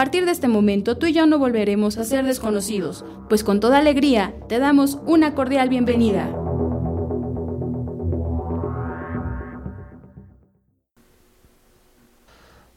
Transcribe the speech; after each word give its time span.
Partir 0.00 0.24
de 0.24 0.30
este 0.30 0.48
momento, 0.48 0.96
tú 0.96 1.04
y 1.04 1.12
yo 1.12 1.26
no 1.26 1.38
volveremos 1.38 1.98
a 1.98 2.04
ser 2.04 2.24
desconocidos, 2.24 3.04
pues 3.28 3.44
con 3.44 3.60
toda 3.60 3.76
alegría 3.76 4.34
te 4.48 4.58
damos 4.58 4.98
una 5.04 5.34
cordial 5.34 5.68
bienvenida. 5.68 6.34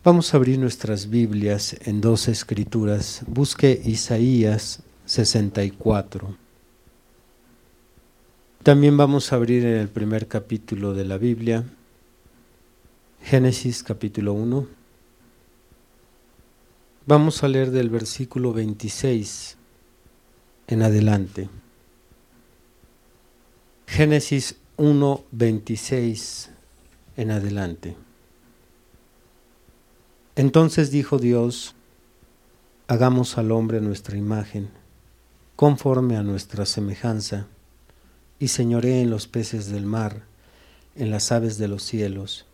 Vamos 0.04 0.34
a 0.34 0.38
abrir 0.38 0.60
nuestras 0.60 1.10
Biblias 1.10 1.78
en 1.86 2.02
dos 2.02 2.28
escrituras. 2.28 3.24
Busque 3.26 3.82
Isaías 3.86 4.84
64. 5.06 6.36
También 8.64 8.98
vamos 8.98 9.32
a 9.32 9.38
abrir 9.38 9.64
en 9.66 9.78
el 9.78 9.88
primer 9.88 10.28
capítulo 10.28 10.94
de 10.94 11.06
la 11.06 11.18
Biblia, 11.18 11.64
Génesis 13.22 13.82
capítulo 13.82 14.34
1. 14.34 14.83
Vamos 17.06 17.44
a 17.44 17.50
leer 17.50 17.72
del 17.72 17.90
versículo 17.90 18.54
26 18.54 19.58
en 20.68 20.84
adelante. 20.84 21.50
Génesis 23.88 24.56
1, 24.78 25.26
26 25.32 26.50
en 27.18 27.32
adelante. 27.32 27.98
Entonces 30.38 30.92
dijo 30.92 31.20
Dios, 31.20 31.76
hagamos 32.88 33.38
al 33.38 33.52
hombre 33.52 33.82
nuestra 33.82 34.16
imagen, 34.16 34.70
conforme 35.58 36.16
a 36.16 36.24
nuestra 36.24 36.66
semejanza, 36.66 37.48
y 38.40 38.48
señoré 38.48 39.02
en 39.02 39.10
los 39.10 39.28
peces 39.28 39.70
del 39.70 39.86
mar, 39.86 40.24
en 40.96 41.12
las 41.12 41.34
aves 41.34 41.58
de 41.58 41.68
los 41.68 41.84
cielos, 41.84 42.46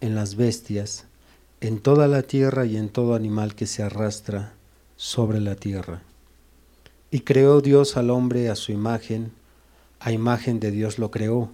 en 0.00 0.16
las 0.16 0.34
bestias, 0.34 1.06
en 1.64 1.78
toda 1.78 2.08
la 2.08 2.20
tierra 2.20 2.66
y 2.66 2.76
en 2.76 2.90
todo 2.90 3.14
animal 3.14 3.54
que 3.54 3.64
se 3.64 3.82
arrastra 3.82 4.52
sobre 4.96 5.40
la 5.40 5.54
tierra. 5.54 6.02
Y 7.10 7.20
creó 7.20 7.62
Dios 7.62 7.96
al 7.96 8.10
hombre 8.10 8.50
a 8.50 8.54
su 8.54 8.70
imagen, 8.70 9.32
a 9.98 10.12
imagen 10.12 10.60
de 10.60 10.70
Dios 10.70 10.98
lo 10.98 11.10
creó, 11.10 11.52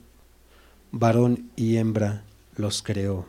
varón 0.91 1.49
y 1.55 1.77
hembra 1.77 2.25
los 2.57 2.83
creó. 2.83 3.27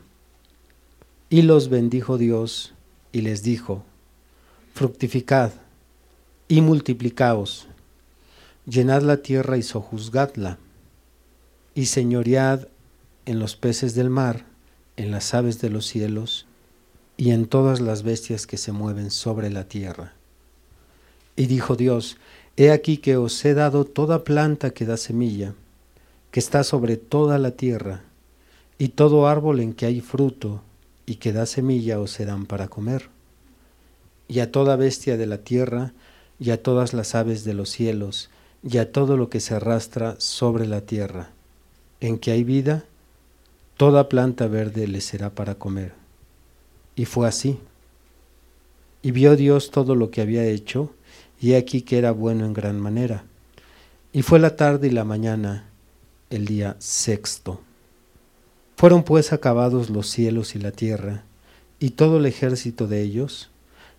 Y 1.29 1.43
los 1.43 1.69
bendijo 1.69 2.17
Dios 2.17 2.73
y 3.11 3.21
les 3.21 3.43
dijo, 3.43 3.83
fructificad 4.73 5.51
y 6.47 6.61
multiplicaos, 6.61 7.67
llenad 8.65 9.03
la 9.03 9.17
tierra 9.17 9.55
y 9.55 9.61
sojuzgadla, 9.61 10.57
y 11.75 11.85
señoread 11.85 12.69
en 13.27 13.37
los 13.37 13.55
peces 13.55 13.93
del 13.93 14.09
mar, 14.09 14.45
en 14.97 15.11
las 15.11 15.35
aves 15.35 15.61
de 15.61 15.69
los 15.69 15.85
cielos, 15.85 16.47
y 17.21 17.29
en 17.29 17.45
todas 17.45 17.81
las 17.81 18.01
bestias 18.01 18.47
que 18.47 18.57
se 18.57 18.71
mueven 18.71 19.11
sobre 19.11 19.51
la 19.51 19.65
tierra. 19.65 20.13
Y 21.35 21.45
dijo 21.45 21.75
Dios, 21.75 22.17
He 22.57 22.71
aquí 22.71 22.97
que 22.97 23.15
os 23.15 23.45
he 23.45 23.53
dado 23.53 23.85
toda 23.85 24.23
planta 24.23 24.71
que 24.71 24.87
da 24.87 24.97
semilla, 24.97 25.53
que 26.31 26.39
está 26.39 26.63
sobre 26.63 26.97
toda 26.97 27.37
la 27.37 27.51
tierra, 27.51 28.01
y 28.79 28.87
todo 28.87 29.27
árbol 29.27 29.59
en 29.59 29.73
que 29.73 29.85
hay 29.85 30.01
fruto 30.01 30.63
y 31.05 31.17
que 31.17 31.31
da 31.31 31.45
semilla 31.45 31.99
os 31.99 32.09
serán 32.09 32.47
para 32.47 32.69
comer. 32.69 33.09
Y 34.27 34.39
a 34.39 34.51
toda 34.51 34.75
bestia 34.75 35.15
de 35.15 35.27
la 35.27 35.37
tierra, 35.37 35.93
y 36.39 36.49
a 36.49 36.63
todas 36.63 36.95
las 36.95 37.13
aves 37.13 37.43
de 37.43 37.53
los 37.53 37.69
cielos, 37.69 38.31
y 38.67 38.79
a 38.79 38.91
todo 38.91 39.15
lo 39.15 39.29
que 39.29 39.41
se 39.41 39.53
arrastra 39.53 40.15
sobre 40.17 40.65
la 40.65 40.81
tierra, 40.81 41.29
en 41.99 42.17
que 42.17 42.31
hay 42.31 42.43
vida, 42.43 42.83
toda 43.77 44.09
planta 44.09 44.47
verde 44.47 44.87
le 44.87 45.01
será 45.01 45.29
para 45.29 45.53
comer. 45.53 46.00
Y 46.95 47.05
fue 47.05 47.27
así. 47.27 47.59
Y 49.01 49.11
vio 49.11 49.35
Dios 49.35 49.71
todo 49.71 49.95
lo 49.95 50.11
que 50.11 50.21
había 50.21 50.45
hecho, 50.45 50.93
y 51.39 51.53
aquí 51.53 51.81
que 51.81 51.97
era 51.97 52.11
bueno 52.11 52.45
en 52.45 52.53
gran 52.53 52.79
manera. 52.79 53.23
Y 54.13 54.21
fue 54.21 54.39
la 54.39 54.55
tarde 54.55 54.87
y 54.87 54.91
la 54.91 55.03
mañana, 55.03 55.69
el 56.29 56.45
día 56.45 56.75
sexto. 56.79 57.61
Fueron 58.75 59.03
pues 59.03 59.33
acabados 59.33 59.89
los 59.89 60.07
cielos 60.07 60.55
y 60.55 60.59
la 60.59 60.71
tierra, 60.71 61.23
y 61.79 61.91
todo 61.91 62.17
el 62.17 62.25
ejército 62.25 62.87
de 62.87 63.01
ellos, 63.01 63.49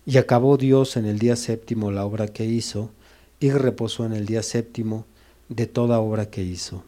y 0.05 0.17
acabó 0.17 0.57
Dios 0.57 0.97
en 0.97 1.05
el 1.05 1.19
día 1.19 1.35
séptimo 1.35 1.91
la 1.91 2.05
obra 2.05 2.27
que 2.27 2.45
hizo, 2.45 2.91
y 3.39 3.51
reposó 3.51 4.05
en 4.05 4.13
el 4.13 4.25
día 4.25 4.43
séptimo 4.43 5.05
de 5.49 5.67
toda 5.67 5.99
obra 5.99 6.29
que 6.29 6.43
hizo. 6.43 6.83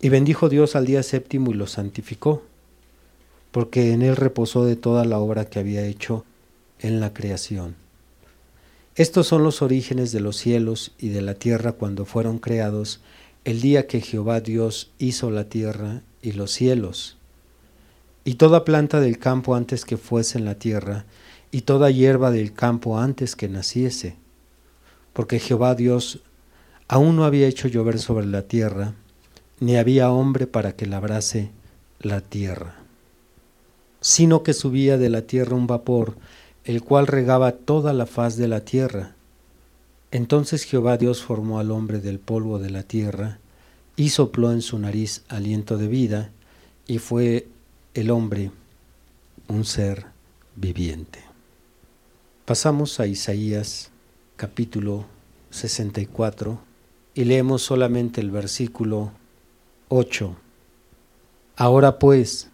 Y 0.00 0.10
bendijo 0.10 0.48
Dios 0.48 0.76
al 0.76 0.86
día 0.86 1.02
séptimo 1.02 1.50
y 1.50 1.54
lo 1.54 1.66
santificó 1.66 2.42
porque 3.58 3.92
en 3.92 4.02
él 4.02 4.14
reposó 4.14 4.64
de 4.64 4.76
toda 4.76 5.04
la 5.04 5.18
obra 5.18 5.46
que 5.46 5.58
había 5.58 5.84
hecho 5.84 6.24
en 6.78 7.00
la 7.00 7.12
creación. 7.12 7.74
Estos 8.94 9.26
son 9.26 9.42
los 9.42 9.62
orígenes 9.62 10.12
de 10.12 10.20
los 10.20 10.36
cielos 10.36 10.92
y 10.96 11.08
de 11.08 11.22
la 11.22 11.34
tierra 11.34 11.72
cuando 11.72 12.04
fueron 12.04 12.38
creados 12.38 13.00
el 13.44 13.60
día 13.60 13.88
que 13.88 14.00
Jehová 14.00 14.40
Dios 14.40 14.92
hizo 14.98 15.32
la 15.32 15.48
tierra 15.48 16.02
y 16.22 16.34
los 16.34 16.52
cielos. 16.52 17.16
Y 18.22 18.34
toda 18.34 18.64
planta 18.64 19.00
del 19.00 19.18
campo 19.18 19.56
antes 19.56 19.84
que 19.84 19.96
fuese 19.96 20.38
en 20.38 20.44
la 20.44 20.54
tierra, 20.54 21.04
y 21.50 21.62
toda 21.62 21.90
hierba 21.90 22.30
del 22.30 22.52
campo 22.52 23.00
antes 23.00 23.34
que 23.34 23.48
naciese, 23.48 24.14
porque 25.12 25.40
Jehová 25.40 25.74
Dios 25.74 26.20
aún 26.86 27.16
no 27.16 27.24
había 27.24 27.48
hecho 27.48 27.66
llover 27.66 27.98
sobre 27.98 28.26
la 28.26 28.42
tierra, 28.42 28.94
ni 29.58 29.76
había 29.78 30.12
hombre 30.12 30.46
para 30.46 30.76
que 30.76 30.86
labrase 30.86 31.50
la 31.98 32.20
tierra 32.20 32.78
sino 34.00 34.42
que 34.42 34.52
subía 34.52 34.98
de 34.98 35.08
la 35.08 35.22
tierra 35.22 35.56
un 35.56 35.66
vapor, 35.66 36.16
el 36.64 36.82
cual 36.82 37.06
regaba 37.06 37.52
toda 37.52 37.92
la 37.92 38.06
faz 38.06 38.36
de 38.36 38.48
la 38.48 38.64
tierra. 38.64 39.14
Entonces 40.10 40.64
Jehová 40.64 40.96
Dios 40.96 41.22
formó 41.22 41.58
al 41.58 41.70
hombre 41.70 42.00
del 42.00 42.18
polvo 42.18 42.58
de 42.58 42.70
la 42.70 42.82
tierra, 42.82 43.38
y 43.96 44.10
sopló 44.10 44.52
en 44.52 44.62
su 44.62 44.78
nariz 44.78 45.24
aliento 45.28 45.76
de 45.76 45.88
vida, 45.88 46.30
y 46.86 46.98
fue 46.98 47.48
el 47.94 48.10
hombre 48.10 48.52
un 49.48 49.64
ser 49.64 50.06
viviente. 50.54 51.20
Pasamos 52.44 53.00
a 53.00 53.06
Isaías 53.06 53.90
capítulo 54.36 55.04
64 55.50 56.60
y 57.14 57.24
leemos 57.24 57.62
solamente 57.62 58.20
el 58.20 58.30
versículo 58.30 59.12
8. 59.88 60.36
Ahora 61.56 61.98
pues, 61.98 62.50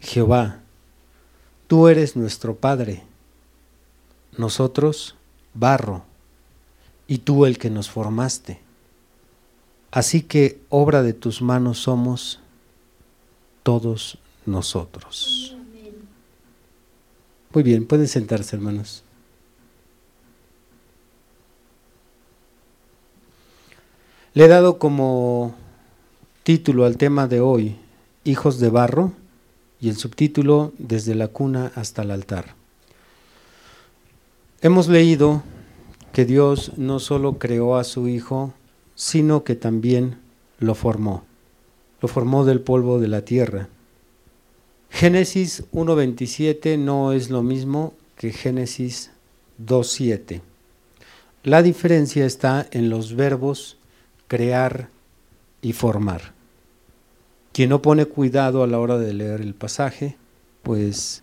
Jehová, 0.00 0.61
Tú 1.72 1.88
eres 1.88 2.16
nuestro 2.16 2.54
Padre, 2.54 3.02
nosotros 4.36 5.14
barro, 5.54 6.04
y 7.06 7.16
tú 7.16 7.46
el 7.46 7.56
que 7.56 7.70
nos 7.70 7.88
formaste. 7.88 8.60
Así 9.90 10.20
que 10.20 10.60
obra 10.68 11.02
de 11.02 11.14
tus 11.14 11.40
manos 11.40 11.78
somos 11.78 12.40
todos 13.62 14.18
nosotros. 14.44 15.56
Muy 17.54 17.62
bien, 17.62 17.86
pueden 17.86 18.06
sentarse 18.06 18.54
hermanos. 18.54 19.02
Le 24.34 24.44
he 24.44 24.48
dado 24.48 24.78
como 24.78 25.54
título 26.42 26.84
al 26.84 26.98
tema 26.98 27.28
de 27.28 27.40
hoy, 27.40 27.76
Hijos 28.24 28.60
de 28.60 28.68
Barro, 28.68 29.12
y 29.82 29.88
el 29.88 29.96
subtítulo 29.96 30.72
Desde 30.78 31.14
la 31.14 31.28
cuna 31.28 31.72
hasta 31.74 32.02
el 32.02 32.12
altar. 32.12 32.54
Hemos 34.62 34.86
leído 34.86 35.42
que 36.12 36.24
Dios 36.24 36.72
no 36.76 37.00
solo 37.00 37.38
creó 37.38 37.76
a 37.76 37.84
su 37.84 38.06
Hijo, 38.06 38.54
sino 38.94 39.42
que 39.42 39.56
también 39.56 40.18
lo 40.60 40.76
formó. 40.76 41.24
Lo 42.00 42.08
formó 42.08 42.44
del 42.44 42.60
polvo 42.60 43.00
de 43.00 43.08
la 43.08 43.24
tierra. 43.24 43.68
Génesis 44.88 45.64
1.27 45.72 46.78
no 46.78 47.12
es 47.12 47.30
lo 47.30 47.42
mismo 47.42 47.94
que 48.16 48.30
Génesis 48.30 49.10
2.7. 49.60 50.42
La 51.42 51.60
diferencia 51.62 52.24
está 52.24 52.68
en 52.70 52.88
los 52.88 53.16
verbos 53.16 53.78
crear 54.28 54.90
y 55.60 55.72
formar. 55.72 56.31
Quien 57.52 57.68
no 57.68 57.82
pone 57.82 58.06
cuidado 58.06 58.62
a 58.62 58.66
la 58.66 58.78
hora 58.78 58.96
de 58.96 59.12
leer 59.12 59.42
el 59.42 59.54
pasaje, 59.54 60.16
pues 60.62 61.22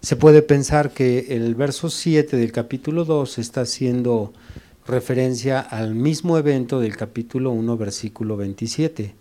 se 0.00 0.16
puede 0.16 0.42
pensar 0.42 0.90
que 0.90 1.36
el 1.36 1.54
verso 1.54 1.88
7 1.88 2.36
del 2.36 2.50
capítulo 2.50 3.04
2 3.04 3.38
está 3.38 3.60
haciendo 3.60 4.32
referencia 4.88 5.60
al 5.60 5.94
mismo 5.94 6.36
evento 6.36 6.80
del 6.80 6.96
capítulo 6.96 7.52
1, 7.52 7.76
versículo 7.76 8.36
27, 8.36 9.14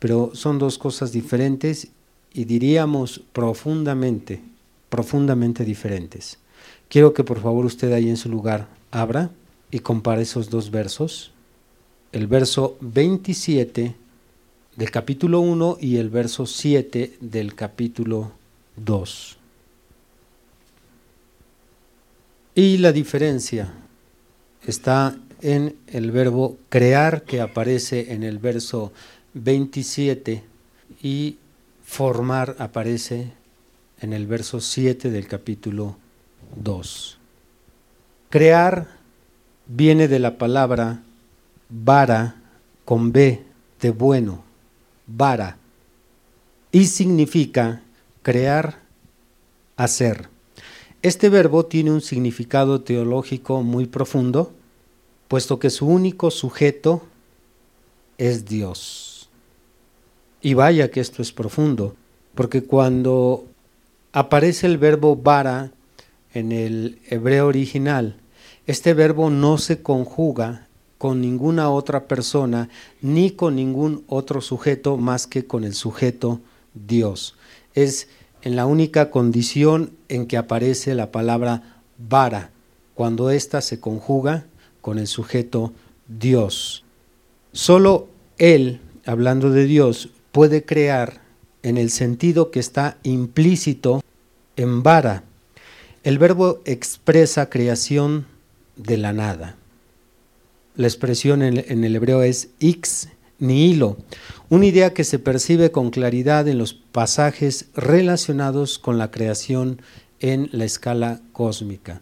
pero 0.00 0.32
son 0.34 0.58
dos 0.58 0.78
cosas 0.78 1.12
diferentes 1.12 1.88
y 2.32 2.46
diríamos 2.46 3.20
profundamente, 3.32 4.42
profundamente 4.88 5.64
diferentes. 5.64 6.38
Quiero 6.88 7.14
que 7.14 7.22
por 7.22 7.40
favor 7.40 7.64
usted 7.64 7.92
ahí 7.92 8.08
en 8.08 8.16
su 8.16 8.28
lugar 8.28 8.66
abra 8.90 9.30
y 9.70 9.78
compare 9.78 10.22
esos 10.22 10.50
dos 10.50 10.72
versos, 10.72 11.30
el 12.10 12.26
verso 12.26 12.76
27 12.80 13.94
del 14.76 14.90
capítulo 14.90 15.40
1 15.40 15.78
y 15.80 15.98
el 15.98 16.10
verso 16.10 16.46
7 16.46 17.18
del 17.20 17.54
capítulo 17.54 18.32
2. 18.76 19.36
Y 22.56 22.78
la 22.78 22.92
diferencia 22.92 23.72
está 24.66 25.16
en 25.42 25.76
el 25.86 26.10
verbo 26.10 26.56
crear 26.68 27.22
que 27.22 27.40
aparece 27.40 28.12
en 28.12 28.22
el 28.22 28.38
verso 28.38 28.92
27 29.34 30.42
y 31.02 31.38
formar 31.84 32.56
aparece 32.58 33.32
en 34.00 34.12
el 34.12 34.26
verso 34.26 34.60
7 34.60 35.10
del 35.10 35.26
capítulo 35.26 35.96
2. 36.56 37.18
Crear 38.30 38.88
viene 39.66 40.08
de 40.08 40.18
la 40.18 40.38
palabra 40.38 41.02
vara 41.68 42.36
con 42.84 43.12
B 43.12 43.42
de 43.80 43.90
bueno 43.90 44.53
vara 45.06 45.58
y 46.72 46.86
significa 46.86 47.82
crear, 48.22 48.80
hacer. 49.76 50.28
Este 51.02 51.28
verbo 51.28 51.66
tiene 51.66 51.90
un 51.90 52.00
significado 52.00 52.80
teológico 52.80 53.62
muy 53.62 53.86
profundo, 53.86 54.52
puesto 55.28 55.58
que 55.58 55.70
su 55.70 55.86
único 55.86 56.30
sujeto 56.30 57.02
es 58.18 58.46
Dios. 58.46 59.28
Y 60.40 60.54
vaya 60.54 60.90
que 60.90 61.00
esto 61.00 61.22
es 61.22 61.32
profundo, 61.32 61.94
porque 62.34 62.64
cuando 62.64 63.44
aparece 64.12 64.66
el 64.66 64.78
verbo 64.78 65.16
vara 65.16 65.72
en 66.32 66.52
el 66.52 66.98
hebreo 67.08 67.46
original, 67.46 68.16
este 68.66 68.94
verbo 68.94 69.30
no 69.30 69.58
se 69.58 69.82
conjuga 69.82 70.63
con 71.04 71.20
ninguna 71.20 71.68
otra 71.68 72.08
persona 72.08 72.70
ni 73.02 73.32
con 73.32 73.56
ningún 73.56 74.04
otro 74.06 74.40
sujeto 74.40 74.96
más 74.96 75.26
que 75.26 75.44
con 75.44 75.64
el 75.64 75.74
sujeto 75.74 76.40
Dios. 76.72 77.36
Es 77.74 78.08
en 78.40 78.56
la 78.56 78.64
única 78.64 79.10
condición 79.10 79.90
en 80.08 80.26
que 80.26 80.38
aparece 80.38 80.94
la 80.94 81.12
palabra 81.12 81.82
vara, 81.98 82.52
cuando 82.94 83.28
ésta 83.28 83.60
se 83.60 83.80
conjuga 83.80 84.46
con 84.80 84.98
el 84.98 85.06
sujeto 85.06 85.74
Dios. 86.08 86.84
Solo 87.52 88.08
Él, 88.38 88.80
hablando 89.04 89.50
de 89.50 89.66
Dios, 89.66 90.08
puede 90.32 90.64
crear 90.64 91.20
en 91.62 91.76
el 91.76 91.90
sentido 91.90 92.50
que 92.50 92.60
está 92.60 92.96
implícito 93.02 94.02
en 94.56 94.82
vara. 94.82 95.22
El 96.02 96.16
verbo 96.16 96.62
expresa 96.64 97.50
creación 97.50 98.24
de 98.76 98.96
la 98.96 99.12
nada 99.12 99.58
la 100.76 100.86
expresión 100.86 101.42
en, 101.42 101.84
el 101.84 101.96
hebreo 101.96 102.22
es 102.22 102.50
ix 102.58 103.08
ni 103.38 103.66
hilo, 103.70 103.96
una 104.48 104.66
idea 104.66 104.94
que 104.94 105.04
se 105.04 105.18
percibe 105.18 105.70
con 105.70 105.90
claridad 105.90 106.48
en 106.48 106.58
los 106.58 106.74
pasajes 106.74 107.66
relacionados 107.74 108.78
con 108.78 108.98
la 108.98 109.10
creación 109.10 109.82
en 110.20 110.48
la 110.52 110.64
escala 110.64 111.20
cósmica. 111.32 112.00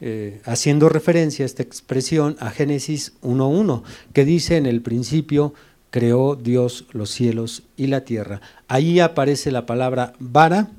Eh, 0.00 0.40
haciendo 0.44 0.88
referencia 0.88 1.44
a 1.44 1.46
esta 1.46 1.62
expresión 1.62 2.36
a 2.40 2.50
Génesis 2.50 3.12
1.1, 3.22 3.82
que 4.12 4.24
dice 4.24 4.56
en 4.56 4.66
el 4.66 4.82
principio 4.82 5.54
creó 5.90 6.34
Dios 6.34 6.86
los 6.92 7.10
cielos 7.10 7.62
y 7.76 7.86
la 7.86 8.04
tierra. 8.04 8.40
Ahí 8.66 8.98
aparece 8.98 9.52
la 9.52 9.66
palabra 9.66 10.14
vara 10.18 10.70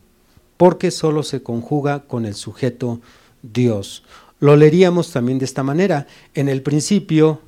porque 0.58 0.92
solo 0.92 1.24
se 1.24 1.44
conjuga 1.44 2.04
con 2.08 2.26
el 2.26 2.34
sujeto 2.34 3.00
Dios. 3.44 4.04
Lo 4.44 4.58
leeríamos 4.58 5.10
también 5.14 5.40
de 5.40 5.46
esta 5.46 5.64
manera. 5.64 6.06
En 6.34 6.50
el 6.50 6.62
principio, 6.64 7.40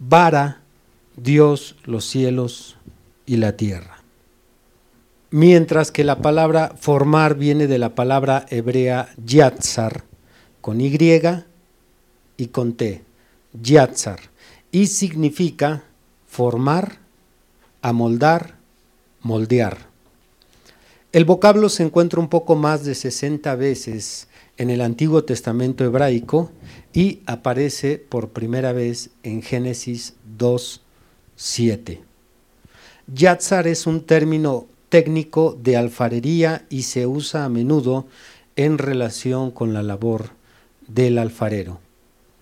vara 0.00 0.60
Dios 1.16 1.76
los 1.84 2.04
cielos 2.04 2.76
y 3.26 3.36
la 3.36 3.56
tierra. 3.56 4.02
Mientras 5.30 5.92
que 5.92 6.02
la 6.02 6.20
palabra 6.20 6.74
formar 6.76 7.36
viene 7.36 7.68
de 7.68 7.78
la 7.78 7.94
palabra 7.94 8.44
hebrea 8.50 9.14
yatzar, 9.24 10.02
con 10.60 10.80
Y 10.80 10.98
y 12.36 12.46
con 12.48 12.72
T, 12.72 13.04
yatzar, 13.52 14.18
y 14.72 14.88
significa 14.88 15.84
formar, 16.26 16.98
amoldar, 17.82 18.56
moldear. 19.20 19.78
El 21.12 21.24
vocablo 21.24 21.68
se 21.68 21.84
encuentra 21.84 22.18
un 22.18 22.28
poco 22.28 22.56
más 22.56 22.82
de 22.82 22.96
60 22.96 23.54
veces 23.54 24.26
en 24.56 24.70
el 24.70 24.80
Antiguo 24.80 25.24
Testamento 25.24 25.84
hebraico 25.84 26.50
y 26.92 27.20
aparece 27.26 27.98
por 27.98 28.30
primera 28.30 28.72
vez 28.72 29.10
en 29.22 29.42
Génesis 29.42 30.14
2, 30.38 30.82
7. 31.36 32.02
Yatzar 33.12 33.66
es 33.66 33.86
un 33.86 34.02
término 34.02 34.66
técnico 34.88 35.58
de 35.60 35.76
alfarería 35.76 36.66
y 36.68 36.82
se 36.82 37.06
usa 37.06 37.44
a 37.44 37.48
menudo 37.48 38.06
en 38.56 38.78
relación 38.78 39.50
con 39.50 39.72
la 39.72 39.82
labor 39.82 40.30
del 40.86 41.18
alfarero. 41.18 41.80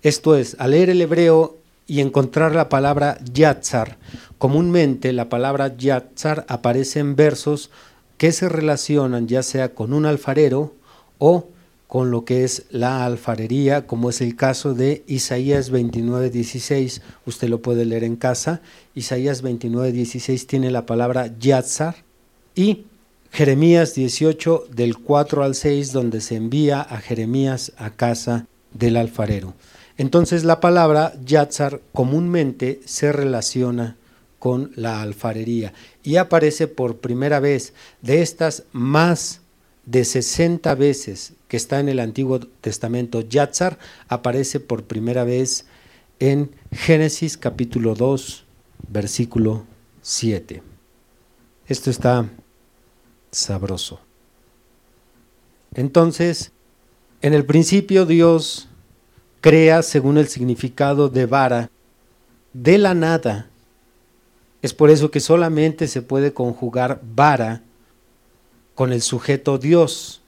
Esto 0.03 0.37
es, 0.37 0.57
al 0.59 0.73
leer 0.73 0.91
el 0.91 1.03
hebreo 1.03 1.59
y 1.87 2.01
encontrar 2.01 2.55
la 2.55 2.69
palabra 2.69 3.19
yatzar, 3.33 3.99
comúnmente 4.39 5.13
la 5.13 5.29
palabra 5.29 5.77
yatzar 5.77 6.45
aparece 6.49 7.01
en 7.01 7.17
versos 7.17 7.71
que 8.17 8.33
se 8.33 8.49
relacionan 8.49 9.29
ya 9.29 9.43
sea 9.43 9.75
con 9.75 9.93
un 9.93 10.07
alfarero 10.07 10.75
o 11.19 11.49
con 11.91 12.13
lo 12.13 12.25
que 12.25 12.45
es 12.45 12.67
la 12.71 13.05
alfarería, 13.05 13.89
como 13.89 14.11
es 14.11 14.21
el 14.21 14.37
caso 14.37 14.75
de 14.75 15.03
Isaías 15.09 15.71
29, 15.71 16.31
16. 16.31 17.03
Usted 17.27 17.49
lo 17.49 17.63
puede 17.63 17.85
leer 17.85 18.05
en 18.05 18.15
casa. 18.15 18.61
Isaías 18.95 19.43
29, 19.43 19.91
16 19.91 20.47
tiene 20.47 20.71
la 20.71 20.87
palabra 20.87 21.37
Yatzar 21.41 21.97
y 22.55 22.85
Jeremías 23.33 23.97
18 23.97 24.69
del 24.71 24.99
4 24.99 25.43
al 25.43 25.57
6 25.57 25.91
donde 25.91 26.21
se 26.21 26.37
envía 26.37 26.81
a 26.81 26.99
Jeremías 26.99 27.73
a 27.77 27.91
casa 27.91 28.47
del 28.73 28.97
alfarero. 28.97 29.55
Entonces 29.99 30.45
la 30.45 30.61
palabra 30.61 31.15
Yatzar 31.27 31.81
comúnmente 31.93 32.83
se 32.85 33.11
relaciona 33.11 33.97
con 34.39 34.71
la 34.77 35.03
alfarería 35.03 35.73
y 36.05 36.19
aparece 36.19 36.69
por 36.69 36.99
primera 36.99 37.41
vez 37.41 37.75
de 38.01 38.23
estas 38.23 38.63
más 38.71 39.41
de 39.87 40.05
60 40.05 40.75
veces 40.75 41.33
que 41.49 41.57
está 41.57 41.81
en 41.81 41.89
el 41.89 42.01
Antiguo 42.01 42.41
Testamento, 42.41 43.21
Yatzar 43.23 43.79
aparece 44.09 44.61
por 44.61 44.85
primera 44.85 45.25
vez 45.25 45.67
en 46.19 46.51
Génesis 46.71 47.37
capítulo 47.37 47.95
2, 47.95 48.45
versículo 48.89 49.65
7. 50.03 50.63
Esto 51.67 51.91
está 51.91 52.29
sabroso. 53.31 54.01
Entonces, 55.75 56.53
en 57.23 57.35
el 57.35 57.45
principio 57.45 58.07
Dios 58.07 58.69
crea 59.41 59.83
según 59.83 60.19
el 60.19 60.29
significado 60.29 61.09
de 61.09 61.27
vara 61.27 61.71
de 62.53 62.79
la 62.79 62.95
nada. 62.95 63.49
Es 64.63 64.75
por 64.75 64.91
eso 64.91 65.11
que 65.11 65.21
solamente 65.21 65.89
se 65.89 66.03
puede 66.03 66.35
conjugar 66.35 67.01
vara 67.03 67.63
con 68.81 68.95
el 68.95 69.03
sujeto 69.03 69.59
Dios 69.59 70.23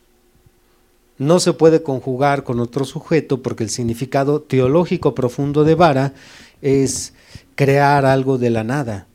no 1.16 1.40
se 1.40 1.54
puede 1.54 1.82
conjugar 1.82 2.44
con 2.44 2.60
otro 2.60 2.84
sujeto 2.84 3.40
porque 3.40 3.64
el 3.64 3.70
significado 3.70 4.42
teológico 4.42 5.14
profundo 5.14 5.64
de 5.64 5.74
vara 5.74 6.12
es 6.60 7.14
crear 7.54 8.04
algo 8.04 8.36
de 8.36 8.50
la 8.50 8.62
nada 8.62 9.06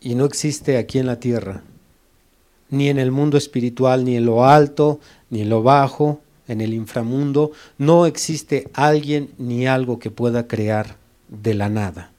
y 0.00 0.14
no 0.14 0.24
existe 0.24 0.78
aquí 0.78 0.98
en 0.98 1.04
la 1.04 1.20
tierra, 1.20 1.62
ni 2.70 2.88
en 2.88 2.98
el 2.98 3.10
mundo 3.10 3.36
espiritual, 3.36 4.02
ni 4.06 4.16
en 4.16 4.24
lo 4.24 4.46
alto, 4.46 4.98
ni 5.28 5.42
en 5.42 5.50
lo 5.50 5.62
bajo, 5.62 6.22
en 6.48 6.62
el 6.62 6.72
inframundo, 6.72 7.52
no 7.76 8.06
existe 8.06 8.70
alguien 8.72 9.28
ni 9.36 9.66
algo 9.66 9.98
que 9.98 10.10
pueda 10.10 10.48
crear 10.48 10.96
de 11.28 11.52
la 11.52 11.68
nada. 11.68 12.12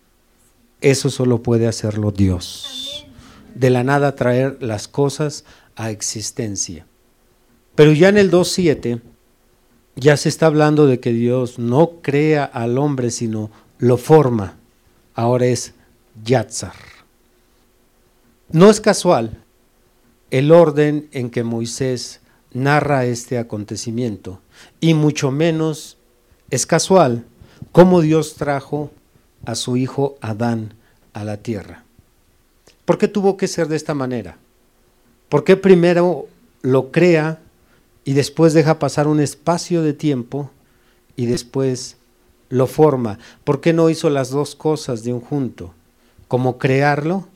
Eso 0.79 1.09
solo 1.09 1.41
puede 1.41 1.65
hacerlo 1.65 2.11
Dios. 2.11 3.07
De 3.55 3.71
la 3.71 3.83
nada 3.83 4.15
traer 4.15 4.57
las 4.61 4.87
cosas 4.87 5.43
a 5.75 5.91
existencia. 5.91 6.85
Pero 7.75 7.93
ya 7.93 8.09
en 8.09 8.17
el 8.17 8.31
2.7 8.31 9.01
ya 9.95 10.17
se 10.17 10.29
está 10.29 10.47
hablando 10.47 10.87
de 10.87 10.99
que 10.99 11.13
Dios 11.13 11.59
no 11.59 12.01
crea 12.01 12.43
al 12.43 12.77
hombre, 12.77 13.11
sino 13.11 13.51
lo 13.77 13.97
forma. 13.97 14.57
Ahora 15.13 15.45
es 15.45 15.73
Yatzar. 16.23 16.73
No 18.51 18.69
es 18.69 18.81
casual 18.81 19.39
el 20.31 20.51
orden 20.51 21.09
en 21.11 21.29
que 21.29 21.43
Moisés 21.43 22.21
narra 22.53 23.05
este 23.05 23.37
acontecimiento, 23.37 24.39
y 24.79 24.93
mucho 24.93 25.31
menos 25.31 25.97
es 26.49 26.65
casual 26.65 27.25
cómo 27.71 28.01
Dios 28.01 28.35
trajo 28.35 28.91
a 29.45 29.55
su 29.55 29.77
hijo 29.77 30.17
Adán 30.21 30.73
a 31.13 31.23
la 31.23 31.37
tierra. 31.37 31.83
¿Por 32.85 32.97
qué 32.97 33.07
tuvo 33.07 33.37
que 33.37 33.47
ser 33.47 33.67
de 33.67 33.75
esta 33.75 33.93
manera? 33.93 34.37
¿Por 35.33 35.43
qué 35.43 35.57
primero 35.57 36.27
lo 36.61 36.91
crea 36.91 37.41
y 38.05 38.13
después 38.13 38.53
deja 38.53 38.77
pasar 38.77 39.07
un 39.07 39.19
espacio 39.19 39.81
de 39.81 39.93
tiempo 39.93 40.51
y 41.15 41.25
después 41.25 41.97
lo 42.49 42.67
forma? 42.67 43.17
¿Por 43.43 43.59
qué 43.59 43.73
no 43.73 43.89
hizo 43.89 44.11
las 44.11 44.29
dos 44.29 44.53
cosas 44.53 45.03
de 45.03 45.11
un 45.11 45.21
junto? 45.21 45.73
Como 46.27 46.59
crearlo 46.59 47.27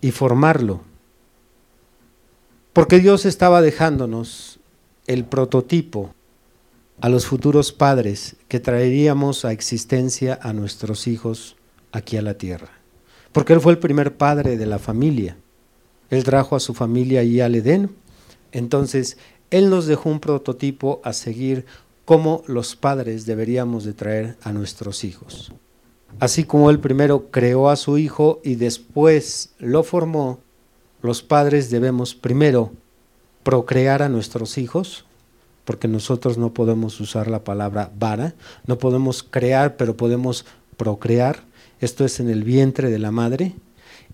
y 0.00 0.12
formarlo. 0.12 0.82
Porque 2.72 3.00
Dios 3.00 3.26
estaba 3.26 3.60
dejándonos 3.60 4.60
el 5.08 5.24
prototipo 5.24 6.14
a 7.00 7.08
los 7.08 7.26
futuros 7.26 7.72
padres 7.72 8.36
que 8.46 8.60
traeríamos 8.60 9.44
a 9.44 9.50
existencia 9.50 10.38
a 10.40 10.52
nuestros 10.52 11.08
hijos 11.08 11.56
aquí 11.90 12.16
a 12.16 12.22
la 12.22 12.34
tierra. 12.34 12.70
Porque 13.32 13.52
Él 13.52 13.60
fue 13.60 13.72
el 13.72 13.80
primer 13.80 14.16
padre 14.16 14.56
de 14.56 14.66
la 14.66 14.78
familia. 14.78 15.36
Él 16.12 16.24
trajo 16.24 16.56
a 16.56 16.60
su 16.60 16.74
familia 16.74 17.20
ahí 17.20 17.40
al 17.40 17.54
Edén. 17.54 17.88
Entonces, 18.52 19.16
Él 19.50 19.70
nos 19.70 19.86
dejó 19.86 20.10
un 20.10 20.20
prototipo 20.20 21.00
a 21.04 21.14
seguir 21.14 21.64
como 22.04 22.42
los 22.46 22.76
padres 22.76 23.24
deberíamos 23.24 23.84
de 23.84 23.94
traer 23.94 24.36
a 24.42 24.52
nuestros 24.52 25.04
hijos. 25.04 25.52
Así 26.20 26.44
como 26.44 26.68
Él 26.68 26.80
primero 26.80 27.30
creó 27.30 27.70
a 27.70 27.76
su 27.76 27.96
hijo 27.96 28.42
y 28.44 28.56
después 28.56 29.54
lo 29.58 29.84
formó, 29.84 30.40
los 31.00 31.22
padres 31.22 31.70
debemos 31.70 32.14
primero 32.14 32.72
procrear 33.42 34.02
a 34.02 34.10
nuestros 34.10 34.58
hijos, 34.58 35.06
porque 35.64 35.88
nosotros 35.88 36.36
no 36.36 36.52
podemos 36.52 37.00
usar 37.00 37.30
la 37.30 37.42
palabra 37.42 37.90
vara, 37.98 38.34
no 38.66 38.76
podemos 38.76 39.22
crear, 39.22 39.78
pero 39.78 39.96
podemos 39.96 40.44
procrear, 40.76 41.42
esto 41.80 42.04
es 42.04 42.20
en 42.20 42.28
el 42.28 42.44
vientre 42.44 42.90
de 42.90 42.98
la 42.98 43.12
madre, 43.12 43.54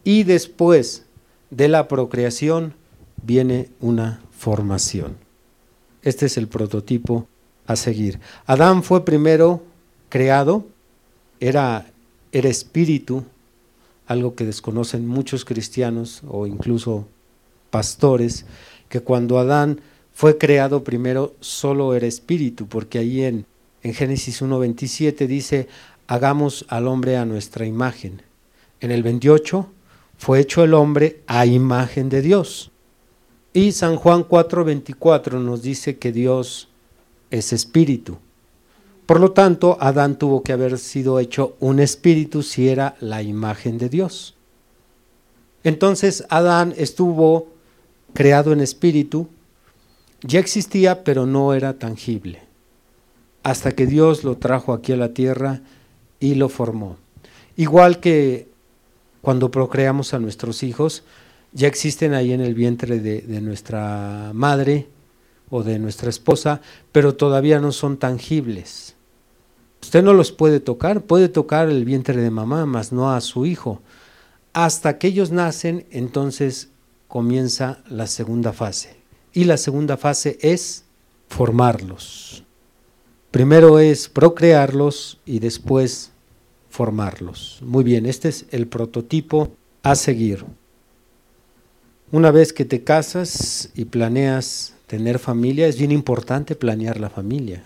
y 0.05 0.23
después 0.23 1.08
de 1.51 1.69
la 1.69 1.89
procreación 1.89 2.75
viene 3.23 3.69
una 3.81 4.21
formación. 4.31 5.17
Este 6.03 6.27
es 6.27 6.37
el 6.37 6.49
prototipo 6.49 7.27
a 7.67 7.77
seguir. 7.77 8.21
Adán 8.47 8.83
fue 8.83 9.05
primero 9.05 9.63
creado, 10.09 10.67
era, 11.41 11.87
era 12.33 12.49
espíritu, 12.49 13.25
algo 14.07 14.35
que 14.35 14.47
desconocen 14.47 15.07
muchos 15.07 15.45
cristianos 15.45 16.23
o 16.27 16.47
incluso 16.47 17.07
pastores, 17.71 18.47
que 18.89 19.01
cuando 19.01 19.39
Adán 19.39 19.81
fue 20.13 20.39
creado 20.39 20.83
primero 20.83 21.35
solo 21.41 21.95
era 21.95 22.07
espíritu, 22.07 22.67
porque 22.67 22.99
ahí 22.99 23.23
en, 23.23 23.45
en 23.83 23.93
Génesis 23.93 24.43
1.27 24.43 25.27
dice, 25.27 25.69
hagamos 26.07 26.65
al 26.69 26.89
hombre 26.89 27.17
a 27.17 27.27
nuestra 27.27 27.67
imagen. 27.67 28.23
En 28.81 28.91
el 28.91 29.03
28 29.03 29.69
fue 30.19 30.41
hecho 30.41 30.63
el 30.63 30.75
hombre 30.75 31.23
a 31.27 31.47
imagen 31.47 32.09
de 32.09 32.21
Dios. 32.21 32.71
Y 33.55 33.73
San 33.73 33.97
Juan 33.97 34.25
4.24 34.25 35.41
nos 35.41 35.63
dice 35.63 35.97
que 35.97 36.13
Dios 36.13 36.69
es 37.31 37.53
espíritu. 37.53 38.19
Por 39.07 39.21
lo 39.21 39.33
tanto, 39.33 39.79
Adán 39.81 40.19
tuvo 40.19 40.43
que 40.43 40.53
haber 40.53 40.79
sido 40.79 41.19
hecho 41.19 41.57
un 41.61 41.81
espíritu 41.81 42.43
si 42.43 42.69
era 42.69 42.97
la 43.01 43.23
imagen 43.23 43.79
de 43.79 43.89
Dios. 43.89 44.37
Entonces 45.65 46.25
Adán 46.29 46.75
estuvo 46.77 47.49
creado 48.13 48.53
en 48.53 48.61
espíritu, 48.61 49.29
ya 50.23 50.41
existía 50.41 51.05
pero 51.05 51.27
no 51.27 51.55
era 51.55 51.79
tangible, 51.79 52.43
hasta 53.43 53.73
que 53.73 53.87
Dios 53.87 54.25
lo 54.25 54.37
trajo 54.37 54.73
aquí 54.73 54.93
a 54.93 54.97
la 54.97 55.15
tierra 55.15 55.63
y 56.21 56.35
lo 56.35 56.49
formó. 56.49 56.97
Igual 57.57 58.01
que 58.01 58.48
cuando 59.21 59.51
procreamos 59.51 60.15
a 60.15 60.19
nuestros 60.19 60.63
hijos, 60.63 61.05
ya 61.53 61.69
existen 61.69 62.15
ahí 62.15 62.33
en 62.33 62.41
el 62.41 62.55
vientre 62.55 63.01
de, 63.01 63.41
nuestra 63.41 64.33
madre 64.35 64.89
o 65.51 65.63
de 65.63 65.79
nuestra 65.79 66.11
esposa, 66.11 66.61
pero 66.93 67.15
todavía 67.15 67.59
no 67.59 67.73
son 67.73 67.97
tangibles. 67.97 68.97
Usted 69.83 70.03
no 70.03 70.13
los 70.13 70.33
puede 70.33 70.61
tocar, 70.61 71.03
puede 71.03 71.29
tocar 71.29 71.69
el 71.69 71.85
vientre 71.85 72.21
de 72.21 72.31
mamá, 72.31 72.67
mas 72.67 72.93
no 72.93 73.13
a 73.13 73.21
su 73.21 73.47
hijo. 73.47 73.81
Hasta 74.53 74.99
que 74.99 75.09
ellos 75.09 75.31
nacen, 75.31 75.87
entonces 75.91 76.71
comienza 77.07 77.83
la 77.89 78.07
segunda 78.07 78.53
fase. 78.53 78.97
Y 79.33 79.45
la 79.45 79.57
segunda 79.57 79.97
fase 79.97 80.39
es 80.43 80.85
formarlos. 81.29 82.45
Primero 83.31 83.79
es 83.79 84.09
procrearlos 84.09 85.21
y 85.25 85.39
después 85.39 86.13
formarlos. 86.79 87.59
Muy 87.63 87.83
bien, 87.83 88.07
este 88.07 88.29
es 88.29 88.47
el 88.51 88.69
prototipo 88.69 89.51
a 89.83 89.97
seguir. 89.97 90.45
Una 92.13 92.31
vez 92.31 92.53
que 92.53 92.65
te 92.65 92.85
casas 92.85 93.71
y 93.75 93.85
planeas 93.85 94.75
tener 94.87 95.19
familia, 95.19 95.67
es 95.67 95.77
bien 95.77 95.93
importante 95.93 96.55
planear 96.55 97.01
la 97.01 97.11
familia. 97.11 97.65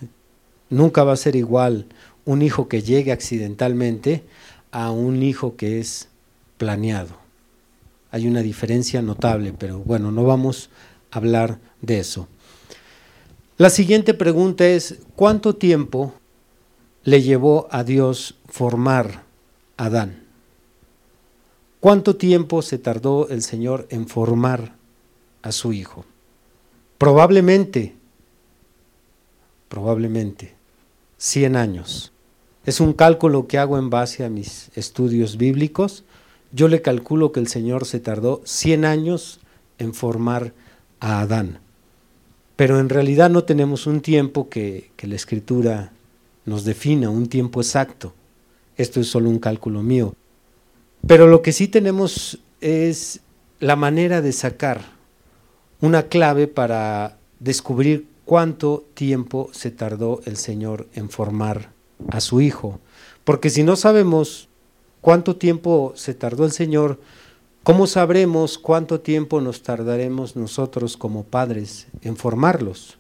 Nunca 0.71 1.05
va 1.05 1.13
a 1.13 1.17
ser 1.17 1.37
igual 1.37 1.87
un 2.25 2.43
hijo 2.43 2.69
que 2.69 2.83
llegue 2.83 3.13
accidentalmente 3.13 4.25
a 4.71 4.91
un 4.91 5.23
hijo 5.23 5.57
que 5.57 5.79
es 5.79 6.09
planeado 6.57 7.23
hay 8.13 8.29
una 8.29 8.43
diferencia 8.43 9.01
notable, 9.01 9.55
pero 9.59 9.79
bueno, 9.79 10.13
no 10.13 10.23
vamos 10.25 10.69
a 11.11 11.17
hablar 11.17 11.59
de 11.81 11.99
eso. 11.99 12.29
La 13.57 13.71
siguiente 13.71 14.13
pregunta 14.13 14.67
es, 14.67 14.99
¿cuánto 15.17 15.57
tiempo 15.57 16.13
le 17.05 17.23
llevó 17.23 17.69
a 17.71 17.85
Dios 17.85 18.37
formar 18.53 19.25
Adán? 19.79 20.25
¿Cuánto 21.81 22.17
tiempo 22.17 22.61
se 22.61 22.77
tardó 22.77 23.29
el 23.31 23.43
Señor 23.43 23.87
en 23.89 24.07
formar 24.07 24.77
a 25.41 25.53
su 25.53 25.73
hijo? 25.73 26.05
Probablemente, 26.99 27.97
probablemente, 29.71 30.55
100 31.17 31.57
años. 31.57 32.13
Es 32.67 32.79
un 32.79 32.93
cálculo 32.93 33.49
que 33.49 33.57
hago 33.57 33.79
en 33.79 33.89
base 33.89 34.23
a 34.23 34.29
mis 34.29 34.71
estudios 34.77 35.39
bíblicos 35.39 36.05
yo 36.53 36.69
le 36.69 36.83
calculo 36.83 37.33
que 37.33 37.41
el 37.41 37.49
Señor 37.49 37.87
se 37.87 37.99
tardó 37.99 38.43
100 38.45 38.85
años 38.85 39.41
en 39.79 39.95
formar 39.95 40.53
a 41.01 41.21
Adán. 41.21 41.61
Pero 42.57 42.79
en 42.79 42.91
realidad 42.91 43.31
no 43.31 43.45
tenemos 43.45 43.87
un 43.87 44.03
tiempo 44.03 44.51
que 44.51 44.91
la 45.01 45.15
Escritura 45.15 45.93
nos 46.45 46.65
defina, 46.65 47.09
un 47.09 47.29
tiempo 47.31 47.63
exacto. 47.63 48.13
Esto 48.77 49.01
es 49.01 49.09
solo 49.09 49.29
un 49.29 49.39
cálculo 49.39 49.83
mío. 49.83 50.15
Pero 51.07 51.27
lo 51.27 51.43
que 51.43 51.53
sí 51.53 51.69
tenemos 51.69 52.39
es 52.61 53.21
la 53.61 53.77
manera 53.77 54.21
de 54.21 54.33
sacar 54.33 54.83
una 55.81 56.05
clave 56.05 56.47
para 56.47 57.19
descubrir 57.41 58.07
cuánto 58.25 58.85
tiempo 58.95 59.51
se 59.53 59.71
tardó 59.71 60.21
el 60.25 60.37
Señor 60.37 60.89
en 60.95 61.11
formar 61.11 61.73
a 62.09 62.21
su 62.21 62.41
Hijo. 62.41 62.79
Porque 63.25 63.51
si 63.51 63.63
no 63.63 63.77
sabemos 63.77 64.49
¿Cuánto 65.03 65.35
tiempo 65.35 65.93
se 65.97 66.15
tardó 66.15 66.45
el 66.45 66.53
Señor? 66.53 67.01
¿Cómo 67.65 67.89
sabremos 67.89 68.57
cuánto 68.57 69.01
tiempo 69.01 69.41
nos 69.41 69.65
tardaremos 69.65 70.37
nosotros 70.37 70.97
como 70.97 71.25
padres 71.25 71.89
en 72.03 72.17
formarlos? 72.17 72.99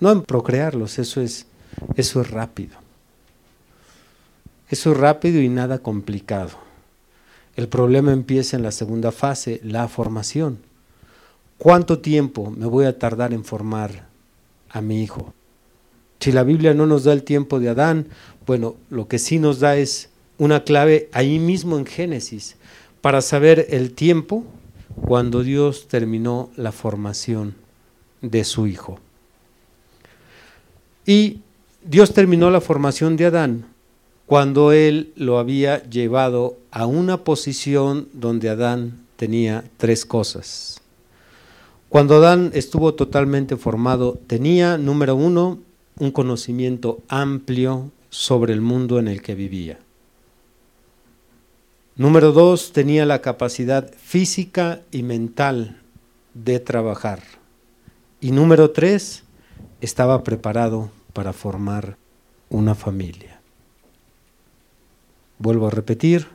No 0.00 0.12
en 0.12 0.20
procrearlos, 0.20 0.98
eso 0.98 1.22
es, 1.22 1.46
eso 1.96 2.20
es 2.20 2.30
rápido. 2.30 2.76
Eso 4.72 4.92
es 4.92 4.96
rápido 4.96 5.42
y 5.42 5.50
nada 5.50 5.80
complicado. 5.80 6.52
El 7.56 7.68
problema 7.68 8.10
empieza 8.10 8.56
en 8.56 8.62
la 8.62 8.72
segunda 8.72 9.12
fase, 9.12 9.60
la 9.62 9.86
formación. 9.86 10.60
¿Cuánto 11.58 11.98
tiempo 11.98 12.50
me 12.50 12.64
voy 12.64 12.86
a 12.86 12.98
tardar 12.98 13.34
en 13.34 13.44
formar 13.44 14.08
a 14.70 14.80
mi 14.80 15.02
hijo? 15.02 15.34
Si 16.20 16.32
la 16.32 16.42
Biblia 16.42 16.72
no 16.72 16.86
nos 16.86 17.04
da 17.04 17.12
el 17.12 17.22
tiempo 17.22 17.60
de 17.60 17.68
Adán, 17.68 18.06
bueno, 18.46 18.76
lo 18.88 19.08
que 19.08 19.18
sí 19.18 19.38
nos 19.38 19.60
da 19.60 19.76
es 19.76 20.08
una 20.38 20.64
clave 20.64 21.10
ahí 21.12 21.38
mismo 21.38 21.76
en 21.76 21.84
Génesis 21.84 22.56
para 23.02 23.20
saber 23.20 23.66
el 23.68 23.92
tiempo 23.92 24.42
cuando 25.02 25.42
Dios 25.42 25.86
terminó 25.86 26.50
la 26.56 26.72
formación 26.72 27.56
de 28.22 28.42
su 28.44 28.66
hijo. 28.66 29.00
Y 31.04 31.40
Dios 31.84 32.14
terminó 32.14 32.50
la 32.50 32.62
formación 32.62 33.18
de 33.18 33.26
Adán 33.26 33.71
cuando 34.32 34.72
él 34.72 35.12
lo 35.14 35.38
había 35.38 35.82
llevado 35.90 36.56
a 36.70 36.86
una 36.86 37.22
posición 37.22 38.08
donde 38.14 38.48
Adán 38.48 39.04
tenía 39.16 39.62
tres 39.76 40.06
cosas. 40.06 40.80
Cuando 41.90 42.14
Adán 42.14 42.50
estuvo 42.54 42.94
totalmente 42.94 43.58
formado, 43.58 44.18
tenía, 44.26 44.78
número 44.78 45.16
uno, 45.16 45.58
un 45.98 46.12
conocimiento 46.12 47.02
amplio 47.08 47.90
sobre 48.08 48.54
el 48.54 48.62
mundo 48.62 48.98
en 48.98 49.08
el 49.08 49.20
que 49.20 49.34
vivía. 49.34 49.78
Número 51.96 52.32
dos, 52.32 52.72
tenía 52.72 53.04
la 53.04 53.20
capacidad 53.20 53.92
física 53.98 54.80
y 54.90 55.02
mental 55.02 55.82
de 56.32 56.58
trabajar. 56.58 57.22
Y 58.18 58.30
número 58.30 58.70
tres, 58.70 59.24
estaba 59.82 60.22
preparado 60.22 60.90
para 61.12 61.34
formar 61.34 61.98
una 62.48 62.74
familia. 62.74 63.31
Vuelvo 65.42 65.66
a 65.66 65.70
repetir, 65.70 66.28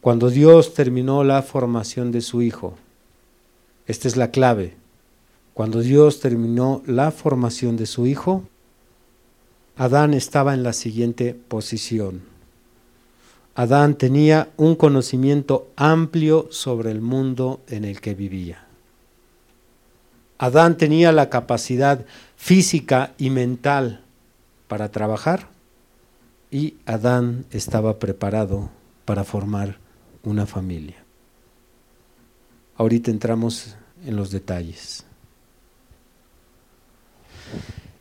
cuando 0.00 0.30
Dios 0.30 0.74
terminó 0.74 1.24
la 1.24 1.42
formación 1.42 2.12
de 2.12 2.20
su 2.20 2.40
Hijo, 2.40 2.78
esta 3.88 4.06
es 4.06 4.16
la 4.16 4.30
clave, 4.30 4.76
cuando 5.54 5.80
Dios 5.80 6.20
terminó 6.20 6.84
la 6.86 7.10
formación 7.10 7.76
de 7.76 7.86
su 7.86 8.06
Hijo, 8.06 8.44
Adán 9.76 10.14
estaba 10.14 10.54
en 10.54 10.62
la 10.62 10.72
siguiente 10.72 11.34
posición. 11.34 12.22
Adán 13.56 13.98
tenía 13.98 14.50
un 14.56 14.76
conocimiento 14.76 15.66
amplio 15.74 16.46
sobre 16.52 16.92
el 16.92 17.00
mundo 17.00 17.58
en 17.66 17.84
el 17.84 18.00
que 18.00 18.14
vivía. 18.14 18.66
Adán 20.38 20.76
tenía 20.76 21.10
la 21.10 21.28
capacidad 21.28 22.06
física 22.36 23.14
y 23.18 23.30
mental 23.30 24.04
para 24.68 24.92
trabajar 24.92 25.55
y 26.50 26.76
Adán 26.86 27.44
estaba 27.50 27.98
preparado 27.98 28.70
para 29.04 29.24
formar 29.24 29.78
una 30.22 30.46
familia. 30.46 30.96
Ahorita 32.76 33.10
entramos 33.10 33.76
en 34.04 34.16
los 34.16 34.30
detalles. 34.30 35.04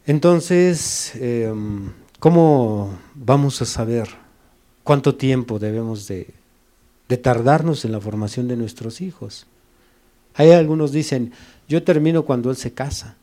Entonces, 0.06 1.14
em, 1.16 1.92
¿cómo 2.20 2.98
vamos 3.14 3.62
a 3.62 3.66
saber 3.66 4.08
cuánto 4.84 5.16
tiempo 5.16 5.60
debemos 5.60 6.08
de, 6.08 6.34
de 7.08 7.18
tardarnos 7.18 7.86
en 7.86 7.92
la 7.92 8.02
formación 8.02 8.48
de 8.48 8.58
nuestros 8.58 9.02
hijos? 9.02 9.48
Hay 10.36 10.52
algunos 10.52 10.92
dicen, 10.92 11.32
yo 11.68 11.84
termino 11.84 12.24
cuando 12.26 12.50
él 12.50 12.58
se 12.58 12.74
casa. 12.74 13.16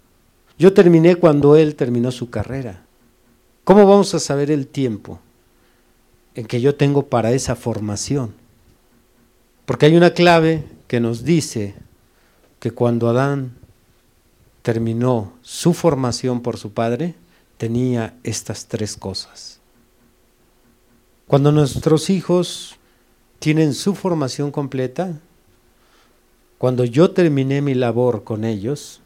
Yo 0.59 0.73
terminé 0.73 1.17
cuando 1.17 1.57
él 1.57 1.75
terminó 1.75 2.11
su 2.11 2.31
carrera. 2.31 2.85
¿Cómo 3.65 3.87
vamos 3.87 4.13
a 4.15 4.19
saber 4.19 4.51
el 4.51 4.67
tiempo 4.67 5.21
en 6.35 6.47
que 6.47 6.61
yo 6.61 6.75
tengo 6.75 7.07
para 7.07 7.31
esa 7.31 7.55
formación? 7.55 8.35
Porque 9.67 9.87
hay 9.87 9.97
una 9.97 10.15
clave 10.15 10.65
que 10.89 10.99
nos 10.99 11.23
dice 11.23 11.75
que 12.59 12.73
cuando 12.73 13.09
Adán 13.09 13.53
terminó 14.63 15.33
su 15.43 15.75
formación 15.75 16.41
por 16.43 16.57
su 16.57 16.73
padre, 16.73 17.15
tenía 17.57 18.17
estas 18.25 18.67
tres 18.67 18.97
cosas. 18.97 19.61
Cuando 21.29 21.53
nuestros 21.53 22.11
hijos 22.11 22.77
tienen 23.39 23.75
su 23.75 23.95
formación 23.95 24.51
completa, 24.51 25.21
cuando 26.59 26.85
yo 26.85 27.13
terminé 27.13 27.63
mi 27.63 27.75
labor 27.75 28.25
con 28.25 28.45
ellos, 28.45 29.01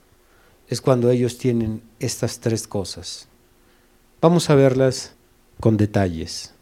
es 0.69 0.81
cuando 0.81 1.11
ellos 1.11 1.37
tienen 1.37 1.83
estas 2.01 2.41
tres 2.41 2.67
cosas. 2.67 3.29
Vamos 4.27 4.51
a 4.51 4.57
verlas 4.57 5.15
con 5.61 5.77
detalles. 5.77 6.53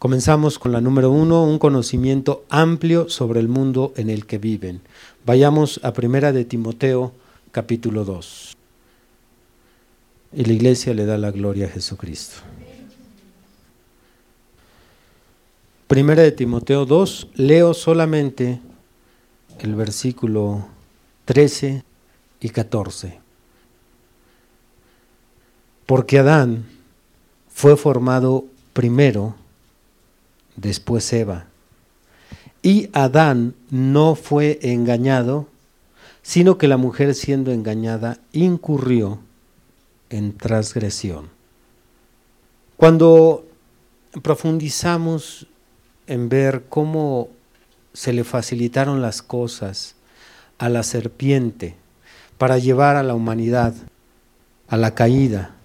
Comenzamos 0.00 0.58
con 0.58 0.72
la 0.72 0.80
número 0.80 1.12
uno, 1.12 1.44
un 1.44 1.60
conocimiento 1.60 2.44
amplio 2.48 3.08
sobre 3.08 3.38
el 3.38 3.46
mundo 3.46 3.92
en 3.94 4.10
el 4.10 4.26
que 4.26 4.38
viven. 4.38 4.80
Vayamos 5.24 5.78
a 5.84 5.92
Primera 5.92 6.32
de 6.32 6.44
Timoteo 6.44 7.12
capítulo 7.52 8.04
2. 8.04 8.56
Y 10.32 10.44
la 10.44 10.52
iglesia 10.52 10.92
le 10.92 11.06
da 11.06 11.18
la 11.18 11.30
gloria 11.30 11.66
a 11.66 11.70
Jesucristo. 11.70 12.38
Primera 15.86 16.24
de 16.24 16.32
Timoteo 16.32 16.84
2, 16.84 17.28
leo 17.36 17.74
solamente 17.74 18.60
el 19.60 19.76
versículo 19.76 20.66
13 21.26 21.84
y 22.40 22.48
14. 22.48 23.20
Porque 25.86 26.18
Adán 26.18 26.77
fue 27.58 27.76
formado 27.76 28.44
primero, 28.72 29.34
después 30.54 31.12
Eva. 31.12 31.46
Y 32.62 32.88
Adán 32.92 33.56
no 33.68 34.14
fue 34.14 34.60
engañado, 34.62 35.48
sino 36.22 36.56
que 36.56 36.68
la 36.68 36.76
mujer 36.76 37.16
siendo 37.16 37.50
engañada 37.50 38.20
incurrió 38.30 39.18
en 40.08 40.36
transgresión. 40.36 41.30
Cuando 42.76 43.44
profundizamos 44.22 45.48
en 46.06 46.28
ver 46.28 46.66
cómo 46.68 47.28
se 47.92 48.12
le 48.12 48.22
facilitaron 48.22 49.02
las 49.02 49.20
cosas 49.20 49.96
a 50.58 50.68
la 50.68 50.84
serpiente 50.84 51.74
para 52.38 52.58
llevar 52.58 52.94
a 52.94 53.02
la 53.02 53.14
humanidad 53.14 53.74
a 54.68 54.76
la 54.76 54.94
caída, 54.94 55.56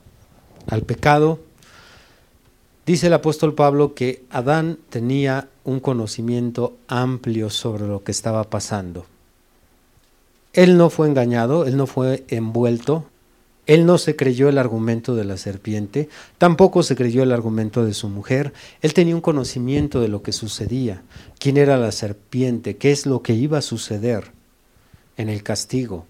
al 0.65 0.81
pecado, 0.81 1.39
dice 2.85 3.07
el 3.07 3.13
apóstol 3.13 3.53
Pablo 3.53 3.93
que 3.93 4.23
Adán 4.29 4.77
tenía 4.89 5.49
un 5.63 5.79
conocimiento 5.79 6.75
amplio 6.87 7.49
sobre 7.49 7.87
lo 7.87 8.03
que 8.03 8.11
estaba 8.11 8.43
pasando. 8.45 9.05
Él 10.53 10.77
no 10.77 10.89
fue 10.89 11.07
engañado, 11.07 11.65
él 11.65 11.77
no 11.77 11.87
fue 11.87 12.25
envuelto, 12.27 13.05
él 13.65 13.85
no 13.85 13.97
se 13.97 14.15
creyó 14.15 14.49
el 14.49 14.57
argumento 14.57 15.15
de 15.15 15.23
la 15.23 15.37
serpiente, 15.37 16.09
tampoco 16.37 16.83
se 16.83 16.95
creyó 16.95 17.23
el 17.23 17.31
argumento 17.31 17.85
de 17.85 17.93
su 17.93 18.09
mujer, 18.09 18.53
él 18.81 18.93
tenía 18.93 19.15
un 19.15 19.21
conocimiento 19.21 20.01
de 20.01 20.09
lo 20.09 20.21
que 20.21 20.33
sucedía, 20.33 21.01
quién 21.39 21.57
era 21.57 21.77
la 21.77 21.91
serpiente, 21.91 22.75
qué 22.75 22.91
es 22.91 23.05
lo 23.05 23.21
que 23.21 23.33
iba 23.33 23.57
a 23.57 23.61
suceder 23.61 24.31
en 25.17 25.29
el 25.29 25.43
castigo. 25.43 26.05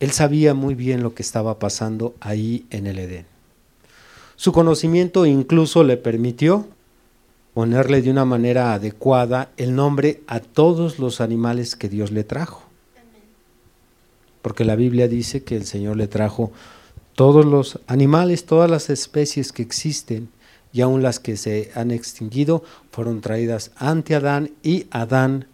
Él 0.00 0.12
sabía 0.12 0.54
muy 0.54 0.74
bien 0.74 1.02
lo 1.02 1.14
que 1.14 1.22
estaba 1.22 1.58
pasando 1.58 2.14
ahí 2.20 2.64
en 2.70 2.86
el 2.86 3.00
Edén. 3.00 3.37
Su 4.38 4.52
conocimiento 4.52 5.26
incluso 5.26 5.84
le 5.84 5.98
permitió 5.98 6.66
ponerle 7.52 8.00
de 8.00 8.10
una 8.10 8.24
manera 8.24 8.72
adecuada 8.72 9.50
el 9.58 9.74
nombre 9.74 10.22
a 10.26 10.40
todos 10.40 10.98
los 10.98 11.20
animales 11.20 11.76
que 11.76 11.90
Dios 11.90 12.10
le 12.10 12.24
trajo 12.24 12.68
porque 14.48 14.64
la 14.64 14.76
Biblia 14.76 15.08
dice 15.08 15.42
que 15.42 15.56
el 15.56 15.66
Señor 15.66 15.96
le 15.96 16.08
trajo 16.08 16.52
todos 17.14 17.44
los 17.44 17.80
animales, 17.86 18.46
todas 18.46 18.70
las 18.70 18.90
especies 18.90 19.52
que 19.52 19.62
existen 19.62 20.30
y 20.72 20.80
aun 20.80 21.02
las 21.02 21.18
que 21.18 21.36
se 21.36 21.70
han 21.74 21.90
extinguido 21.90 22.62
fueron 22.90 23.20
traídas 23.20 23.72
ante 23.76 24.14
Adán 24.14 24.52
y 24.62 24.86
Adán 24.90 25.48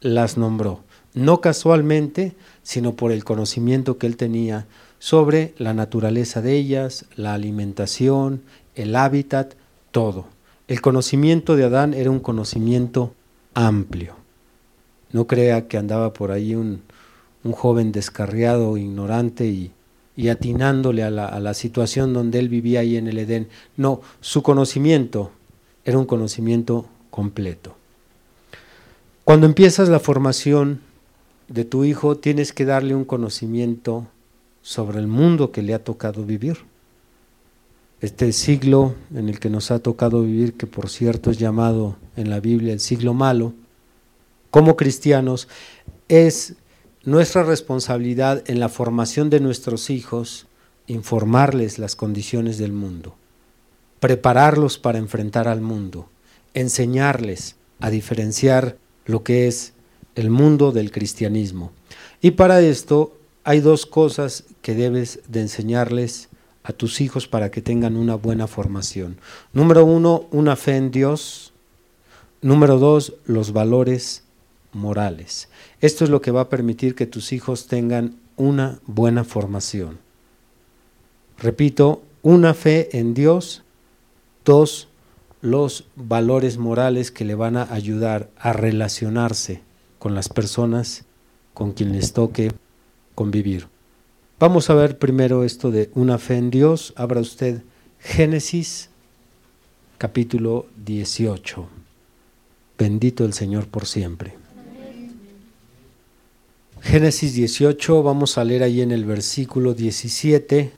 las 0.00 0.36
nombró. 0.36 0.80
No 1.14 1.40
casualmente, 1.40 2.34
sino 2.62 2.94
por 2.94 3.12
el 3.12 3.22
conocimiento 3.22 3.98
que 3.98 4.06
él 4.06 4.16
tenía 4.16 4.66
sobre 5.02 5.52
la 5.58 5.74
naturaleza 5.74 6.42
de 6.42 6.56
ellas, 6.56 7.06
la 7.16 7.34
alimentación, 7.34 8.42
el 8.76 8.94
hábitat, 8.94 9.54
todo. 9.90 10.26
El 10.68 10.80
conocimiento 10.80 11.56
de 11.56 11.64
Adán 11.64 11.92
era 11.92 12.08
un 12.08 12.20
conocimiento 12.20 13.12
amplio. 13.52 14.14
No 15.10 15.26
crea 15.26 15.66
que 15.66 15.76
andaba 15.76 16.12
por 16.12 16.30
ahí 16.30 16.54
un, 16.54 16.82
un 17.42 17.50
joven 17.50 17.90
descarriado, 17.90 18.76
ignorante 18.76 19.46
y, 19.46 19.72
atinándole 20.28 21.02
a 21.02 21.10
la, 21.10 21.26
a 21.26 21.40
la 21.40 21.54
situación 21.54 22.12
donde 22.12 22.38
él 22.38 22.48
vivía 22.48 22.78
ahí 22.78 22.96
en 22.96 23.08
el 23.08 23.18
Edén. 23.18 23.48
No, 23.76 24.02
su 24.20 24.44
conocimiento 24.44 25.32
era 25.84 25.98
un 25.98 26.06
conocimiento 26.06 26.86
completo. 27.10 27.74
Cuando 29.24 29.46
empiezas 29.46 29.88
la 29.88 29.98
formación 29.98 30.80
de 31.48 31.64
tu 31.64 31.82
hijo, 31.82 32.18
tienes 32.18 32.52
que 32.52 32.64
darle 32.64 32.94
un 32.94 33.04
conocimiento 33.04 34.06
sobre 34.62 34.98
el 35.00 35.08
mundo 35.08 35.50
que 35.52 35.62
le 35.62 35.74
ha 35.74 35.82
tocado 35.82 36.24
vivir. 36.24 36.58
Este 38.00 38.32
siglo 38.32 38.94
en 39.14 39.28
el 39.28 39.38
que 39.38 39.50
nos 39.50 39.70
ha 39.70 39.80
tocado 39.80 40.22
vivir, 40.22 40.54
que 40.54 40.66
por 40.66 40.88
cierto 40.88 41.30
es 41.30 41.38
llamado 41.38 41.96
en 42.16 42.30
la 42.30 42.40
Biblia 42.40 42.72
el 42.72 42.80
siglo 42.80 43.14
malo, 43.14 43.52
como 44.50 44.76
cristianos, 44.76 45.48
es 46.08 46.54
nuestra 47.04 47.42
responsabilidad 47.42 48.42
en 48.46 48.60
la 48.60 48.68
formación 48.68 49.30
de 49.30 49.40
nuestros 49.40 49.90
hijos, 49.90 50.46
informarles 50.86 51.78
las 51.78 51.96
condiciones 51.96 52.58
del 52.58 52.72
mundo, 52.72 53.14
prepararlos 54.00 54.78
para 54.78 54.98
enfrentar 54.98 55.48
al 55.48 55.60
mundo, 55.60 56.08
enseñarles 56.54 57.56
a 57.80 57.90
diferenciar 57.90 58.76
lo 59.06 59.22
que 59.22 59.48
es 59.48 59.72
el 60.14 60.30
mundo 60.30 60.70
del 60.70 60.90
cristianismo. 60.92 61.72
Y 62.20 62.32
para 62.32 62.60
esto 62.60 63.16
hay 63.44 63.60
dos 63.60 63.86
cosas 63.86 64.44
que 64.62 64.74
debes 64.74 65.20
de 65.28 65.40
enseñarles 65.40 66.28
a 66.62 66.72
tus 66.72 67.00
hijos 67.00 67.26
para 67.26 67.50
que 67.50 67.60
tengan 67.60 67.96
una 67.96 68.14
buena 68.14 68.46
formación. 68.46 69.18
Número 69.52 69.84
uno, 69.84 70.26
una 70.30 70.56
fe 70.56 70.76
en 70.76 70.90
Dios. 70.90 71.52
Número 72.40 72.78
dos, 72.78 73.14
los 73.24 73.52
valores 73.52 74.24
morales. 74.72 75.48
Esto 75.80 76.04
es 76.04 76.10
lo 76.10 76.20
que 76.20 76.30
va 76.30 76.42
a 76.42 76.48
permitir 76.48 76.94
que 76.94 77.06
tus 77.06 77.32
hijos 77.32 77.66
tengan 77.66 78.16
una 78.36 78.80
buena 78.86 79.24
formación. 79.24 79.98
Repito, 81.38 82.02
una 82.22 82.54
fe 82.54 82.96
en 82.96 83.14
Dios, 83.14 83.64
dos, 84.44 84.88
los 85.40 85.86
valores 85.96 86.56
morales 86.56 87.10
que 87.10 87.24
le 87.24 87.34
van 87.34 87.56
a 87.56 87.72
ayudar 87.72 88.30
a 88.38 88.52
relacionarse 88.52 89.60
con 89.98 90.14
las 90.14 90.28
personas 90.28 91.04
con 91.54 91.72
quien 91.72 91.92
les 91.92 92.12
toque 92.12 92.52
convivir. 93.14 93.68
Vamos 94.38 94.70
a 94.70 94.74
ver 94.74 94.98
primero 94.98 95.44
esto 95.44 95.70
de 95.70 95.90
una 95.94 96.18
fe 96.18 96.36
en 96.36 96.50
Dios. 96.50 96.92
Abra 96.96 97.20
usted 97.20 97.62
Génesis 98.00 98.90
capítulo 99.98 100.66
18. 100.84 101.68
Bendito 102.76 103.24
el 103.24 103.32
Señor 103.32 103.68
por 103.68 103.86
siempre. 103.86 104.34
Génesis 106.80 107.34
18, 107.34 108.02
vamos 108.02 108.38
a 108.38 108.44
leer 108.44 108.64
ahí 108.64 108.80
en 108.80 108.90
el 108.90 109.04
versículo 109.04 109.72
17 109.72 110.72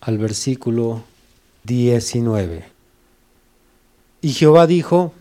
al 0.00 0.18
versículo 0.18 1.02
19. 1.64 2.64
Y 4.20 4.28
Jehová 4.32 4.68
dijo, 4.68 5.12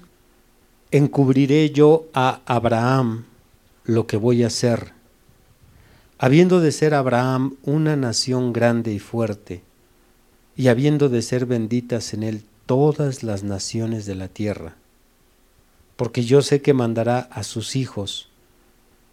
encubriré 0.92 1.72
yo 1.72 2.06
a 2.14 2.42
Abraham 2.46 3.26
lo 3.84 4.06
que 4.06 4.18
voy 4.18 4.44
a 4.44 4.48
hacer, 4.48 4.94
habiendo 6.18 6.62
de 6.62 6.72
ser 6.72 6.94
Abraham 6.94 7.56
una 7.64 7.96
nación 7.96 8.54
grande 8.54 8.94
y 8.94 9.00
fuerte, 9.00 9.64
y 10.56 10.70
habiendo 10.70 11.10
de 11.10 11.22
ser 11.22 11.46
benditas 11.46 12.14
en 12.14 12.24
él 12.24 12.44
todas 12.66 13.24
las 13.24 13.44
naciones 13.44 14.06
de 14.06 14.16
la 14.16 14.28
tierra, 14.28 14.76
porque 15.98 16.24
yo 16.24 16.42
sé 16.42 16.62
que 16.62 16.74
mandará 16.74 17.20
a 17.20 17.44
sus 17.44 17.76
hijos 17.76 18.30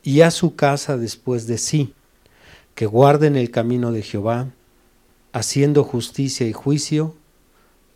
y 0.02 0.20
a 0.20 0.30
su 0.30 0.54
casa 0.54 0.96
después 0.96 1.46
de 1.46 1.58
sí, 1.58 1.94
que 2.74 2.86
guarden 2.86 3.36
el 3.36 3.50
camino 3.50 3.92
de 3.92 4.02
Jehová, 4.02 4.48
haciendo 5.32 5.84
justicia 5.84 6.46
y 6.46 6.52
juicio, 6.52 7.14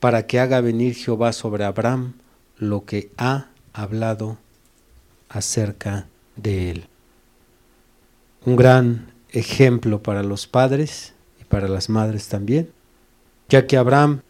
para 0.00 0.26
que 0.26 0.38
haga 0.40 0.60
venir 0.60 0.94
Jehová 0.94 1.32
sobre 1.32 1.64
Abraham 1.64 2.14
lo 2.58 2.84
que 2.84 3.10
ha 3.16 3.48
hablado 3.72 4.38
acerca 5.28 6.06
de 6.36 6.70
él. 6.70 6.88
Un 8.46 8.54
gran 8.54 9.12
ejemplo 9.30 10.02
para 10.02 10.22
los 10.22 10.46
padres 10.46 11.14
y 11.40 11.44
para 11.44 11.66
las 11.66 11.88
madres 11.88 12.28
también, 12.28 12.70
ya 13.48 13.66
que 13.66 13.76
Abraham, 13.76 14.22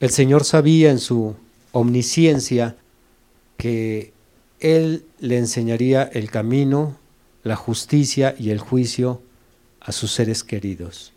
el 0.00 0.10
Señor 0.10 0.44
sabía 0.44 0.90
en 0.90 0.98
su 0.98 1.34
omnisciencia 1.72 2.76
que 3.56 4.12
él 4.60 5.06
le 5.18 5.38
enseñaría 5.38 6.02
el 6.02 6.30
camino, 6.30 6.98
la 7.42 7.56
justicia 7.56 8.34
y 8.38 8.50
el 8.50 8.58
juicio 8.58 9.22
a 9.80 9.92
sus 9.92 10.12
seres 10.12 10.44
queridos. 10.44 11.14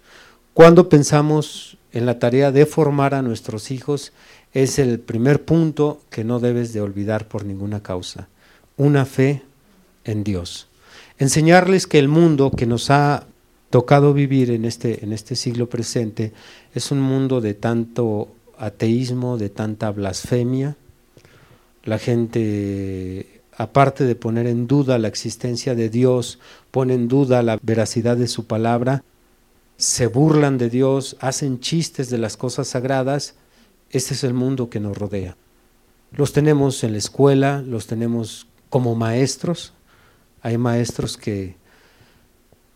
Cuando 0.53 0.87
pensamos 0.87 1.77
en 1.91 2.05
la 2.05 2.17
tarea 2.17 2.53
de 2.53 2.65
formar 2.65 3.13
a 3.13 3.21
nuestros 3.21 3.71
hijos, 3.71 4.13
es 4.53 4.79
el 4.79 5.01
primer 5.01 5.43
punto 5.43 6.01
que 6.09 6.23
no 6.23 6.39
debes 6.39 6.71
de 6.71 6.79
olvidar 6.79 7.27
por 7.27 7.43
ninguna 7.43 7.83
causa. 7.83 8.29
Una 8.77 9.03
fe 9.05 9.43
en 10.05 10.23
Dios. 10.23 10.70
Enseñarles 11.21 11.85
que 11.85 11.99
el 11.99 12.07
mundo 12.07 12.49
que 12.49 12.65
nos 12.65 12.89
ha 12.89 13.27
tocado 13.69 14.13
vivir 14.13 14.49
en 14.49 14.65
este, 14.65 15.03
en 15.05 15.13
este 15.13 15.35
siglo 15.35 15.69
presente 15.69 16.33
es 16.73 16.91
un 16.91 16.99
mundo 16.99 17.41
de 17.41 17.53
tanto 17.53 18.29
ateísmo, 18.57 19.37
de 19.37 19.49
tanta 19.49 19.91
blasfemia. 19.91 20.75
La 21.83 21.99
gente, 21.99 23.41
aparte 23.55 24.05
de 24.05 24.15
poner 24.15 24.47
en 24.47 24.65
duda 24.65 24.97
la 24.97 25.07
existencia 25.07 25.75
de 25.75 25.89
Dios, 25.89 26.39
pone 26.71 26.95
en 26.95 27.07
duda 27.07 27.43
la 27.43 27.59
veracidad 27.61 28.17
de 28.17 28.27
su 28.27 28.47
palabra 28.47 29.03
se 29.81 30.05
burlan 30.05 30.59
de 30.59 30.69
Dios, 30.69 31.17
hacen 31.21 31.59
chistes 31.59 32.11
de 32.11 32.19
las 32.19 32.37
cosas 32.37 32.67
sagradas, 32.67 33.33
este 33.89 34.13
es 34.13 34.23
el 34.23 34.35
mundo 34.35 34.69
que 34.69 34.79
nos 34.79 34.95
rodea. 34.95 35.35
Los 36.11 36.33
tenemos 36.33 36.83
en 36.83 36.91
la 36.91 36.99
escuela, 36.99 37.63
los 37.65 37.87
tenemos 37.87 38.45
como 38.69 38.93
maestros. 38.93 39.73
Hay 40.41 40.57
maestros 40.57 41.17
que, 41.17 41.55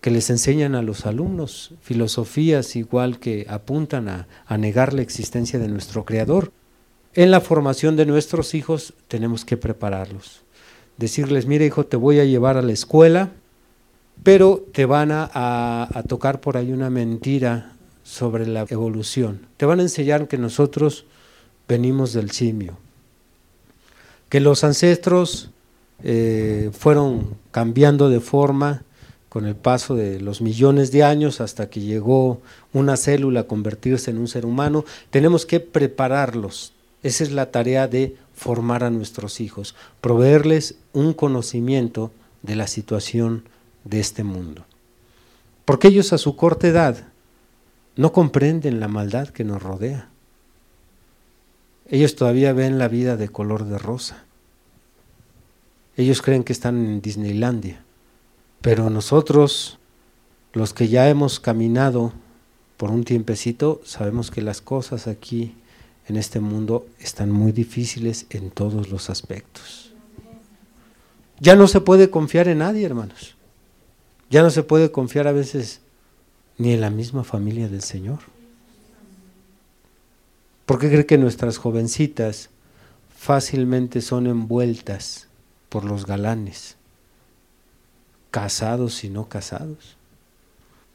que 0.01 0.12
les 0.12 0.30
enseñan 0.30 0.75
a 0.75 0.82
los 0.82 1.06
alumnos 1.06 1.73
filosofías 1.82 2.75
igual 2.75 3.19
que 3.19 3.45
apuntan 3.49 4.08
a, 4.10 4.28
a 4.45 4.58
negar 4.58 4.93
la 4.93 5.01
existencia 5.01 5.60
de 5.60 5.67
nuestro 5.67 6.06
Creador. 6.06 6.51
En 7.13 7.32
la 7.32 7.41
formación 7.41 7.95
de 7.95 8.06
nuestros 8.06 8.54
hijos 8.54 8.93
tenemos 9.08 9.45
que 9.45 9.58
prepararlos. 9.58 10.43
Decirles, 10.97 11.45
mire 11.45 11.65
hijo, 11.65 11.86
te 11.86 11.97
voy 11.97 12.19
a 12.19 12.25
llevar 12.25 12.58
a 12.58 12.62
la 12.62 12.71
escuela, 12.71 13.32
pero 14.23 14.65
te 14.71 14.86
van 14.86 15.10
a, 15.12 16.04
tocar 16.08 16.41
por 16.41 16.58
ahí 16.58 16.71
una 16.71 16.89
mentira 16.89 17.73
sobre 18.04 18.47
la 18.47 18.65
evolución. 18.69 19.47
Te 19.58 19.65
van 19.65 19.80
a 19.80 19.84
enseñar 19.84 20.28
que 20.28 20.38
nosotros 20.38 21.06
venimos 21.67 22.13
del 22.13 22.32
simio, 22.32 22.78
que 24.30 24.39
los 24.39 24.63
ancestros 24.63 25.51
eh, 26.03 26.69
fueron 26.73 27.36
cambiando 27.51 28.10
de 28.10 28.19
forma 28.19 28.84
con 29.29 29.45
el 29.45 29.55
paso 29.55 29.95
de 29.95 30.21
los 30.21 30.41
millones 30.41 30.91
de 30.91 31.03
años 31.03 31.41
hasta 31.41 31.69
que 31.69 31.81
llegó 31.81 32.41
una 32.73 32.95
célula 32.95 33.41
a 33.41 33.47
convertirse 33.47 34.12
en 34.12 34.17
un 34.17 34.27
ser 34.27 34.45
humano. 34.45 34.86
Tenemos 35.10 35.45
que 35.45 35.60
prepararlos. 35.60 36.73
Esa 37.03 37.23
es 37.23 37.31
la 37.31 37.51
tarea 37.51 37.88
de 37.88 38.15
formar 38.34 38.84
a 38.84 38.89
nuestros 38.89 39.41
hijos, 39.41 39.75
proveerles 40.01 40.75
un 40.93 41.13
conocimiento 41.13 42.12
de 42.43 42.55
la 42.55 42.67
situación 42.67 43.43
de 43.84 43.99
este 43.99 44.23
mundo. 44.23 44.65
Porque 45.65 45.88
ellos 45.88 46.13
a 46.13 46.17
su 46.17 46.36
corta 46.36 46.67
edad 46.67 47.08
no 47.95 48.12
comprenden 48.12 48.79
la 48.79 48.88
maldad 48.88 49.29
que 49.29 49.43
nos 49.43 49.62
rodea. 49.62 50.10
Ellos 51.89 52.15
todavía 52.15 52.53
ven 52.53 52.77
la 52.77 52.88
vida 52.88 53.17
de 53.17 53.29
color 53.29 53.65
de 53.65 53.77
rosa. 53.77 54.24
Ellos 55.97 56.21
creen 56.21 56.43
que 56.43 56.53
están 56.53 56.86
en 56.86 57.01
Disneylandia. 57.01 57.84
Pero 58.62 58.89
nosotros, 58.89 59.79
los 60.53 60.73
que 60.73 60.88
ya 60.88 61.10
hemos 61.10 61.39
caminado 61.39 62.13
por 62.77 62.91
un 62.91 63.03
tiempecito, 63.03 63.81
sabemos 63.86 64.31
que 64.31 64.41
las 64.41 64.62
cosas 64.62 65.08
aquí 65.08 65.55
en 66.08 66.17
este 66.17 66.39
mundo 66.39 66.88
están 66.99 67.31
muy 67.31 67.51
difíciles 67.51 68.25
en 68.29 68.51
todos 68.51 68.89
los 68.89 69.10
aspectos. 69.10 69.93
Ya 71.39 71.55
no 71.55 71.67
se 71.67 71.81
puede 71.81 72.10
confiar 72.10 72.47
en 72.47 72.60
nadie, 72.60 72.86
hermanos. 72.86 73.36
Ya 74.29 74.41
no 74.41 74.49
se 74.49 74.63
puede 74.63 74.91
confiar 74.91 75.27
a 75.27 75.31
veces 75.31 75.81
ni 76.58 76.73
en 76.73 76.81
la 76.81 76.89
misma 76.89 77.23
familia 77.23 77.67
del 77.67 77.81
Señor. 77.81 78.19
¿Por 80.65 80.79
qué 80.79 80.89
cree 80.89 81.05
que 81.05 81.17
nuestras 81.17 81.58
jovencitas 81.58 82.49
fácilmente 83.15 84.01
son 84.01 84.27
envueltas 84.27 85.27
por 85.75 85.83
los 85.83 86.05
galanes, 86.05 86.77
casados 88.31 89.03
y 89.03 89.09
no 89.09 89.27
casados? 89.27 89.97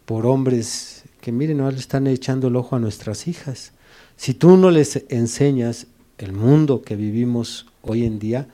Por 0.07 0.25
hombres 0.25 1.05
que 1.21 1.33
miren, 1.33 1.59
no 1.59 1.71
le 1.71 1.77
están 1.77 2.07
echando 2.07 2.49
el 2.49 2.57
ojo 2.57 2.77
a 2.77 2.79
nuestras 2.79 3.29
hijas. 3.29 3.73
Si 4.17 4.33
tú 4.33 4.57
no 4.57 4.71
les 4.71 5.05
enseñas 5.11 5.87
el 6.17 6.33
mundo 6.33 6.81
que 6.81 6.97
vivimos 6.97 7.67
hoy 7.83 8.07
en 8.07 8.19
día, 8.19 8.49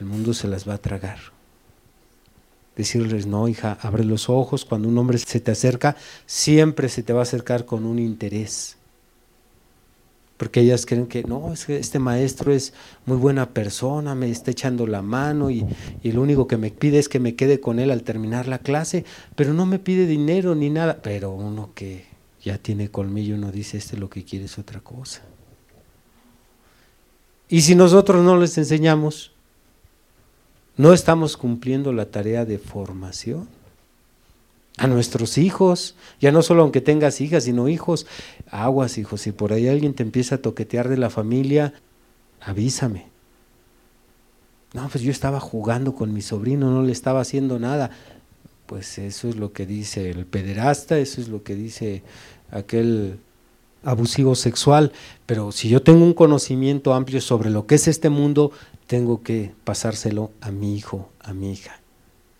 el 0.00 0.06
mundo 0.06 0.32
se 0.32 0.48
las 0.48 0.66
va 0.66 0.72
a 0.72 0.78
tragar 0.78 1.18
decirles, 2.74 3.26
no, 3.26 3.46
hija, 3.46 3.76
abre 3.82 4.02
los 4.04 4.30
ojos, 4.30 4.64
cuando 4.64 4.88
un 4.88 4.96
hombre 4.96 5.18
se 5.18 5.40
te 5.40 5.50
acerca, 5.50 5.94
siempre 6.24 6.88
se 6.88 7.02
te 7.02 7.12
va 7.12 7.20
a 7.20 7.24
acercar 7.24 7.66
con 7.66 7.84
un 7.84 7.98
interés. 7.98 8.78
Porque 10.36 10.60
ellas 10.60 10.84
creen 10.84 11.06
que 11.06 11.22
no, 11.24 11.52
es 11.52 11.64
que 11.64 11.78
este 11.78 11.98
maestro 11.98 12.52
es 12.52 12.74
muy 13.06 13.16
buena 13.16 13.50
persona, 13.50 14.14
me 14.14 14.30
está 14.30 14.50
echando 14.50 14.86
la 14.86 15.00
mano 15.00 15.50
y, 15.50 15.64
y 16.02 16.12
lo 16.12 16.20
único 16.20 16.46
que 16.46 16.58
me 16.58 16.70
pide 16.70 16.98
es 16.98 17.08
que 17.08 17.20
me 17.20 17.34
quede 17.34 17.58
con 17.58 17.78
él 17.78 17.90
al 17.90 18.02
terminar 18.02 18.46
la 18.46 18.58
clase, 18.58 19.04
pero 19.34 19.54
no 19.54 19.64
me 19.64 19.78
pide 19.78 20.06
dinero 20.06 20.54
ni 20.54 20.68
nada. 20.68 21.00
Pero 21.02 21.30
uno 21.30 21.70
que 21.74 22.04
ya 22.42 22.58
tiene 22.58 22.90
colmillo, 22.90 23.34
uno 23.34 23.50
dice, 23.50 23.78
este 23.78 23.96
lo 23.96 24.10
que 24.10 24.24
quiere 24.24 24.44
es 24.44 24.58
otra 24.58 24.80
cosa. 24.80 25.22
Y 27.48 27.62
si 27.62 27.74
nosotros 27.74 28.22
no 28.22 28.36
les 28.36 28.58
enseñamos, 28.58 29.32
no 30.76 30.92
estamos 30.92 31.36
cumpliendo 31.36 31.92
la 31.92 32.10
tarea 32.10 32.44
de 32.44 32.58
formación 32.58 33.55
a 34.76 34.86
nuestros 34.86 35.38
hijos, 35.38 35.94
ya 36.20 36.32
no 36.32 36.42
solo 36.42 36.62
aunque 36.62 36.80
tengas 36.80 37.20
hijas, 37.20 37.44
sino 37.44 37.68
hijos, 37.68 38.06
aguas 38.50 38.98
hijos, 38.98 39.22
si 39.22 39.32
por 39.32 39.52
ahí 39.52 39.68
alguien 39.68 39.94
te 39.94 40.02
empieza 40.02 40.36
a 40.36 40.38
toquetear 40.38 40.88
de 40.88 40.98
la 40.98 41.10
familia, 41.10 41.74
avísame. 42.40 43.06
No, 44.74 44.88
pues 44.88 45.02
yo 45.02 45.10
estaba 45.10 45.40
jugando 45.40 45.94
con 45.94 46.12
mi 46.12 46.20
sobrino, 46.20 46.70
no 46.70 46.82
le 46.82 46.92
estaba 46.92 47.20
haciendo 47.20 47.58
nada. 47.58 47.90
Pues 48.66 48.98
eso 48.98 49.28
es 49.28 49.36
lo 49.36 49.52
que 49.52 49.64
dice 49.64 50.10
el 50.10 50.26
pederasta, 50.26 50.98
eso 50.98 51.20
es 51.20 51.28
lo 51.28 51.42
que 51.42 51.54
dice 51.54 52.02
aquel 52.50 53.18
abusivo 53.84 54.34
sexual, 54.34 54.92
pero 55.24 55.52
si 55.52 55.68
yo 55.68 55.80
tengo 55.80 56.04
un 56.04 56.12
conocimiento 56.12 56.92
amplio 56.92 57.20
sobre 57.20 57.50
lo 57.50 57.66
que 57.66 57.76
es 57.76 57.86
este 57.86 58.10
mundo, 58.10 58.50
tengo 58.88 59.22
que 59.22 59.52
pasárselo 59.64 60.32
a 60.40 60.50
mi 60.50 60.76
hijo, 60.76 61.08
a 61.20 61.32
mi 61.32 61.52
hija. 61.52 61.80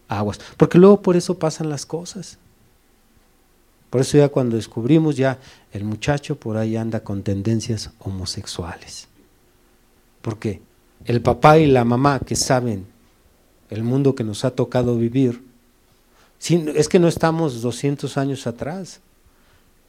Aguas. 0.08 0.40
Porque 0.56 0.78
luego 0.78 1.02
por 1.02 1.16
eso 1.16 1.38
pasan 1.38 1.68
las 1.68 1.86
cosas. 1.86 2.38
Por 3.90 4.00
eso 4.00 4.18
ya 4.18 4.28
cuando 4.28 4.56
descubrimos 4.56 5.16
ya 5.16 5.38
el 5.72 5.84
muchacho 5.84 6.36
por 6.36 6.56
ahí 6.56 6.76
anda 6.76 7.00
con 7.00 7.22
tendencias 7.22 7.90
homosexuales. 8.00 9.08
¿Por 10.22 10.38
qué? 10.38 10.60
El 11.04 11.22
papá 11.22 11.58
y 11.58 11.66
la 11.66 11.84
mamá 11.84 12.20
que 12.20 12.36
saben 12.36 12.86
el 13.70 13.82
mundo 13.82 14.14
que 14.14 14.24
nos 14.24 14.44
ha 14.44 14.50
tocado 14.50 14.96
vivir, 14.96 15.42
es 16.48 16.88
que 16.88 16.98
no 16.98 17.08
estamos 17.08 17.62
200 17.62 18.16
años 18.16 18.46
atrás, 18.46 19.00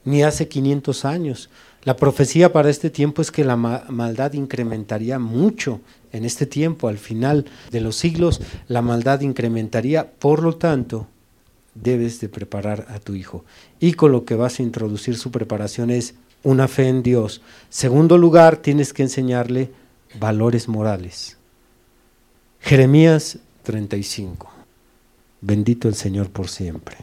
ni 0.04 0.22
hace 0.22 0.48
500 0.48 1.04
años. 1.04 1.50
La 1.84 1.96
profecía 1.96 2.52
para 2.52 2.70
este 2.70 2.90
tiempo 2.90 3.22
es 3.22 3.30
que 3.30 3.44
la 3.44 3.56
maldad 3.56 4.32
incrementaría 4.32 5.18
mucho 5.18 5.80
en 6.12 6.24
este 6.24 6.46
tiempo, 6.46 6.88
al 6.88 6.98
final 6.98 7.46
de 7.70 7.80
los 7.80 7.96
siglos, 7.96 8.40
la 8.66 8.82
maldad 8.82 9.20
incrementaría, 9.20 10.10
por 10.10 10.42
lo 10.42 10.56
tanto, 10.56 11.06
debes 11.74 12.20
de 12.20 12.28
preparar 12.28 12.86
a 12.88 12.98
tu 12.98 13.14
hijo. 13.14 13.44
Y 13.78 13.92
con 13.92 14.12
lo 14.12 14.24
que 14.24 14.34
vas 14.34 14.58
a 14.58 14.62
introducir 14.62 15.16
su 15.16 15.30
preparación 15.30 15.90
es 15.90 16.14
una 16.42 16.68
fe 16.68 16.88
en 16.88 17.02
Dios. 17.02 17.42
Segundo 17.68 18.18
lugar, 18.18 18.56
tienes 18.56 18.92
que 18.92 19.02
enseñarle 19.02 19.70
valores 20.18 20.68
morales. 20.68 21.36
Jeremías 22.60 23.38
35. 23.62 24.50
Bendito 25.40 25.88
el 25.88 25.94
Señor 25.94 26.30
por 26.30 26.48
siempre. 26.48 26.96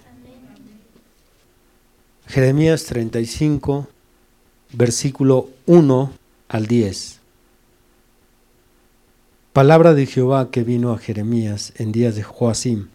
Jeremías 2.28 2.86
35, 2.86 3.88
versículo 4.76 5.50
1 5.68 6.12
al 6.50 6.68
10. 6.68 7.22
Palabra 9.54 9.94
de 9.94 10.06
Jehová 10.06 10.52
que 10.52 10.64
vino 10.64 10.92
a 10.92 10.98
Jeremías 10.98 11.72
en 11.78 11.94
días 11.94 12.16
de 12.16 12.24
Joacim, 12.24 12.90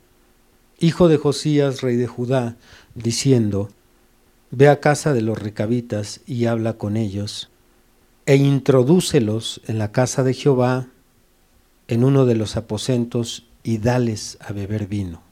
hijo 0.78 1.08
de 1.08 1.16
Josías, 1.16 1.80
rey 1.80 1.96
de 1.96 2.06
Judá, 2.06 2.56
diciendo, 2.94 3.70
Ve 4.50 4.68
a 4.68 4.80
casa 4.80 5.14
de 5.14 5.22
los 5.22 5.38
recabitas 5.38 6.20
y 6.26 6.44
habla 6.46 6.74
con 6.74 6.98
ellos, 6.98 7.50
e 8.26 8.36
introdúcelos 8.36 9.62
en 9.66 9.78
la 9.78 9.90
casa 9.90 10.22
de 10.22 10.34
Jehová, 10.34 10.88
en 11.88 12.04
uno 12.04 12.26
de 12.26 12.34
los 12.34 12.56
aposentos, 12.56 13.46
y 13.62 13.78
dales 13.78 14.36
a 14.40 14.52
beber 14.52 14.86
vino. 14.86 15.29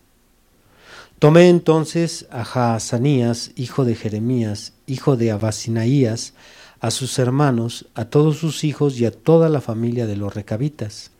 Tomé 1.18 1.48
entonces 1.48 2.26
a 2.30 2.44
Jaazanías, 2.44 3.50
hijo 3.56 3.84
de 3.84 3.96
Jeremías, 3.96 4.74
hijo 4.86 5.16
de 5.16 5.32
Abasinaías, 5.32 6.34
a 6.78 6.92
sus 6.92 7.18
hermanos, 7.18 7.86
a 7.94 8.04
todos 8.04 8.36
sus 8.36 8.62
hijos 8.62 9.00
y 9.00 9.04
a 9.04 9.10
toda 9.10 9.48
la 9.48 9.60
familia 9.60 10.06
de 10.06 10.14
los 10.14 10.32
recabitas, 10.32 11.10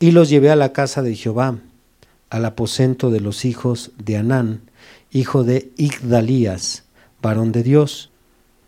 y 0.00 0.12
los 0.12 0.30
llevé 0.30 0.50
a 0.50 0.56
la 0.56 0.72
casa 0.72 1.02
de 1.02 1.14
Jehová, 1.14 1.58
al 2.30 2.44
aposento 2.46 3.10
de 3.10 3.20
los 3.20 3.44
hijos 3.44 3.90
de 4.02 4.16
Anán, 4.16 4.62
hijo 5.12 5.44
de 5.44 5.72
Igdalías, 5.76 6.84
varón 7.20 7.52
de 7.52 7.62
Dios, 7.62 8.10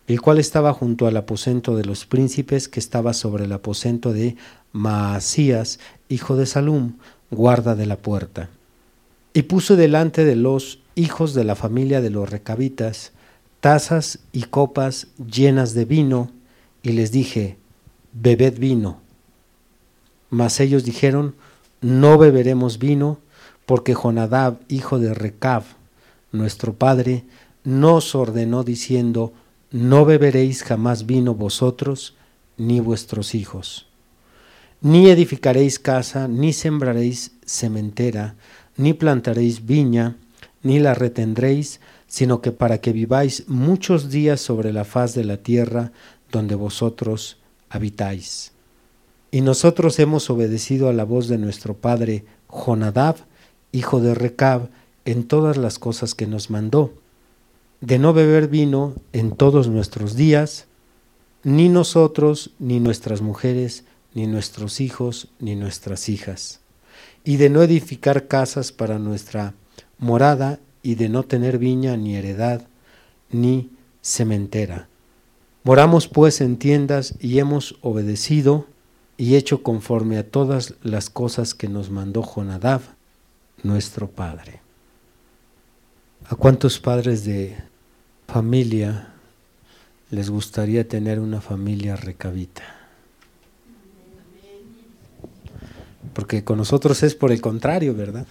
el 0.08 0.20
cual 0.20 0.38
estaba 0.38 0.74
junto 0.74 1.06
al 1.06 1.16
aposento 1.16 1.74
de 1.74 1.86
los 1.86 2.04
príncipes 2.04 2.68
que 2.68 2.80
estaba 2.80 3.14
sobre 3.14 3.46
el 3.46 3.52
aposento 3.52 4.12
de 4.12 4.36
Maasías, 4.72 5.80
hijo 6.10 6.36
de 6.36 6.44
Salum, 6.44 6.98
guarda 7.30 7.74
de 7.74 7.86
la 7.86 7.96
puerta. 7.96 8.50
Y 9.32 9.42
puso 9.42 9.76
delante 9.76 10.24
de 10.24 10.36
los 10.36 10.80
hijos 10.94 11.34
de 11.34 11.44
la 11.44 11.54
familia 11.54 12.00
de 12.00 12.10
los 12.10 12.28
recabitas 12.28 13.12
tazas 13.60 14.20
y 14.32 14.44
copas 14.44 15.08
llenas 15.18 15.74
de 15.74 15.84
vino, 15.84 16.30
y 16.82 16.92
les 16.92 17.12
dije, 17.12 17.58
bebed 18.12 18.58
vino. 18.58 19.00
Mas 20.30 20.60
ellos 20.60 20.84
dijeron, 20.84 21.34
no 21.80 22.18
beberemos 22.18 22.78
vino, 22.78 23.18
porque 23.66 23.94
Jonadab, 23.94 24.60
hijo 24.68 24.98
de 24.98 25.14
Recab, 25.14 25.62
nuestro 26.32 26.74
padre, 26.74 27.24
nos 27.64 28.14
ordenó 28.14 28.64
diciendo, 28.64 29.32
no 29.70 30.04
beberéis 30.04 30.62
jamás 30.62 31.06
vino 31.06 31.34
vosotros, 31.34 32.16
ni 32.56 32.80
vuestros 32.80 33.34
hijos. 33.34 33.86
Ni 34.80 35.10
edificaréis 35.10 35.78
casa, 35.78 36.28
ni 36.28 36.54
sembraréis 36.54 37.32
sementera, 37.44 38.36
ni 38.80 38.94
plantaréis 38.94 39.66
viña, 39.66 40.16
ni 40.62 40.78
la 40.78 40.94
retendréis, 40.94 41.80
sino 42.06 42.40
que 42.40 42.50
para 42.50 42.80
que 42.80 42.92
viváis 42.92 43.44
muchos 43.46 44.10
días 44.10 44.40
sobre 44.40 44.72
la 44.72 44.84
faz 44.84 45.14
de 45.14 45.24
la 45.24 45.36
tierra 45.36 45.92
donde 46.32 46.54
vosotros 46.54 47.36
habitáis. 47.68 48.52
Y 49.30 49.42
nosotros 49.42 49.98
hemos 49.98 50.30
obedecido 50.30 50.88
a 50.88 50.94
la 50.94 51.04
voz 51.04 51.28
de 51.28 51.36
nuestro 51.36 51.74
padre 51.74 52.24
Jonadab, 52.48 53.16
hijo 53.70 54.00
de 54.00 54.14
Recab, 54.14 54.70
en 55.04 55.24
todas 55.24 55.58
las 55.58 55.78
cosas 55.78 56.14
que 56.14 56.26
nos 56.26 56.50
mandó, 56.50 56.94
de 57.82 57.98
no 57.98 58.12
beber 58.12 58.48
vino 58.48 58.94
en 59.12 59.32
todos 59.32 59.68
nuestros 59.68 60.16
días, 60.16 60.66
ni 61.44 61.68
nosotros, 61.68 62.50
ni 62.58 62.80
nuestras 62.80 63.20
mujeres, 63.20 63.84
ni 64.14 64.26
nuestros 64.26 64.80
hijos, 64.80 65.28
ni 65.38 65.54
nuestras 65.54 66.08
hijas 66.08 66.59
y 67.24 67.36
de 67.36 67.50
no 67.50 67.62
edificar 67.62 68.28
casas 68.28 68.72
para 68.72 68.98
nuestra 68.98 69.54
morada, 69.98 70.58
y 70.82 70.94
de 70.94 71.08
no 71.08 71.24
tener 71.24 71.58
viña 71.58 71.96
ni 71.96 72.16
heredad, 72.16 72.66
ni 73.30 73.70
sementera. 74.00 74.88
Moramos 75.62 76.08
pues 76.08 76.40
en 76.40 76.56
tiendas 76.56 77.14
y 77.20 77.38
hemos 77.38 77.76
obedecido 77.82 78.66
y 79.16 79.36
hecho 79.36 79.62
conforme 79.62 80.16
a 80.16 80.28
todas 80.28 80.74
las 80.82 81.10
cosas 81.10 81.54
que 81.54 81.68
nos 81.68 81.90
mandó 81.90 82.22
Jonadab, 82.22 82.80
nuestro 83.62 84.10
padre. 84.10 84.60
¿A 86.26 86.34
cuántos 86.34 86.78
padres 86.78 87.24
de 87.24 87.56
familia 88.26 89.12
les 90.10 90.30
gustaría 90.30 90.88
tener 90.88 91.20
una 91.20 91.42
familia 91.42 91.96
recabita? 91.96 92.79
Porque 96.12 96.44
con 96.44 96.58
nosotros 96.58 97.02
es 97.02 97.14
por 97.14 97.32
el 97.32 97.40
contrario, 97.40 97.94
¿verdad? 97.94 98.26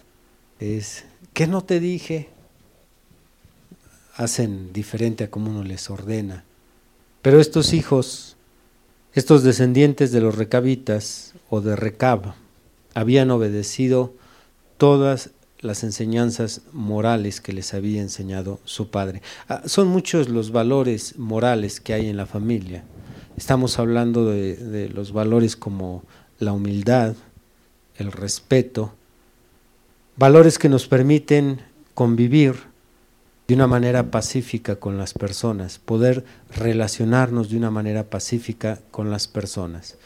Es, 0.59 1.05
¿qué 1.33 1.47
no 1.47 1.63
te 1.63 1.79
dije? 1.79 2.29
Hacen 4.15 4.73
diferente 4.73 5.25
a 5.25 5.31
como 5.31 5.49
uno 5.49 5.63
les 5.63 5.89
ordena. 5.89 6.43
Pero 7.21 7.39
estos 7.39 7.73
hijos, 7.73 8.37
estos 9.13 9.43
descendientes 9.43 10.11
de 10.11 10.21
los 10.21 10.35
recabitas 10.35 11.33
o 11.49 11.61
de 11.61 11.75
Recab, 11.75 12.33
habían 12.93 13.31
obedecido 13.31 14.13
todas 14.77 15.31
las 15.59 15.83
enseñanzas 15.83 16.61
morales 16.71 17.41
que 17.41 17.53
les 17.53 17.73
había 17.73 18.01
enseñado 18.01 18.59
su 18.63 18.89
padre. 18.89 19.21
Ah, 19.47 19.63
son 19.65 19.87
muchos 19.87 20.29
los 20.29 20.51
valores 20.51 21.17
morales 21.17 21.81
que 21.81 21.93
hay 21.93 22.07
en 22.07 22.17
la 22.17 22.25
familia. 22.25 22.83
Estamos 23.37 23.79
hablando 23.79 24.25
de, 24.25 24.55
de 24.55 24.89
los 24.89 25.11
valores 25.11 25.55
como 25.55 26.03
la 26.39 26.53
humildad, 26.53 27.15
el 27.99 28.11
respeto, 28.11 28.93
valores 30.15 30.57
que 30.57 30.69
nos 30.69 30.87
permiten 30.87 31.61
convivir 31.93 32.55
de 33.47 33.55
una 33.55 33.67
manera 33.67 34.11
pacífica 34.11 34.75
con 34.75 34.97
las 34.97 35.13
personas, 35.13 35.79
poder 35.79 36.23
relacionarnos 36.55 37.49
de 37.49 37.57
una 37.57 37.71
manera 37.71 38.03
pacífica 38.03 38.79
con 38.91 39.09
las 39.09 39.27
personas. 39.27 39.97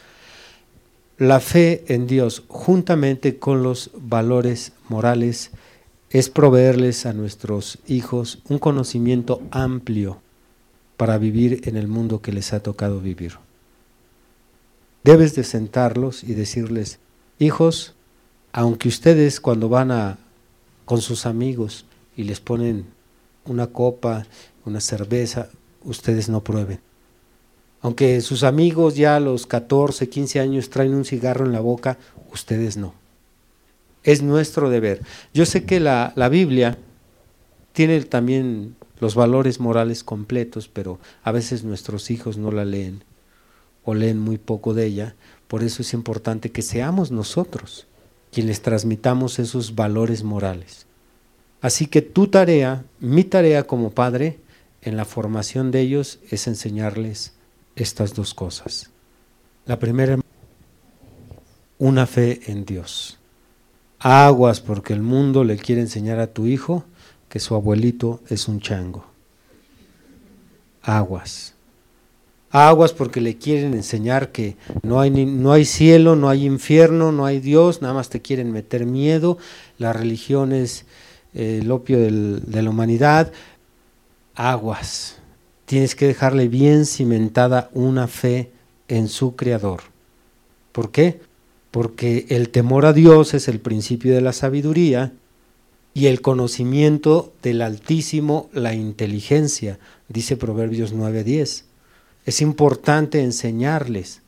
La 1.18 1.40
fe 1.40 1.84
en 1.88 2.06
Dios, 2.06 2.42
juntamente 2.48 3.38
con 3.38 3.62
los 3.62 3.90
valores 3.94 4.72
morales, 4.88 5.50
es 6.10 6.30
proveerles 6.30 7.06
a 7.06 7.12
nuestros 7.12 7.78
hijos 7.86 8.40
un 8.48 8.58
conocimiento 8.58 9.42
amplio 9.50 10.20
para 10.96 11.18
vivir 11.18 11.68
en 11.68 11.76
el 11.76 11.86
mundo 11.86 12.22
que 12.22 12.32
les 12.32 12.52
ha 12.52 12.60
tocado 12.60 13.00
vivir. 13.00 13.34
Debes 15.02 15.34
de 15.34 15.44
sentarlos 15.44 16.24
y 16.24 16.34
decirles, 16.34 16.98
Hijos, 17.38 17.94
aunque 18.52 18.88
ustedes 18.88 19.40
cuando 19.40 19.68
van 19.68 19.90
a 19.90 20.18
con 20.84 21.00
sus 21.00 21.26
amigos 21.26 21.86
y 22.16 22.24
les 22.24 22.40
ponen 22.40 22.86
una 23.46 23.66
copa, 23.68 24.26
una 24.64 24.80
cerveza, 24.80 25.48
ustedes 25.82 26.28
no 26.28 26.42
prueben. 26.42 26.80
Aunque 27.80 28.20
sus 28.20 28.44
amigos 28.44 28.96
ya 28.96 29.16
a 29.16 29.20
los 29.20 29.46
14, 29.46 30.08
15 30.08 30.40
años 30.40 30.70
traen 30.70 30.94
un 30.94 31.04
cigarro 31.04 31.44
en 31.44 31.52
la 31.52 31.60
boca, 31.60 31.98
ustedes 32.32 32.76
no. 32.76 32.94
Es 34.02 34.22
nuestro 34.22 34.70
deber. 34.70 35.02
Yo 35.32 35.44
sé 35.44 35.64
que 35.64 35.80
la, 35.80 36.12
la 36.16 36.28
Biblia 36.28 36.78
tiene 37.72 38.00
también 38.02 38.76
los 39.00 39.14
valores 39.14 39.60
morales 39.60 40.04
completos, 40.04 40.68
pero 40.68 40.98
a 41.22 41.32
veces 41.32 41.64
nuestros 41.64 42.10
hijos 42.10 42.38
no 42.38 42.52
la 42.52 42.64
leen 42.64 43.02
o 43.84 43.94
leen 43.94 44.18
muy 44.18 44.38
poco 44.38 44.72
de 44.72 44.86
ella, 44.86 45.14
por 45.54 45.62
eso 45.62 45.82
es 45.82 45.94
importante 45.94 46.50
que 46.50 46.62
seamos 46.62 47.12
nosotros 47.12 47.86
quienes 48.32 48.60
transmitamos 48.60 49.38
esos 49.38 49.76
valores 49.76 50.24
morales. 50.24 50.86
Así 51.60 51.86
que 51.86 52.02
tu 52.02 52.26
tarea, 52.26 52.84
mi 52.98 53.22
tarea 53.22 53.62
como 53.62 53.92
padre, 53.92 54.40
en 54.82 54.96
la 54.96 55.04
formación 55.04 55.70
de 55.70 55.82
ellos 55.82 56.18
es 56.28 56.48
enseñarles 56.48 57.34
estas 57.76 58.14
dos 58.14 58.34
cosas. 58.34 58.90
La 59.64 59.78
primera, 59.78 60.18
una 61.78 62.06
fe 62.08 62.40
en 62.50 62.64
Dios. 62.64 63.20
Aguas 64.00 64.60
porque 64.60 64.92
el 64.92 65.02
mundo 65.02 65.44
le 65.44 65.56
quiere 65.56 65.82
enseñar 65.82 66.18
a 66.18 66.32
tu 66.32 66.48
hijo 66.48 66.84
que 67.28 67.38
su 67.38 67.54
abuelito 67.54 68.20
es 68.28 68.48
un 68.48 68.58
chango. 68.58 69.06
aguas. 70.82 71.53
Aguas 72.54 72.92
porque 72.92 73.20
le 73.20 73.36
quieren 73.36 73.74
enseñar 73.74 74.30
que 74.30 74.56
no 74.84 75.00
hay, 75.00 75.10
no 75.10 75.50
hay 75.50 75.64
cielo, 75.64 76.14
no 76.14 76.28
hay 76.28 76.46
infierno, 76.46 77.10
no 77.10 77.26
hay 77.26 77.40
Dios, 77.40 77.82
nada 77.82 77.94
más 77.94 78.10
te 78.10 78.22
quieren 78.22 78.52
meter 78.52 78.86
miedo. 78.86 79.38
La 79.76 79.92
religión 79.92 80.52
es 80.52 80.86
eh, 81.34 81.58
el 81.60 81.72
opio 81.72 81.98
de 81.98 82.62
la 82.62 82.70
humanidad. 82.70 83.32
Aguas. 84.36 85.16
Tienes 85.64 85.96
que 85.96 86.06
dejarle 86.06 86.46
bien 86.46 86.86
cimentada 86.86 87.70
una 87.72 88.06
fe 88.06 88.52
en 88.86 89.08
su 89.08 89.34
Creador. 89.34 89.80
¿Por 90.70 90.92
qué? 90.92 91.22
Porque 91.72 92.26
el 92.28 92.50
temor 92.50 92.86
a 92.86 92.92
Dios 92.92 93.34
es 93.34 93.48
el 93.48 93.58
principio 93.58 94.14
de 94.14 94.20
la 94.20 94.32
sabiduría 94.32 95.12
y 95.92 96.06
el 96.06 96.20
conocimiento 96.20 97.32
del 97.42 97.62
Altísimo 97.62 98.48
la 98.52 98.74
inteligencia, 98.74 99.80
dice 100.08 100.36
Proverbios 100.36 100.94
9:10. 100.94 101.73
Es 102.24 102.40
importante 102.40 103.20
enseñarles 103.22 104.22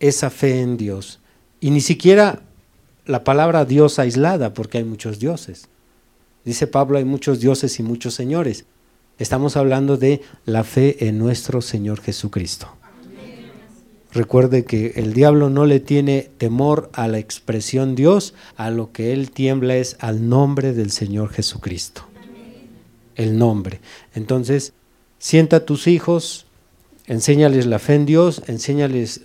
esa 0.00 0.30
fe 0.30 0.60
en 0.60 0.76
Dios. 0.76 1.20
Y 1.60 1.70
ni 1.70 1.80
siquiera 1.80 2.42
la 3.06 3.24
palabra 3.24 3.64
Dios 3.64 3.98
aislada, 3.98 4.54
porque 4.54 4.78
hay 4.78 4.84
muchos 4.84 5.18
dioses. 5.18 5.68
Dice 6.44 6.66
Pablo, 6.66 6.98
hay 6.98 7.04
muchos 7.04 7.40
dioses 7.40 7.78
y 7.78 7.82
muchos 7.82 8.14
señores. 8.14 8.64
Estamos 9.18 9.56
hablando 9.56 9.96
de 9.96 10.22
la 10.46 10.64
fe 10.64 11.06
en 11.06 11.18
nuestro 11.18 11.60
Señor 11.60 12.00
Jesucristo. 12.00 12.68
Recuerde 14.12 14.64
que 14.64 14.94
el 14.96 15.12
diablo 15.12 15.50
no 15.50 15.66
le 15.66 15.78
tiene 15.78 16.30
temor 16.38 16.90
a 16.94 17.06
la 17.06 17.18
expresión 17.18 17.94
Dios, 17.94 18.34
a 18.56 18.70
lo 18.70 18.90
que 18.90 19.12
él 19.12 19.30
tiembla 19.30 19.76
es 19.76 19.96
al 20.00 20.28
nombre 20.28 20.72
del 20.72 20.90
Señor 20.90 21.30
Jesucristo. 21.30 22.02
El 23.14 23.38
nombre. 23.38 23.80
Entonces, 24.14 24.72
sienta 25.18 25.56
a 25.56 25.64
tus 25.66 25.86
hijos, 25.86 26.46
enséñales 27.10 27.66
la 27.66 27.80
fe 27.80 27.96
en 27.96 28.06
Dios, 28.06 28.40
enséñales 28.46 29.22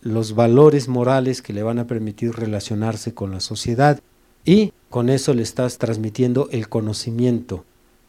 los 0.00 0.34
valores 0.34 0.88
morales 0.88 1.42
que 1.42 1.52
le 1.52 1.62
van 1.62 1.78
a 1.78 1.86
permitir 1.86 2.32
relacionarse 2.32 3.12
con 3.12 3.30
la 3.32 3.40
sociedad 3.40 4.00
y 4.46 4.72
con 4.88 5.10
eso 5.10 5.34
le 5.34 5.42
estás 5.42 5.76
transmitiendo 5.76 6.48
el 6.52 6.70
conocimiento 6.70 7.66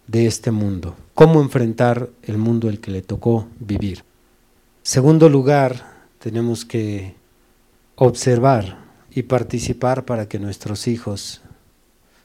de 0.07 0.25
este 0.25 0.51
mundo, 0.51 0.95
cómo 1.15 1.41
enfrentar 1.41 2.07
el 2.23 2.37
mundo 2.37 2.69
el 2.69 2.79
que 2.79 2.91
le 2.91 3.01
tocó 3.01 3.49
vivir. 3.59 4.05
Segundo 4.83 5.27
lugar, 5.27 6.05
tenemos 6.19 6.63
que 6.63 7.13
observar 7.95 8.85
y 9.11 9.23
participar 9.23 10.05
para 10.05 10.29
que 10.29 10.39
nuestros 10.39 10.87
hijos, 10.87 11.41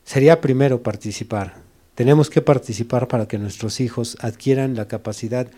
sería 0.05 0.41
primero 0.41 0.85
participar, 0.85 1.57
tenemos 1.97 2.31
que 2.31 2.41
participar 2.41 3.09
para 3.09 3.27
que 3.27 3.41
nuestros 3.41 3.81
hijos 3.81 4.17
adquieran 4.21 4.77
la 4.77 4.87
capacidad 4.87 5.49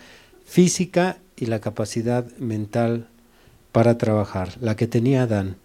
física 0.43 1.19
y 1.37 1.45
la 1.45 1.59
capacidad 1.59 2.25
mental 2.37 3.07
para 3.71 3.97
trabajar, 3.97 4.57
la 4.59 4.75
que 4.75 4.87
tenía 4.87 5.23
Adán. 5.23 5.57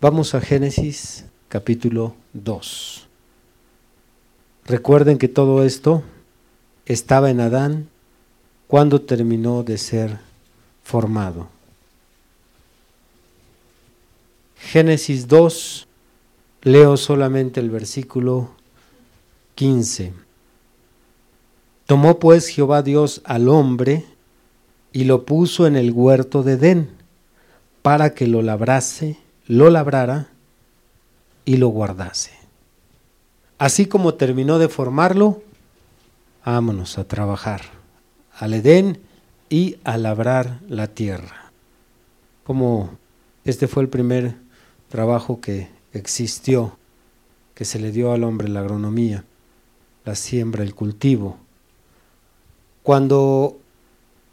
Vamos 0.00 0.34
a 0.34 0.40
Génesis 0.40 1.24
capítulo 1.48 2.14
2. 2.34 3.08
Recuerden 4.64 5.18
que 5.18 5.28
todo 5.28 5.64
esto 5.64 6.02
estaba 6.86 7.30
en 7.30 7.40
Adán 7.40 7.88
cuando 8.68 9.02
terminó 9.02 9.64
de 9.64 9.76
ser 9.76 10.18
formado. 10.84 11.48
Génesis 14.56 15.26
2, 15.26 15.88
leo 16.62 16.96
solamente 16.96 17.58
el 17.58 17.70
versículo 17.70 18.52
15. 19.56 20.12
Tomó 21.86 22.20
pues 22.20 22.46
Jehová 22.46 22.82
Dios 22.82 23.20
al 23.24 23.48
hombre 23.48 24.04
y 24.92 25.04
lo 25.04 25.24
puso 25.24 25.66
en 25.66 25.76
el 25.76 25.92
huerto 25.92 26.42
de 26.42 26.52
Edén 26.54 26.90
para 27.82 28.14
que 28.14 28.26
lo 28.26 28.42
labrase, 28.42 29.18
lo 29.46 29.70
labrara 29.70 30.28
y 31.44 31.56
lo 31.56 31.68
guardase. 31.68 32.32
Así 33.58 33.86
como 33.86 34.14
terminó 34.14 34.58
de 34.58 34.68
formarlo, 34.68 35.42
vámonos 36.44 36.98
a 36.98 37.04
trabajar 37.04 37.62
al 38.38 38.54
Edén 38.54 39.00
y 39.48 39.76
a 39.84 39.96
labrar 39.98 40.60
la 40.68 40.88
tierra. 40.88 41.52
Como 42.44 42.98
este 43.44 43.68
fue 43.68 43.82
el 43.82 43.88
primer 43.88 44.34
trabajo 44.88 45.40
que 45.40 45.68
existió, 45.92 46.76
que 47.54 47.64
se 47.64 47.78
le 47.78 47.92
dio 47.92 48.12
al 48.12 48.24
hombre, 48.24 48.48
la 48.48 48.60
agronomía, 48.60 49.24
la 50.04 50.14
siembra, 50.14 50.62
el 50.62 50.74
cultivo. 50.74 51.36
Cuando 52.82 53.61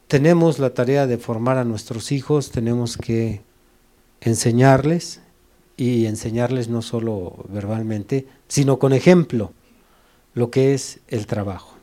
tenemos 0.10 0.58
la 0.58 0.72
tarea 0.72 1.06
de 1.06 1.20
formar 1.20 1.60
a 1.60 1.64
nuestros 1.64 2.12
hijos, 2.12 2.50
tenemos 2.50 2.98
que 2.98 3.42
enseñarles 4.22 5.22
y 5.78 6.08
enseñarles 6.08 6.68
no 6.68 6.82
solo 6.82 7.46
verbalmente, 7.48 8.28
sino 8.48 8.80
con 8.80 8.92
ejemplo, 8.92 9.54
lo 10.34 10.50
que 10.50 10.74
es 10.74 11.00
el 11.10 11.28
trabajo. 11.28 11.76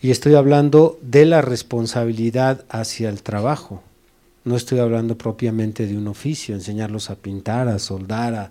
Y 0.00 0.10
estoy 0.10 0.34
hablando 0.34 0.98
de 1.02 1.26
la 1.26 1.42
responsabilidad 1.42 2.64
hacia 2.70 3.10
el 3.10 3.22
trabajo. 3.22 3.82
No 4.44 4.56
estoy 4.56 4.78
hablando 4.78 5.18
propiamente 5.18 5.86
de 5.86 5.98
un 5.98 6.08
oficio, 6.08 6.54
enseñarlos 6.54 7.10
a 7.10 7.16
pintar, 7.16 7.68
a 7.68 7.78
soldar, 7.78 8.34
a 8.34 8.50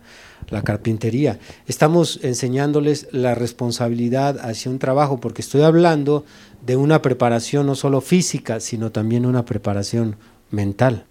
la 0.50 0.64
carpintería. 0.64 1.40
Estamos 1.68 2.20
enseñándoles 2.24 3.08
la 3.12 3.36
responsabilidad 3.36 4.40
hacia 4.40 4.72
un 4.72 4.80
trabajo, 4.80 5.20
porque 5.20 5.42
estoy 5.42 5.62
hablando 5.62 6.26
de 6.66 6.76
una 6.76 7.02
preparación 7.02 7.68
no 7.68 7.76
solo 7.76 8.02
física, 8.02 8.60
sino 8.60 8.92
también 8.92 9.26
una 9.26 9.46
preparación 9.46 10.18
mental. 10.52 11.06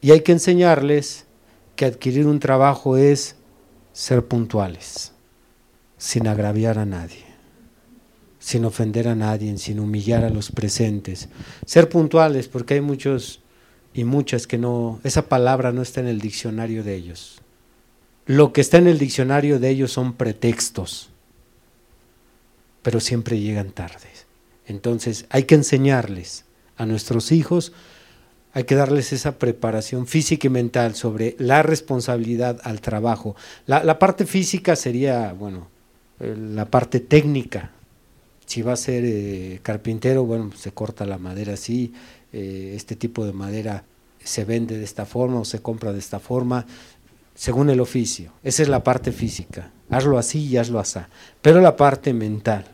Y 0.00 0.10
hay 0.10 0.20
que 0.20 0.32
enseñarles 0.32 1.26
que 1.76 1.86
adquirir 1.86 2.26
un 2.26 2.40
trabajo 2.40 2.96
es 2.96 3.36
ser 3.92 4.24
puntuales, 4.26 5.12
sin 5.96 6.26
agraviar 6.26 6.78
a 6.78 6.84
nadie, 6.84 7.24
sin 8.38 8.64
ofender 8.64 9.08
a 9.08 9.14
nadie, 9.14 9.56
sin 9.58 9.80
humillar 9.80 10.24
a 10.24 10.30
los 10.30 10.50
presentes. 10.50 11.28
Ser 11.64 11.88
puntuales, 11.88 12.48
porque 12.48 12.74
hay 12.74 12.80
muchos 12.80 13.40
y 13.94 14.04
muchas 14.04 14.46
que 14.46 14.58
no, 14.58 15.00
esa 15.04 15.28
palabra 15.28 15.72
no 15.72 15.80
está 15.80 16.00
en 16.00 16.08
el 16.08 16.20
diccionario 16.20 16.82
de 16.82 16.96
ellos. 16.96 17.40
Lo 18.26 18.52
que 18.52 18.60
está 18.60 18.78
en 18.78 18.86
el 18.86 18.98
diccionario 18.98 19.58
de 19.58 19.68
ellos 19.68 19.92
son 19.92 20.14
pretextos, 20.14 21.10
pero 22.82 23.00
siempre 23.00 23.38
llegan 23.38 23.70
tarde. 23.70 24.08
Entonces 24.66 25.26
hay 25.28 25.44
que 25.44 25.54
enseñarles 25.54 26.44
a 26.76 26.86
nuestros 26.86 27.32
hijos, 27.32 27.72
hay 28.52 28.64
que 28.64 28.76
darles 28.76 29.12
esa 29.12 29.38
preparación 29.38 30.06
física 30.06 30.46
y 30.46 30.50
mental 30.50 30.94
sobre 30.94 31.34
la 31.38 31.62
responsabilidad 31.62 32.60
al 32.62 32.80
trabajo. 32.80 33.36
La, 33.66 33.98
parte 33.98 34.26
física 34.26 34.76
sería, 34.76 35.32
bueno, 35.32 35.68
eh, 36.20 36.36
la 36.38 36.70
parte 36.70 37.00
técnica. 37.00 37.72
Si 38.46 38.62
va 38.62 38.74
a 38.74 38.76
ser 38.76 39.04
eh, 39.04 39.58
carpintero, 39.62 40.24
bueno, 40.24 40.52
se 40.56 40.72
corta 40.72 41.04
la 41.04 41.18
madera 41.18 41.54
así, 41.54 41.92
eh, 42.32 42.74
este 42.76 42.94
tipo 42.94 43.26
de 43.26 43.32
madera 43.32 43.84
se 44.22 44.44
vende 44.44 44.78
de 44.78 44.84
esta 44.84 45.04
forma 45.04 45.40
o 45.40 45.44
se 45.44 45.60
compra 45.60 45.92
de 45.92 45.98
esta 45.98 46.20
forma, 46.20 46.66
según 47.34 47.70
el 47.70 47.80
oficio. 47.80 48.32
Esa 48.42 48.62
es 48.62 48.68
la 48.68 48.84
parte 48.84 49.12
física. 49.12 49.70
Hazlo 49.90 50.18
así 50.18 50.46
y 50.46 50.56
hazlo 50.56 50.78
así. 50.78 51.00
Pero 51.42 51.60
la 51.60 51.76
parte 51.76 52.14
mental, 52.14 52.66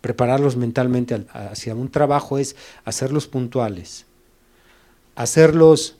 prepararlos 0.00 0.56
mentalmente 0.56 1.26
hacia 1.32 1.74
un 1.74 1.90
trabajo 1.90 2.38
es 2.38 2.56
hacerlos 2.84 3.26
puntuales, 3.26 4.06
hacerlos 5.16 5.96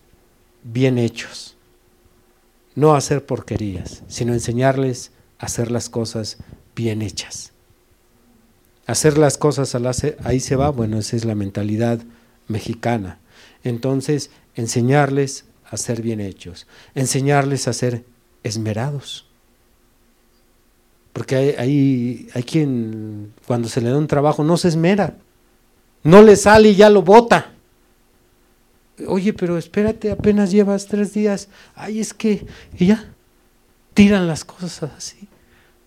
bien 0.62 0.98
hechos, 0.98 1.56
no 2.74 2.94
hacer 2.94 3.24
porquerías, 3.26 4.02
sino 4.08 4.32
enseñarles 4.32 5.12
a 5.38 5.46
hacer 5.46 5.70
las 5.70 5.88
cosas 5.88 6.38
bien 6.76 7.02
hechas. 7.02 7.52
Hacer 8.86 9.18
las 9.18 9.38
cosas 9.38 9.76
ahí 10.24 10.40
se 10.40 10.56
va, 10.56 10.70
bueno, 10.70 10.98
esa 10.98 11.16
es 11.16 11.24
la 11.24 11.34
mentalidad 11.34 12.00
mexicana. 12.48 13.18
Entonces, 13.62 14.30
enseñarles 14.54 15.44
a 15.70 15.76
ser 15.76 16.02
bien 16.02 16.20
hechos, 16.20 16.66
enseñarles 16.94 17.68
a 17.68 17.72
ser 17.72 18.04
esmerados. 18.42 19.26
Porque 21.12 21.36
hay, 21.58 22.28
hay, 22.34 22.42
quien 22.42 23.32
cuando 23.46 23.68
se 23.68 23.80
le 23.80 23.90
da 23.90 23.98
un 23.98 24.06
trabajo 24.06 24.44
no 24.44 24.56
se 24.56 24.68
esmera, 24.68 25.16
no 26.02 26.22
le 26.22 26.36
sale 26.36 26.70
y 26.70 26.76
ya 26.76 26.90
lo 26.90 27.02
bota. 27.02 27.52
Oye, 29.06 29.32
pero 29.32 29.56
espérate, 29.56 30.10
apenas 30.10 30.50
llevas 30.50 30.86
tres 30.86 31.14
días. 31.14 31.48
Ay, 31.74 32.00
es 32.00 32.14
que, 32.14 32.46
y 32.78 32.86
ya, 32.86 33.12
tiran 33.94 34.26
las 34.26 34.44
cosas 34.44 34.90
así. 34.96 35.28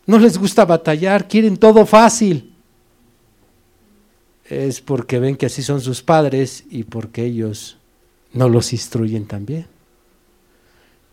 No 0.05 0.19
les 0.19 0.37
gusta 0.37 0.65
batallar, 0.65 1.27
quieren 1.27 1.57
todo 1.57 1.85
fácil 1.85 2.53
es 4.49 4.81
porque 4.81 5.19
ven 5.19 5.35
que 5.35 5.45
así 5.45 5.61
son 5.63 5.81
sus 5.81 6.01
padres 6.01 6.65
y 6.69 6.83
porque 6.83 7.25
ellos 7.25 7.77
no 8.33 8.49
los 8.49 8.73
instruyen 8.73 9.25
también. 9.25 9.67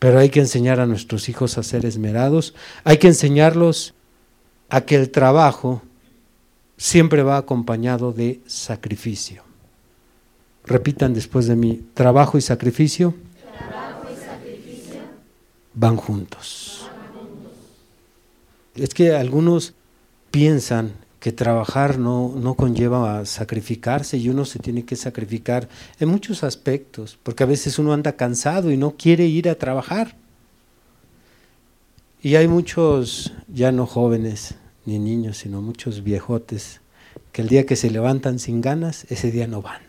Pero 0.00 0.18
hay 0.18 0.30
que 0.30 0.40
enseñar 0.40 0.80
a 0.80 0.86
nuestros 0.86 1.28
hijos 1.28 1.56
a 1.56 1.62
ser 1.62 1.86
esmerados, 1.86 2.54
hay 2.82 2.98
que 2.98 3.06
enseñarlos 3.06 3.94
a 4.68 4.80
que 4.80 4.96
el 4.96 5.10
trabajo 5.10 5.82
siempre 6.76 7.22
va 7.22 7.36
acompañado 7.36 8.12
de 8.12 8.40
sacrificio. 8.46 9.44
Repitan 10.64 11.14
después 11.14 11.46
de 11.46 11.54
mí, 11.54 11.84
trabajo 11.94 12.38
y 12.38 12.40
sacrificio, 12.40 13.14
van 15.74 15.96
juntos. 15.96 16.88
Es 18.74 18.94
que 18.94 19.14
algunos 19.14 19.74
piensan 20.30 20.92
que 21.20 21.32
trabajar 21.32 21.98
no, 21.98 22.32
no 22.34 22.54
conlleva 22.54 23.24
sacrificarse 23.26 24.16
y 24.16 24.30
uno 24.30 24.46
se 24.46 24.58
tiene 24.58 24.86
que 24.86 24.96
sacrificar 24.96 25.68
en 26.00 26.08
muchos 26.08 26.42
aspectos, 26.42 27.18
porque 27.22 27.42
a 27.42 27.46
veces 27.46 27.78
uno 27.78 27.92
anda 27.92 28.16
cansado 28.16 28.72
y 28.72 28.78
no 28.78 28.96
quiere 28.96 29.26
ir 29.26 29.48
a 29.50 29.54
trabajar. 29.54 30.16
Y 32.22 32.36
hay 32.36 32.48
muchos, 32.48 33.32
ya 33.48 33.70
no 33.70 33.86
jóvenes 33.86 34.54
ni 34.86 34.98
niños, 34.98 35.36
sino 35.36 35.60
muchos 35.60 36.02
viejotes, 36.02 36.80
que 37.32 37.42
el 37.42 37.48
día 37.48 37.66
que 37.66 37.76
se 37.76 37.90
levantan 37.90 38.38
sin 38.38 38.62
ganas, 38.62 39.04
ese 39.10 39.30
día 39.30 39.46
no 39.46 39.60
van. 39.60 39.82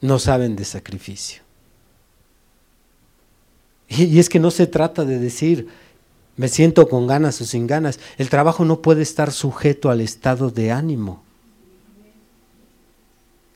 No 0.00 0.18
saben 0.18 0.56
de 0.56 0.64
sacrificio. 0.64 1.42
Y 3.88 4.18
es 4.18 4.30
que 4.30 4.40
no 4.40 4.50
se 4.50 4.66
trata 4.66 5.04
de 5.04 5.18
decir, 5.18 5.68
me 6.36 6.48
siento 6.48 6.88
con 6.88 7.06
ganas 7.06 7.40
o 7.40 7.44
sin 7.44 7.66
ganas. 7.66 8.00
El 8.18 8.28
trabajo 8.28 8.64
no 8.64 8.82
puede 8.82 9.02
estar 9.02 9.30
sujeto 9.32 9.90
al 9.90 10.00
estado 10.00 10.50
de 10.50 10.72
ánimo. 10.72 11.22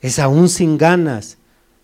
Es 0.00 0.18
aún 0.18 0.48
sin 0.48 0.78
ganas. 0.78 1.38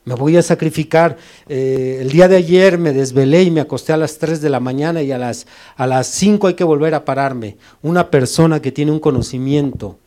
Me 0.04 0.14
voy 0.14 0.36
a 0.36 0.42
sacrificar. 0.42 1.16
Eh, 1.48 1.98
el 2.00 2.10
día 2.10 2.28
de 2.28 2.36
ayer 2.36 2.78
me 2.78 2.92
desvelé 2.92 3.42
y 3.42 3.50
me 3.50 3.60
acosté 3.60 3.92
a 3.92 3.96
las 3.96 4.18
3 4.18 4.40
de 4.40 4.50
la 4.50 4.60
mañana 4.60 5.02
y 5.02 5.10
a 5.10 5.18
las, 5.18 5.46
a 5.76 5.86
las 5.86 6.06
5 6.08 6.46
hay 6.46 6.54
que 6.54 6.62
volver 6.62 6.94
a 6.94 7.04
pararme. 7.04 7.56
Una 7.82 8.10
persona 8.10 8.62
que 8.62 8.70
tiene 8.70 8.92
un 8.92 9.00
conocimiento 9.00 9.98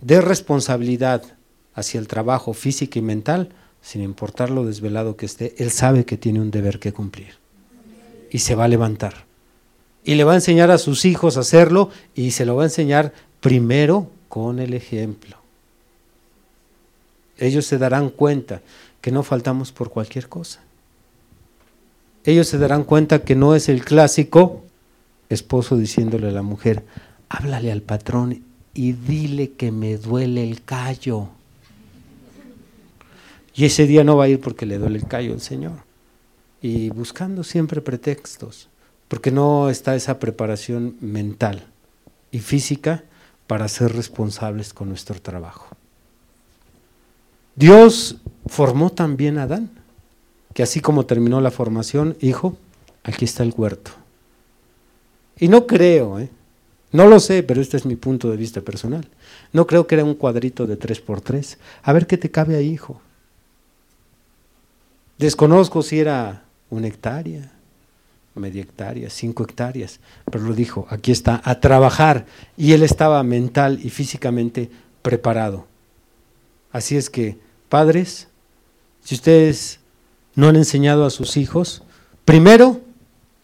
de 0.00 0.20
responsabilidad 0.20 1.22
hacia 1.74 2.00
el 2.00 2.08
trabajo 2.08 2.52
físico 2.52 2.98
y 2.98 3.02
mental, 3.02 3.50
sin 3.80 4.02
importar 4.02 4.50
lo 4.50 4.64
desvelado 4.64 5.16
que 5.16 5.26
esté, 5.26 5.54
él 5.58 5.70
sabe 5.70 6.04
que 6.04 6.16
tiene 6.16 6.40
un 6.40 6.50
deber 6.50 6.80
que 6.80 6.92
cumplir. 6.92 7.34
Y 8.30 8.40
se 8.40 8.54
va 8.54 8.64
a 8.64 8.68
levantar 8.68 9.31
y 10.04 10.14
le 10.14 10.24
va 10.24 10.32
a 10.32 10.36
enseñar 10.36 10.70
a 10.70 10.78
sus 10.78 11.04
hijos 11.04 11.36
a 11.36 11.40
hacerlo 11.40 11.90
y 12.14 12.32
se 12.32 12.44
lo 12.44 12.56
va 12.56 12.62
a 12.62 12.66
enseñar 12.66 13.12
primero 13.40 14.10
con 14.28 14.58
el 14.58 14.74
ejemplo. 14.74 15.36
Ellos 17.38 17.66
se 17.66 17.78
darán 17.78 18.10
cuenta 18.10 18.62
que 19.00 19.12
no 19.12 19.22
faltamos 19.22 19.72
por 19.72 19.90
cualquier 19.90 20.28
cosa. 20.28 20.60
Ellos 22.24 22.46
se 22.46 22.58
darán 22.58 22.84
cuenta 22.84 23.22
que 23.22 23.34
no 23.34 23.54
es 23.54 23.68
el 23.68 23.84
clásico 23.84 24.62
esposo 25.28 25.76
diciéndole 25.76 26.28
a 26.28 26.32
la 26.32 26.42
mujer, 26.42 26.84
háblale 27.28 27.72
al 27.72 27.82
patrón 27.82 28.44
y 28.74 28.92
dile 28.92 29.52
que 29.52 29.72
me 29.72 29.96
duele 29.96 30.48
el 30.48 30.62
callo. 30.62 31.28
Y 33.54 33.64
ese 33.64 33.86
día 33.86 34.04
no 34.04 34.16
va 34.16 34.24
a 34.24 34.28
ir 34.28 34.40
porque 34.40 34.66
le 34.66 34.78
duele 34.78 34.98
el 34.98 35.06
callo 35.06 35.32
al 35.32 35.40
Señor. 35.40 35.84
Y 36.60 36.90
buscando 36.90 37.42
siempre 37.42 37.80
pretextos 37.80 38.68
porque 39.12 39.30
no 39.30 39.68
está 39.68 39.94
esa 39.94 40.18
preparación 40.18 40.96
mental 41.02 41.66
y 42.30 42.38
física 42.38 43.04
para 43.46 43.68
ser 43.68 43.94
responsables 43.94 44.72
con 44.72 44.88
nuestro 44.88 45.20
trabajo. 45.20 45.66
Dios 47.54 48.16
formó 48.46 48.88
también 48.88 49.36
a 49.36 49.42
Adán, 49.42 49.68
que 50.54 50.62
así 50.62 50.80
como 50.80 51.04
terminó 51.04 51.42
la 51.42 51.50
formación, 51.50 52.16
hijo, 52.22 52.56
aquí 53.04 53.26
está 53.26 53.42
el 53.42 53.52
huerto. 53.54 53.90
Y 55.38 55.48
no 55.48 55.66
creo, 55.66 56.18
¿eh? 56.18 56.30
no 56.90 57.06
lo 57.06 57.20
sé, 57.20 57.42
pero 57.42 57.60
este 57.60 57.76
es 57.76 57.84
mi 57.84 57.96
punto 57.96 58.30
de 58.30 58.38
vista 58.38 58.62
personal. 58.62 59.06
No 59.52 59.66
creo 59.66 59.86
que 59.86 59.96
era 59.96 60.04
un 60.04 60.14
cuadrito 60.14 60.66
de 60.66 60.78
tres 60.78 61.02
por 61.02 61.20
tres. 61.20 61.58
A 61.82 61.92
ver 61.92 62.06
qué 62.06 62.16
te 62.16 62.30
cabe 62.30 62.56
ahí, 62.56 62.70
hijo. 62.70 62.98
Desconozco 65.18 65.82
si 65.82 66.00
era 66.00 66.44
una 66.70 66.86
hectárea, 66.86 67.52
media 68.40 68.62
hectárea, 68.62 69.10
cinco 69.10 69.42
hectáreas, 69.42 70.00
pero 70.30 70.44
lo 70.44 70.54
dijo, 70.54 70.86
aquí 70.90 71.12
está, 71.12 71.40
a 71.44 71.60
trabajar. 71.60 72.26
Y 72.56 72.72
él 72.72 72.82
estaba 72.82 73.22
mental 73.22 73.78
y 73.82 73.90
físicamente 73.90 74.70
preparado. 75.02 75.66
Así 76.70 76.96
es 76.96 77.10
que, 77.10 77.38
padres, 77.68 78.28
si 79.02 79.14
ustedes 79.14 79.80
no 80.34 80.48
han 80.48 80.56
enseñado 80.56 81.04
a 81.04 81.10
sus 81.10 81.36
hijos, 81.36 81.82
primero, 82.24 82.80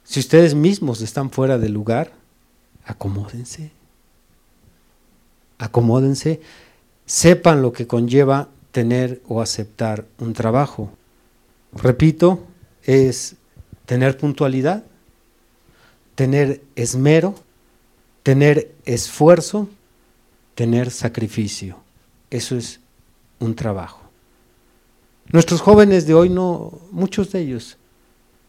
si 0.05 0.21
ustedes 0.21 0.55
mismos 0.55 1.03
están 1.03 1.31
fuera 1.31 1.59
del 1.59 1.73
lugar, 1.73 2.13
acomódense. 2.85 3.71
Acomódense, 5.59 6.41
sepan 7.05 7.61
lo 7.61 7.73
que 7.73 7.87
conlleva 7.87 8.49
tener 8.71 9.21
o 9.29 9.43
aceptar 9.43 10.07
un 10.19 10.33
trabajo. 10.33 10.91
Repito, 11.73 12.45
es 12.85 13.37
tener 13.89 14.19
puntualidad, 14.19 14.85
tener 16.15 16.61
esmero, 16.77 17.35
tener 18.23 18.75
esfuerzo, 18.85 19.67
tener 20.55 20.91
sacrificio. 20.91 21.79
Eso 22.29 22.59
es 22.59 22.81
un 23.39 23.55
trabajo. 23.55 24.03
Nuestros 25.33 25.63
jóvenes 25.63 26.07
de 26.07 26.13
hoy 26.13 26.29
no, 26.29 26.79
muchos 26.91 27.33
de 27.33 27.41
ellos, 27.41 27.79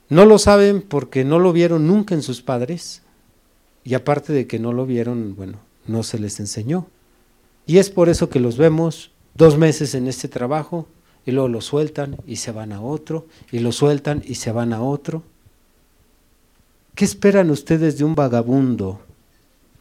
no 0.09 0.25
lo 0.25 0.39
saben 0.39 0.81
porque 0.81 1.23
no 1.23 1.39
lo 1.39 1.53
vieron 1.53 1.87
nunca 1.87 2.15
en 2.15 2.21
sus 2.21 2.41
padres 2.41 3.01
y 3.85 3.93
aparte 3.93 4.33
de 4.33 4.45
que 4.45 4.59
no 4.59 4.73
lo 4.73 4.85
vieron, 4.85 5.37
bueno, 5.37 5.59
no 5.87 6.03
se 6.03 6.19
les 6.19 6.41
enseñó. 6.41 6.85
Y 7.65 7.77
es 7.77 7.89
por 7.89 8.09
eso 8.09 8.29
que 8.29 8.41
los 8.41 8.57
vemos 8.57 9.11
dos 9.35 9.57
meses 9.57 9.95
en 9.95 10.09
este 10.09 10.27
trabajo 10.27 10.85
y 11.25 11.31
luego 11.31 11.47
lo 11.47 11.61
sueltan 11.61 12.17
y 12.25 12.37
se 12.37 12.51
van 12.51 12.71
a 12.71 12.81
otro, 12.81 13.27
y 13.51 13.59
lo 13.59 13.71
sueltan 13.71 14.23
y 14.25 14.35
se 14.35 14.51
van 14.51 14.73
a 14.73 14.81
otro. 14.81 15.23
¿Qué 16.95 17.05
esperan 17.05 17.49
ustedes 17.49 17.97
de 17.97 18.03
un 18.03 18.15
vagabundo 18.15 18.99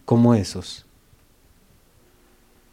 como 0.04 0.34
esos? 0.34 0.86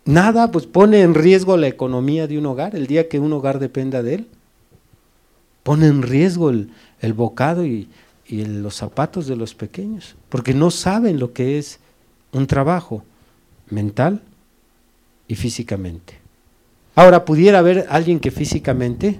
Nada, 0.05 0.51
pues 0.51 0.67
pone 0.67 1.01
en 1.01 1.15
riesgo 1.15 1.57
la 1.57 1.67
economía 1.67 2.27
de 2.27 2.37
un 2.37 2.45
hogar 2.45 2.75
el 2.75 2.85
día 2.85 3.09
que 3.09 3.19
un 3.19 3.33
hogar 3.33 3.57
dependa 3.57 4.03
de 4.03 4.15
él. 4.15 4.27
Pone 5.63 5.87
en 5.87 6.03
riesgo 6.03 6.51
el, 6.51 7.13
bocado 7.13 7.65
y, 7.65 7.89
y 8.27 8.45
los 8.45 8.75
zapatos 8.75 9.25
de 9.25 9.35
los 9.35 9.55
pequeños, 9.55 10.15
porque 10.29 10.53
no 10.53 10.69
saben 10.69 11.19
lo 11.19 11.33
que 11.33 11.57
es 11.57 11.79
un 12.33 12.45
trabajo 12.45 13.03
mental 13.71 14.21
y 15.27 15.35
físicamente. 15.35 16.24
Ahora, 16.95 17.25
pudiera 17.25 17.59
haber 17.59 17.85
alguien 17.89 18.21
que 18.21 18.31
físicamente 18.31 19.19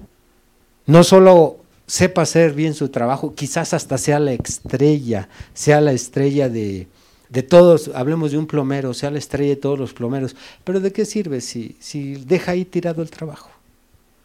no 0.86 1.04
solo 1.04 1.58
sepa 1.86 2.22
hacer 2.22 2.54
bien 2.54 2.74
su 2.74 2.88
trabajo, 2.88 3.34
quizás 3.34 3.74
hasta 3.74 3.98
sea 3.98 4.18
la 4.18 4.32
estrella, 4.32 5.28
sea 5.52 5.80
la 5.82 5.92
estrella 5.92 6.48
de, 6.48 6.88
de 7.28 7.42
todos, 7.42 7.90
hablemos 7.94 8.32
de 8.32 8.38
un 8.38 8.46
plomero, 8.46 8.94
sea 8.94 9.10
la 9.10 9.18
estrella 9.18 9.50
de 9.50 9.60
todos 9.60 9.78
los 9.78 9.92
plomeros, 9.92 10.34
pero 10.64 10.80
¿de 10.80 10.92
qué 10.92 11.04
sirve 11.04 11.40
si, 11.40 11.76
si 11.78 12.14
deja 12.14 12.52
ahí 12.52 12.64
tirado 12.64 13.02
el 13.02 13.10
trabajo? 13.10 13.50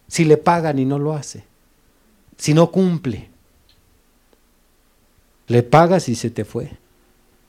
Si 0.08 0.24
le 0.24 0.38
pagan 0.38 0.80
y 0.80 0.86
no 0.86 0.98
lo 0.98 1.14
hace, 1.14 1.44
si 2.38 2.54
no 2.54 2.72
cumple. 2.72 3.30
Le 5.48 5.64
pagas 5.64 6.08
y 6.10 6.16
se 6.16 6.30
te 6.30 6.46
fue. 6.46 6.72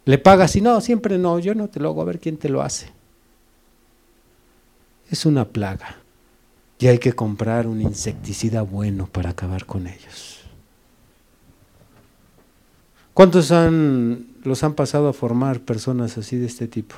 Le 0.05 0.19
pagas 0.19 0.57
y 0.57 0.61
no, 0.61 0.81
siempre 0.81 1.17
no, 1.17 1.39
yo 1.39 1.55
no 1.55 1.69
te 1.69 1.79
lo 1.79 1.91
hago, 1.91 2.03
a 2.03 2.07
ver 2.07 2.19
quién 2.19 2.37
te 2.37 2.49
lo 2.49 2.61
hace 2.61 2.91
es 5.13 5.27
una 5.27 5.45
plaga 5.45 5.97
y 6.79 6.87
hay 6.87 6.99
que 6.99 7.13
comprar 7.13 7.67
un 7.67 7.83
insecticida 7.83 8.63
bueno 8.63 9.07
para 9.07 9.31
acabar 9.31 9.67
con 9.67 9.87
ellos. 9.87 10.41
¿Cuántos 13.13 13.53
han, 13.53 14.27
los 14.43 14.65
han 14.65 14.75
pasado 14.75 15.09
a 15.09 15.13
formar 15.13 15.61
personas 15.61 16.17
así 16.17 16.37
de 16.37 16.47
este 16.47 16.67
tipo? 16.67 16.97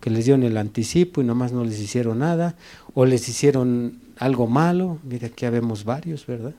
Que 0.00 0.10
les 0.10 0.24
dieron 0.24 0.42
el 0.42 0.56
anticipo 0.56 1.20
y 1.20 1.24
nomás 1.24 1.52
no 1.52 1.64
les 1.64 1.78
hicieron 1.78 2.18
nada, 2.18 2.56
o 2.94 3.04
les 3.04 3.28
hicieron 3.28 4.00
algo 4.18 4.48
malo, 4.48 4.98
mira 5.04 5.28
aquí 5.28 5.48
vemos 5.48 5.84
varios, 5.84 6.26
¿verdad? 6.26 6.54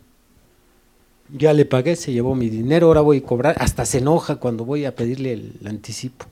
Ya 1.38 1.54
le 1.54 1.66
pagué, 1.66 1.98
se 1.98 2.14
llevó 2.14 2.34
mi 2.34 2.50
dinero, 2.50 2.88
ahora 2.88 3.02
voy 3.02 3.18
a 3.18 3.24
cobrar, 3.24 3.56
hasta 3.60 3.86
se 3.86 3.98
enoja 3.98 4.38
cuando 4.38 4.64
voy 4.64 4.86
a 4.86 4.96
pedirle 4.96 5.34
el 5.34 5.68
anticipo. 5.68 6.26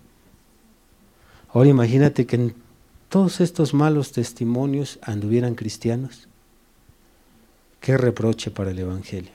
Ahora 1.53 1.69
imagínate 1.69 2.25
que 2.25 2.53
todos 3.09 3.41
estos 3.41 3.73
malos 3.73 4.11
testimonios 4.11 4.99
anduvieran 5.01 5.55
cristianos, 5.55 6.27
qué 7.81 7.97
reproche 7.97 8.51
para 8.51 8.71
el 8.71 8.79
Evangelio. 8.79 9.31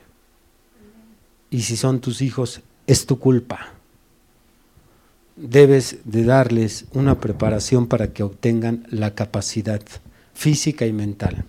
Y 1.50 1.62
si 1.62 1.76
son 1.76 2.00
tus 2.00 2.22
hijos, 2.22 2.62
es 2.86 3.06
tu 3.06 3.18
culpa. 3.18 3.72
Debes 5.36 5.98
de 6.04 6.24
darles 6.24 6.86
una 6.92 7.20
preparación 7.20 7.88
para 7.88 8.12
que 8.12 8.22
obtengan 8.22 8.86
la 8.90 9.14
capacidad 9.14 9.82
física 10.32 10.86
y 10.86 10.92
mental. 10.92 11.44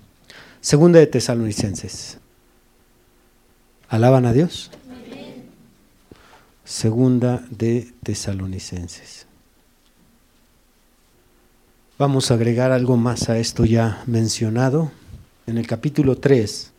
Segunda 0.61 0.99
de 0.99 1.07
Tesalonicenses. 1.07 2.17
¿Alaban 3.88 4.26
a 4.26 4.34
Dios? 4.34 4.71
Segunda 6.63 7.45
de 7.51 7.93
Tesalonicenses. 8.01 9.24
Vamos 11.97 12.29
a 12.29 12.33
agregar 12.33 12.73
algo 12.73 12.97
más 12.97 13.29
a 13.29 13.37
esto 13.37 13.63
ya 13.63 14.03
mencionado. 14.05 14.91
En 15.47 15.57
el 15.57 15.65
capítulo 15.65 16.17
3 16.17 16.73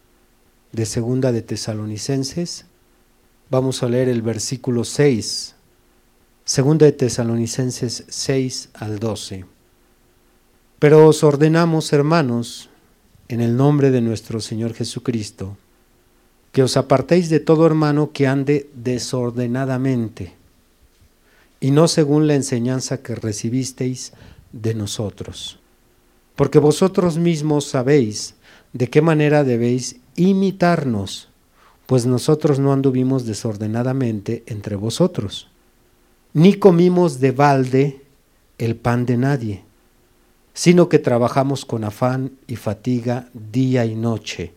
de 0.72 0.84
Segunda 0.84 1.32
de 1.32 1.40
Tesalonicenses, 1.40 2.66
vamos 3.48 3.82
a 3.82 3.88
leer 3.88 4.10
el 4.10 4.20
versículo 4.20 4.84
6. 4.84 5.54
Segunda 6.44 6.84
de 6.84 6.92
Tesalonicenses 6.92 8.04
6 8.06 8.68
al 8.74 8.98
12. 8.98 9.46
Pero 10.80 11.06
os 11.06 11.24
ordenamos, 11.24 11.94
hermanos, 11.94 12.68
en 13.28 13.40
el 13.40 13.56
nombre 13.56 13.90
de 13.90 14.02
nuestro 14.02 14.40
Señor 14.40 14.74
Jesucristo, 14.74 15.56
que 16.52 16.62
os 16.62 16.76
apartéis 16.76 17.30
de 17.30 17.40
todo 17.40 17.64
hermano 17.64 18.12
que 18.12 18.26
ande 18.26 18.68
desordenadamente, 18.74 20.34
y 21.58 21.70
no 21.70 21.88
según 21.88 22.26
la 22.26 22.34
enseñanza 22.34 22.98
que 22.98 23.14
recibisteis 23.14 24.12
de 24.62 24.74
nosotros. 24.74 25.59
Porque 26.34 26.59
vosotros 26.59 27.18
mismos 27.18 27.64
sabéis 27.66 28.34
de 28.72 28.88
qué 28.88 29.00
manera 29.00 29.44
debéis 29.44 29.96
imitarnos, 30.16 31.28
pues 31.86 32.07
nosotros 32.07 32.59
no 32.59 32.72
anduvimos 32.72 33.26
desordenadamente 33.26 34.42
entre 34.46 34.76
vosotros, 34.76 35.48
ni 36.32 36.54
comimos 36.54 37.20
de 37.20 37.30
balde 37.30 38.02
el 38.59 38.76
pan 38.76 39.07
de 39.07 39.16
nadie, 39.16 39.64
sino 40.52 40.88
que 40.88 40.98
trabajamos 40.98 41.64
con 41.64 41.84
afán 41.84 42.32
y 42.46 42.57
fatiga 42.57 43.28
día 43.32 43.84
y 43.84 43.94
noche, 43.94 44.52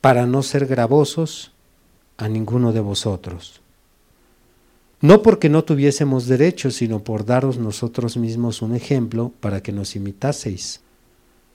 para 0.00 0.26
no 0.26 0.42
ser 0.42 0.66
gravosos 0.66 1.52
a 2.16 2.28
ninguno 2.28 2.72
de 2.72 2.80
vosotros 2.80 3.61
no 5.02 5.20
porque 5.20 5.48
no 5.48 5.64
tuviésemos 5.64 6.26
derecho, 6.26 6.70
sino 6.70 7.02
por 7.02 7.26
daros 7.26 7.58
nosotros 7.58 8.16
mismos 8.16 8.62
un 8.62 8.74
ejemplo 8.74 9.32
para 9.40 9.60
que 9.60 9.72
nos 9.72 9.96
imitaseis. 9.96 10.80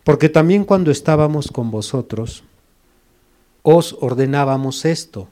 Porque 0.04 0.28
también 0.28 0.66
cuando 0.66 0.92
estábamos 0.92 1.48
con 1.48 1.72
vosotros, 1.72 2.44
os 3.64 3.96
ordenábamos 4.02 4.84
esto. 4.84 5.30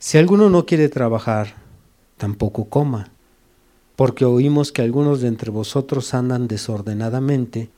Si 0.00 0.18
alguno 0.18 0.50
no 0.50 0.66
quiere 0.66 0.88
trabajar, 0.88 1.54
tampoco 2.16 2.64
coma, 2.64 3.12
porque 3.94 4.24
oímos 4.24 4.72
que 4.72 4.82
algunos 4.82 5.20
de 5.20 5.28
entre 5.28 5.52
vosotros 5.52 6.14
andan 6.14 6.48
desordenadamente, 6.48 7.70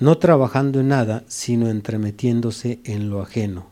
no 0.00 0.18
trabajando 0.18 0.80
en 0.80 0.88
nada, 0.88 1.24
sino 1.28 1.68
entremetiéndose 1.68 2.80
en 2.82 3.08
lo 3.08 3.20
ajeno. 3.20 3.66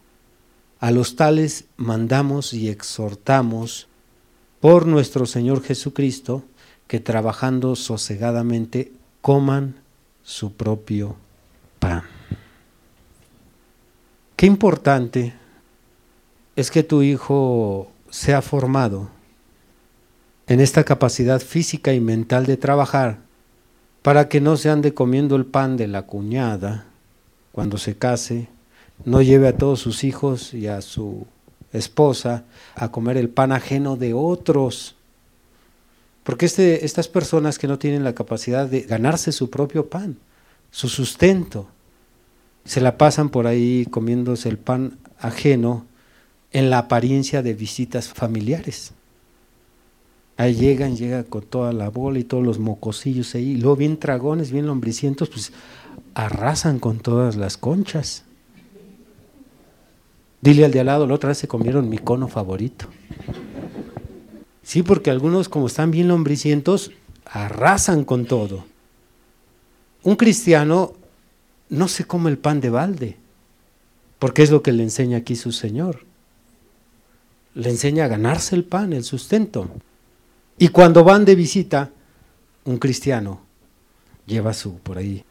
A 0.79 0.93
los 0.93 1.17
tales 1.17 1.65
mandamos 1.77 2.55
y 2.55 2.69
exhortamos 2.69 3.89
por 4.61 4.87
nuestro 4.87 5.27
Señor 5.27 5.63
Jesucristo, 5.63 6.45
que 6.87 7.01
trabajando 7.01 7.77
sosegadamente 7.77 8.93
coman 9.21 9.77
su 10.23 10.53
propio 10.53 11.17
pan. 11.79 12.03
Qué 14.37 14.47
importante 14.47 15.35
es 16.57 16.71
que 16.71 16.83
tu 16.83 17.03
hijo 17.03 17.91
sea 18.11 18.43
formado 18.43 19.11
en 20.47 20.61
esta 20.61 20.85
capacidad 20.85 21.41
física 21.41 21.93
y 21.93 22.01
mental 22.01 22.47
de 22.47 22.57
trabajar 22.57 23.19
para 24.03 24.29
que 24.29 24.41
no 24.41 24.57
se 24.57 24.71
ande 24.71 24.95
comiendo 24.95 25.37
el 25.37 25.45
pan 25.45 25.77
de 25.77 25.87
la 25.89 26.03
cuñada 26.03 26.87
cuando 27.53 27.77
se 27.77 27.97
case, 27.97 28.49
no 29.05 29.21
lleve 29.21 29.49
a 29.49 29.57
todos 29.57 29.81
sus 29.81 30.05
hijos 30.05 30.55
y 30.55 30.69
a 30.69 30.81
su 30.81 31.27
esposa 31.73 32.45
a 32.75 32.91
comer 32.91 33.17
el 33.17 33.29
pan 33.29 33.53
ajeno 33.53 33.97
de 33.97 34.15
otros. 34.15 34.97
Porque 36.23 36.47
este, 36.47 36.85
estas 36.85 37.09
personas 37.09 37.59
que 37.59 37.69
no 37.69 37.79
tienen 37.79 38.05
la 38.05 38.15
capacidad 38.15 38.67
de 38.67 38.83
ganarse 38.83 39.33
su 39.33 39.51
propio 39.51 39.89
pan, 39.89 40.19
su 40.71 40.89
sustento, 40.89 41.69
se 42.65 42.81
la 42.81 42.99
pasan 42.99 43.31
por 43.31 43.47
ahí 43.47 43.87
comiéndose 43.91 44.49
el 44.49 44.59
pan 44.59 44.99
ajeno 45.19 45.87
en 46.53 46.71
la 46.71 46.79
apariencia 46.79 47.43
de 47.43 47.55
visitas 47.55 48.09
familiares. 48.09 48.93
Ahí 50.37 50.55
llegan, 50.55 50.97
llega 50.97 51.25
con 51.25 51.43
toda 51.43 51.73
la 51.73 51.89
bola 51.89 52.19
y 52.19 52.25
todos 52.25 52.45
los 52.45 52.59
mocosillos 52.59 53.35
ahí, 53.35 53.53
y 53.53 53.57
luego 53.57 53.77
bien 53.77 53.99
dragones, 53.99 54.53
bien 54.53 54.67
lombricientos, 54.67 55.31
pues 55.31 55.53
arrasan 56.15 56.79
con 56.79 57.01
todas 57.01 57.37
las 57.37 57.57
conchas. 57.57 58.25
Dile 60.41 60.65
al 60.65 60.73
de 60.73 60.81
al 60.81 60.87
lado, 60.87 61.07
la 61.07 61.15
otra 61.15 61.29
vez 61.29 61.39
se 61.39 61.49
comieron 61.49 61.89
mi 61.89 61.99
cono 61.99 62.29
favorito. 62.29 62.87
Sí, 64.63 64.83
porque 64.83 65.11
algunos 65.11 65.49
como 65.49 65.67
están 65.67 65.91
bien 65.91 66.09
lombricientos, 66.09 66.93
arrasan 67.25 68.05
con 68.05 68.27
todo. 68.27 68.65
Un 70.03 70.17
cristiano 70.17 70.93
no 71.69 71.89
se 71.89 72.05
come 72.05 72.31
el 72.31 72.39
pan 72.39 72.61
de 72.61 72.71
balde, 72.71 73.17
porque 74.19 74.43
es 74.43 74.51
lo 74.51 74.63
que 74.63 74.73
le 74.73 74.83
enseña 74.83 75.19
aquí 75.19 75.37
su 75.37 75.53
Señor. 75.53 76.05
Le 77.55 77.71
enseña 77.71 78.05
a 78.05 78.09
ganarse 78.09 78.55
el 78.55 78.65
pan, 78.65 78.93
el 78.93 79.05
sustento. 79.05 79.69
Y 80.59 80.69
cuando 80.69 81.03
van 81.03 81.25
de 81.25 81.35
visita, 81.35 81.91
un 82.65 82.79
cristiano 82.79 83.41
lleva 84.27 84.53
su, 84.53 84.79
por 84.79 84.99
ahí, 84.99 85.25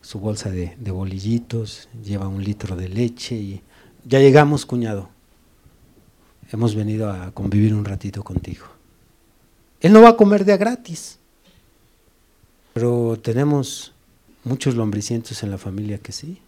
su 0.00 0.18
bolsa 0.18 0.50
de, 0.50 0.74
de 0.78 0.90
bolillitos, 0.90 1.88
lleva 2.02 2.26
un 2.26 2.42
litro 2.42 2.74
de 2.74 2.88
leche 2.88 3.36
y 3.36 3.62
ya 4.04 4.18
llegamos, 4.18 4.66
cuñado. 4.66 5.08
Hemos 6.50 6.74
venido 6.74 7.10
a 7.10 7.30
convivir 7.32 7.74
un 7.74 7.84
ratito 7.84 8.22
contigo. 8.22 8.66
Él 9.80 9.92
no 9.92 10.02
va 10.02 10.10
a 10.10 10.16
comer 10.16 10.44
de 10.44 10.52
a 10.52 10.56
gratis. 10.56 11.18
Pero 12.74 13.18
tenemos 13.20 13.92
muchos 14.44 14.74
lombricientos 14.74 15.42
en 15.42 15.50
la 15.50 15.58
familia 15.58 15.98
que 15.98 16.12
sí. 16.12 16.40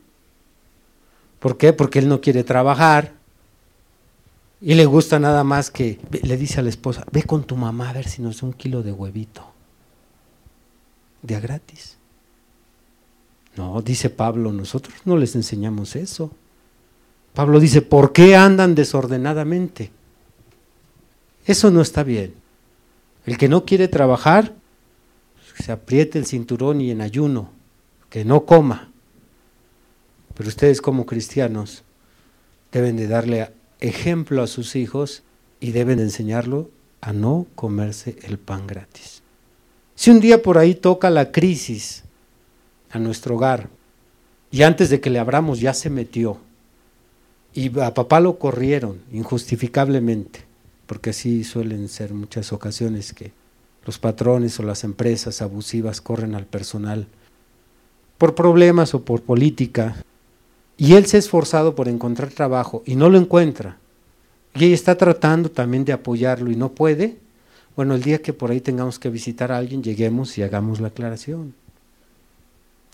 ¿Por 1.41 1.59
qué? 1.59 1.73
Porque 1.73 1.99
él 1.99 2.09
no 2.09 2.21
quiere 2.21 2.45
trabajar 2.45 3.13
y 4.61 4.75
le 4.75 4.87
gusta 4.87 5.19
nada 5.19 5.45
más 5.45 5.71
que 5.71 6.01
le 6.23 6.37
dice 6.37 6.61
a 6.61 6.63
la 6.63 6.71
esposa, 6.71 7.05
ve 7.13 7.23
con 7.25 7.45
tu 7.45 7.57
mamá 7.57 7.91
a 7.91 7.93
ver 7.93 8.09
si 8.09 8.23
nos 8.23 8.41
da 8.41 8.47
un 8.47 8.55
kilo 8.55 8.83
de 8.83 8.93
huevito. 8.93 9.45
De 11.21 11.37
a 11.37 11.41
gratis. 11.41 11.99
No, 13.57 13.83
dice 13.83 14.11
Pablo, 14.11 14.53
nosotros 14.53 14.95
no 15.05 15.17
les 15.17 15.35
enseñamos 15.35 15.97
eso. 15.97 16.31
Pablo 17.35 17.59
dice, 17.59 17.83
¿por 17.83 18.13
qué 18.13 18.37
andan 18.37 18.75
desordenadamente? 18.77 19.91
Eso 21.45 21.71
no 21.71 21.83
está 21.83 22.05
bien. 22.05 22.35
El 23.27 23.37
que 23.37 23.49
no 23.49 23.65
quiere 23.65 23.89
trabajar, 23.89 24.55
se 25.59 25.73
apriete 25.73 26.19
el 26.19 26.27
cinturón 26.27 26.81
y 26.81 26.91
en 26.91 27.01
ayuno, 27.01 27.51
que 28.09 28.25
no 28.25 28.45
coma. 28.45 28.91
Pero 30.35 30.49
ustedes 30.49 30.81
como 30.81 31.07
cristianos 31.07 31.83
deben 32.71 32.97
de 32.97 33.09
darle 33.09 33.51
ejemplo 33.81 34.43
a 34.43 34.47
sus 34.47 34.77
hijos 34.77 35.23
y 35.61 35.73
deben 35.73 35.99
de 35.99 36.05
enseñarlo 36.05 36.71
a 37.01 37.13
no 37.13 37.47
comerse 37.55 38.17
el 38.23 38.39
pan 38.39 38.67
gratis. 38.67 39.23
Si 39.97 40.11
un 40.11 40.21
día 40.21 40.43
por 40.43 40.59
ahí 40.59 40.75
toca 40.75 41.11
la 41.11 41.33
crisis 41.33 42.05
a 42.91 42.99
nuestro 42.99 43.37
hogar 43.37 43.69
y 44.51 44.63
antes 44.63 44.89
de 44.91 45.01
que 45.01 45.11
le 45.11 45.19
abramos 45.19 45.61
ya 45.61 45.75
se 45.75 45.91
metió, 45.91 46.39
y 47.55 47.79
a 47.81 47.95
papá 47.95 48.21
lo 48.21 48.39
corrieron 48.39 48.99
injustificablemente, 49.13 50.41
porque 50.87 51.11
así 51.11 51.45
suelen 51.45 51.89
ser 51.89 52.13
muchas 52.13 52.53
ocasiones 52.53 53.13
que 53.13 53.33
los 53.87 53.99
patrones 53.99 54.59
o 54.59 54.63
las 54.63 54.83
empresas 54.83 55.41
abusivas 55.41 56.01
corren 56.01 56.35
al 56.35 56.47
personal 56.47 57.07
por 58.19 58.35
problemas 58.35 58.95
o 58.95 59.05
por 59.05 59.23
política, 59.23 59.97
y 60.77 60.95
él 60.95 61.07
se 61.07 61.17
ha 61.17 61.21
esforzado 61.21 61.75
por 61.75 61.89
encontrar 61.89 62.31
trabajo 62.31 62.83
y 62.87 62.97
no 62.97 63.09
lo 63.09 63.19
encuentra, 63.19 63.79
y 64.55 64.65
ella 64.65 64.75
está 64.75 64.97
tratando 64.97 65.51
también 65.51 65.85
de 65.85 65.93
apoyarlo 65.93 66.51
y 66.51 66.57
no 66.57 66.73
puede, 66.73 67.19
bueno, 67.77 67.95
el 67.95 68.03
día 68.03 68.23
que 68.23 68.33
por 68.33 68.51
ahí 68.51 68.61
tengamos 68.61 68.99
que 68.99 69.11
visitar 69.11 69.51
a 69.51 69.59
alguien, 69.59 69.83
lleguemos 69.83 70.39
y 70.39 70.43
hagamos 70.43 70.81
la 70.81 70.89
aclaración. 70.89 71.55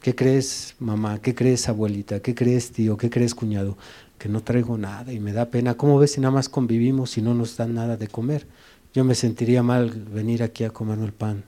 ¿Qué 0.01 0.15
crees, 0.15 0.75
mamá? 0.79 1.21
¿Qué 1.21 1.35
crees, 1.35 1.69
abuelita? 1.69 2.21
¿Qué 2.21 2.35
crees, 2.35 2.73
tío? 2.73 2.97
¿Qué 2.97 3.11
crees, 3.11 3.35
cuñado? 3.35 3.77
Que 4.21 4.29
no 4.29 4.43
traigo 4.43 4.77
nada 4.77 5.15
y 5.15 5.19
me 5.19 5.33
da 5.33 5.47
pena. 5.47 5.79
¿Cómo 5.79 5.99
ves 5.99 6.13
si 6.13 6.21
nada 6.21 6.31
más 6.31 6.51
convivimos 6.51 7.17
y 7.17 7.23
no 7.23 7.33
nos 7.33 7.57
dan 7.57 7.73
nada 7.73 7.97
de 7.97 8.07
comer? 8.07 8.47
Yo 8.93 9.03
me 9.03 9.15
sentiría 9.15 9.63
mal 9.63 9.89
venir 9.89 10.43
aquí 10.43 10.63
a 10.63 10.71
comer 10.71 10.99
el 10.99 11.13
pan 11.13 11.43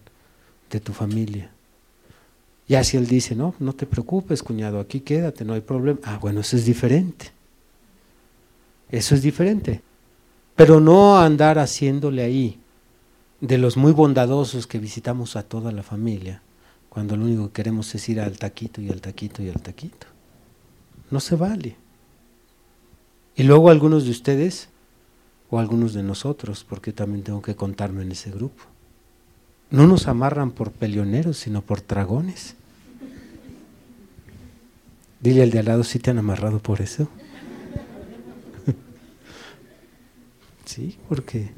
de 0.71 0.81
tu 0.81 0.95
familia. 0.95 1.51
Y 2.67 2.75
así 2.75 2.97
él 2.97 3.07
dice, 3.07 3.37
no, 3.37 3.55
no 3.59 3.75
te 3.75 3.85
preocupes, 3.85 4.43
cuñado, 4.43 4.81
aquí 4.81 5.01
quédate, 5.01 5.45
no 5.45 5.53
hay 5.53 5.61
problema. 5.61 6.01
Ah, 6.05 6.19
bueno, 6.19 6.41
eso 6.41 6.57
es 6.57 6.65
diferente. 6.65 7.31
Eso 8.91 9.15
es 9.15 9.21
diferente. 9.21 9.83
Pero 10.57 10.81
no 10.81 11.19
andar 11.19 11.59
haciéndole 11.59 12.23
ahí 12.23 12.59
de 13.43 13.59
los 13.59 13.77
muy 13.77 13.93
bondadosos 13.93 14.67
que 14.67 14.79
visitamos 14.79 15.37
a 15.37 15.43
toda 15.43 15.73
la 15.73 15.83
familia, 15.83 16.41
cuando 16.89 17.19
lo 17.19 17.27
único 17.27 17.49
que 17.49 17.53
queremos 17.53 17.95
es 17.95 18.09
ir 18.09 18.19
al 18.19 18.39
taquito 18.39 18.81
y 18.81 18.89
al 18.89 19.03
taquito 19.03 19.43
y 19.43 19.51
al 19.51 19.61
taquito. 19.61 20.07
No 21.11 21.21
se 21.21 21.37
vale. 21.37 21.82
Y 23.37 23.45
luego 23.45 23.71
algunos 23.71 24.05
de 24.05 24.11
ustedes 24.11 24.69
o 25.51 25.59
algunos 25.59 25.95
de 25.95 26.03
nosotros, 26.03 26.65
porque 26.69 26.93
también 26.93 27.23
tengo 27.23 27.43
que 27.43 27.57
contarme 27.57 28.03
en 28.03 28.13
ese 28.13 28.31
grupo. 28.31 28.65
No 29.71 29.87
nos 29.87 30.07
amarran 30.07 30.51
por 30.51 30.71
peleoneros, 30.71 31.39
sino 31.39 31.63
por 31.63 31.87
dragones. 31.87 32.57
Dile 35.21 35.43
al 35.43 35.51
de 35.51 35.61
al 35.61 35.67
lado 35.67 35.85
si 35.85 35.93
¿sí 35.93 35.99
te 35.99 36.11
han 36.11 36.19
amarrado 36.19 36.59
por 36.59 36.81
eso. 36.81 37.09
sí, 40.65 40.99
porque 41.09 41.53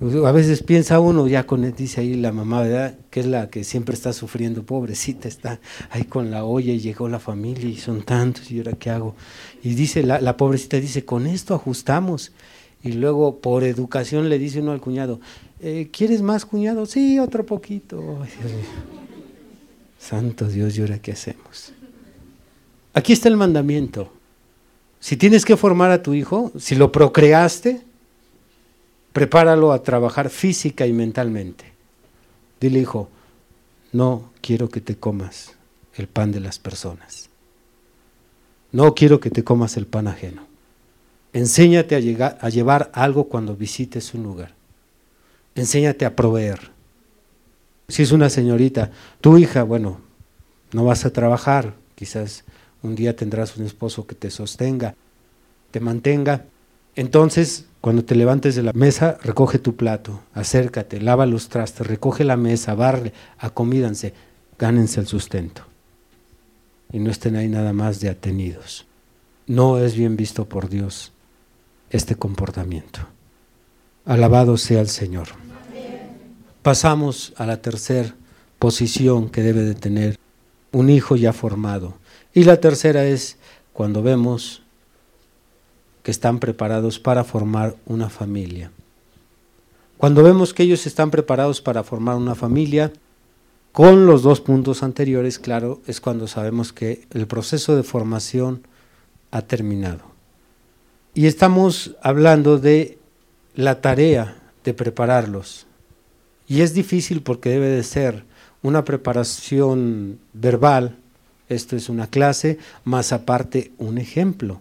a 0.00 0.32
veces 0.32 0.62
piensa 0.62 0.98
uno, 0.98 1.26
ya 1.28 1.46
con, 1.46 1.70
dice 1.74 2.00
ahí 2.00 2.14
la 2.14 2.32
mamá, 2.32 2.62
¿verdad? 2.62 2.94
Que 3.10 3.20
es 3.20 3.26
la 3.26 3.50
que 3.50 3.64
siempre 3.64 3.94
está 3.94 4.14
sufriendo, 4.14 4.62
pobrecita, 4.64 5.28
está 5.28 5.60
ahí 5.90 6.04
con 6.04 6.30
la 6.30 6.44
olla 6.44 6.72
y 6.72 6.78
llegó 6.78 7.08
la 7.08 7.18
familia 7.18 7.68
y 7.68 7.76
son 7.76 8.02
tantos, 8.02 8.50
¿y 8.50 8.58
ahora 8.58 8.72
qué 8.72 8.88
hago? 8.88 9.14
Y 9.62 9.74
dice, 9.74 10.02
la, 10.02 10.20
la 10.20 10.38
pobrecita 10.38 10.78
dice, 10.78 11.04
con 11.04 11.26
esto 11.26 11.54
ajustamos. 11.54 12.32
Y 12.82 12.92
luego 12.92 13.40
por 13.40 13.62
educación 13.62 14.30
le 14.30 14.38
dice 14.38 14.60
uno 14.60 14.72
al 14.72 14.80
cuñado, 14.80 15.20
eh, 15.60 15.90
¿quieres 15.92 16.22
más 16.22 16.46
cuñado? 16.46 16.86
Sí, 16.86 17.18
otro 17.18 17.44
poquito. 17.44 18.20
Santo 19.98 20.48
Dios, 20.48 20.78
¿y 20.78 20.80
ahora 20.80 20.98
qué 20.98 21.12
hacemos? 21.12 21.74
Aquí 22.94 23.12
está 23.12 23.28
el 23.28 23.36
mandamiento. 23.36 24.10
Si 24.98 25.18
tienes 25.18 25.44
que 25.44 25.58
formar 25.58 25.90
a 25.90 26.02
tu 26.02 26.14
hijo, 26.14 26.52
si 26.58 26.74
lo 26.74 26.90
procreaste, 26.90 27.82
prepáralo 29.12 29.72
a 29.72 29.82
trabajar 29.82 30.30
física 30.30 30.86
y 30.86 30.92
mentalmente. 30.92 31.72
Dile, 32.60 32.80
hijo, 32.80 33.08
no 33.92 34.30
quiero 34.40 34.68
que 34.68 34.80
te 34.80 34.96
comas 34.96 35.56
el 35.94 36.06
pan 36.06 36.32
de 36.32 36.40
las 36.40 36.58
personas. 36.58 37.28
No 38.72 38.94
quiero 38.94 39.18
que 39.18 39.30
te 39.30 39.42
comas 39.42 39.76
el 39.76 39.86
pan 39.86 40.06
ajeno. 40.06 40.46
Enséñate 41.32 41.94
a, 41.96 42.00
llegar, 42.00 42.38
a 42.40 42.48
llevar 42.48 42.90
algo 42.94 43.24
cuando 43.28 43.56
visites 43.56 44.14
un 44.14 44.22
lugar. 44.22 44.54
Enséñate 45.54 46.04
a 46.04 46.14
proveer. 46.14 46.70
Si 47.88 48.02
es 48.02 48.12
una 48.12 48.30
señorita, 48.30 48.90
tu 49.20 49.38
hija, 49.38 49.64
bueno, 49.64 50.00
no 50.72 50.84
vas 50.84 51.04
a 51.04 51.12
trabajar, 51.12 51.74
quizás 51.96 52.44
un 52.82 52.94
día 52.94 53.16
tendrás 53.16 53.56
un 53.56 53.66
esposo 53.66 54.06
que 54.06 54.14
te 54.14 54.30
sostenga, 54.30 54.94
te 55.70 55.80
mantenga. 55.80 56.44
Entonces, 56.96 57.66
cuando 57.80 58.04
te 58.04 58.14
levantes 58.14 58.56
de 58.56 58.62
la 58.62 58.72
mesa, 58.72 59.18
recoge 59.22 59.58
tu 59.58 59.76
plato, 59.76 60.20
acércate, 60.34 61.00
lava 61.00 61.26
los 61.26 61.48
trastes, 61.48 61.86
recoge 61.86 62.24
la 62.24 62.36
mesa, 62.36 62.74
barre, 62.74 63.12
acomídanse, 63.38 64.12
gánense 64.58 65.00
el 65.00 65.06
sustento. 65.06 65.62
Y 66.92 66.98
no 66.98 67.10
estén 67.10 67.36
ahí 67.36 67.48
nada 67.48 67.72
más 67.72 68.00
de 68.00 68.10
atenidos. 68.10 68.86
No 69.46 69.78
es 69.78 69.94
bien 69.94 70.16
visto 70.16 70.48
por 70.48 70.68
Dios 70.68 71.12
este 71.90 72.16
comportamiento. 72.16 73.00
Alabado 74.04 74.56
sea 74.56 74.80
el 74.80 74.88
Señor. 74.88 75.28
Pasamos 76.62 77.32
a 77.36 77.46
la 77.46 77.62
tercera 77.62 78.14
posición 78.58 79.30
que 79.30 79.42
debe 79.42 79.62
de 79.62 79.74
tener 79.74 80.18
un 80.72 80.90
hijo 80.90 81.16
ya 81.16 81.32
formado. 81.32 81.94
Y 82.34 82.44
la 82.44 82.60
tercera 82.60 83.04
es 83.06 83.38
cuando 83.72 84.02
vemos 84.02 84.59
están 86.10 86.38
preparados 86.38 86.98
para 86.98 87.24
formar 87.24 87.76
una 87.86 88.08
familia. 88.08 88.70
Cuando 89.96 90.22
vemos 90.22 90.54
que 90.54 90.62
ellos 90.62 90.86
están 90.86 91.10
preparados 91.10 91.60
para 91.60 91.82
formar 91.82 92.16
una 92.16 92.34
familia, 92.34 92.92
con 93.72 94.06
los 94.06 94.22
dos 94.22 94.40
puntos 94.40 94.82
anteriores, 94.82 95.38
claro, 95.38 95.80
es 95.86 96.00
cuando 96.00 96.26
sabemos 96.26 96.72
que 96.72 97.06
el 97.12 97.26
proceso 97.26 97.76
de 97.76 97.82
formación 97.82 98.66
ha 99.30 99.42
terminado. 99.42 100.02
Y 101.14 101.26
estamos 101.26 101.96
hablando 102.02 102.58
de 102.58 102.98
la 103.54 103.80
tarea 103.80 104.36
de 104.64 104.74
prepararlos. 104.74 105.66
Y 106.48 106.62
es 106.62 106.74
difícil 106.74 107.22
porque 107.22 107.50
debe 107.50 107.68
de 107.68 107.84
ser 107.84 108.24
una 108.62 108.84
preparación 108.84 110.18
verbal, 110.32 110.96
esto 111.48 111.76
es 111.76 111.88
una 111.88 112.06
clase, 112.06 112.58
más 112.84 113.12
aparte 113.12 113.72
un 113.78 113.98
ejemplo. 113.98 114.60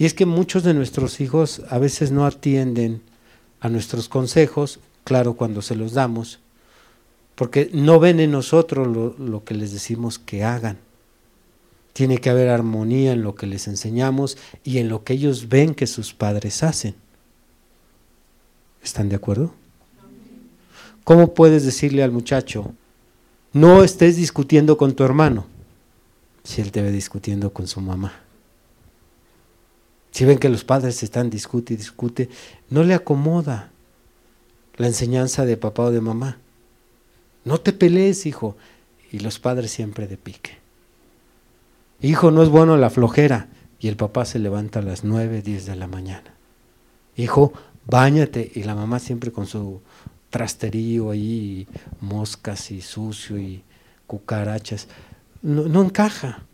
Y 0.00 0.06
es 0.06 0.14
que 0.14 0.24
muchos 0.24 0.62
de 0.62 0.72
nuestros 0.72 1.20
hijos 1.20 1.60
a 1.68 1.76
veces 1.76 2.10
no 2.10 2.24
atienden 2.24 3.02
a 3.60 3.68
nuestros 3.68 4.08
consejos, 4.08 4.80
claro, 5.04 5.34
cuando 5.34 5.60
se 5.60 5.76
los 5.76 5.92
damos, 5.92 6.38
porque 7.34 7.68
no 7.74 8.00
ven 8.00 8.18
en 8.18 8.30
nosotros 8.30 8.88
lo, 9.18 9.44
que 9.44 9.52
les 9.52 9.74
decimos 9.74 10.18
que 10.18 10.42
hagan. 10.42 10.78
Tiene 11.92 12.16
que 12.16 12.30
haber 12.30 12.48
armonía 12.48 13.12
en 13.12 13.20
lo 13.20 13.34
que 13.34 13.46
les 13.46 13.68
enseñamos 13.68 14.38
y 14.64 14.78
en 14.78 14.88
lo 14.88 15.04
que 15.04 15.12
ellos 15.12 15.50
ven 15.50 15.74
que 15.74 15.86
sus 15.86 16.14
padres 16.14 16.62
hacen. 16.62 16.94
¿Están 18.82 19.10
de 19.10 19.16
acuerdo? 19.16 19.52
¿Cómo 21.04 21.34
puedes 21.34 21.62
decirle 21.62 22.02
al 22.02 22.10
muchacho, 22.10 22.72
no 23.52 23.84
estés 23.84 24.16
discutiendo 24.16 24.78
con 24.78 24.94
tu 24.94 25.04
hermano, 25.04 25.44
si 26.42 26.62
él 26.62 26.72
te 26.72 26.80
ve 26.80 26.90
discutiendo 26.90 27.52
con 27.52 27.66
su 27.66 27.82
mamá? 27.82 28.29
Si 30.10 30.24
ven 30.24 30.38
que 30.38 30.48
los 30.48 30.64
padres 30.64 31.02
están 31.02 31.30
discute 31.30 31.74
y 31.74 31.76
discute, 31.76 32.28
no 32.68 32.82
le 32.82 32.94
acomoda 32.94 33.70
la 34.76 34.86
enseñanza 34.86 35.44
de 35.44 35.56
papá 35.56 35.84
o 35.84 35.90
de 35.90 36.00
mamá. 36.00 36.38
No 37.44 37.58
te 37.58 37.72
pelees, 37.72 38.26
hijo. 38.26 38.56
Y 39.12 39.20
los 39.20 39.38
padres 39.38 39.70
siempre 39.70 40.06
de 40.06 40.16
pique. 40.16 40.58
Hijo, 42.00 42.30
no 42.30 42.42
es 42.42 42.48
bueno 42.48 42.76
la 42.76 42.90
flojera. 42.90 43.48
Y 43.78 43.88
el 43.88 43.96
papá 43.96 44.24
se 44.24 44.38
levanta 44.38 44.80
a 44.80 44.82
las 44.82 45.04
nueve, 45.04 45.42
diez 45.42 45.66
de 45.66 45.76
la 45.76 45.86
mañana. 45.86 46.34
Hijo, 47.16 47.52
báñate. 47.86 48.50
Y 48.54 48.64
la 48.64 48.74
mamá 48.74 48.98
siempre 48.98 49.32
con 49.32 49.46
su 49.46 49.80
trasterío 50.30 51.10
ahí, 51.10 51.66
moscas 52.00 52.70
y 52.70 52.80
sucio 52.80 53.38
y 53.38 53.62
cucarachas. 54.06 54.86
No, 55.42 55.62
no 55.64 55.82
encaja. 55.82 56.44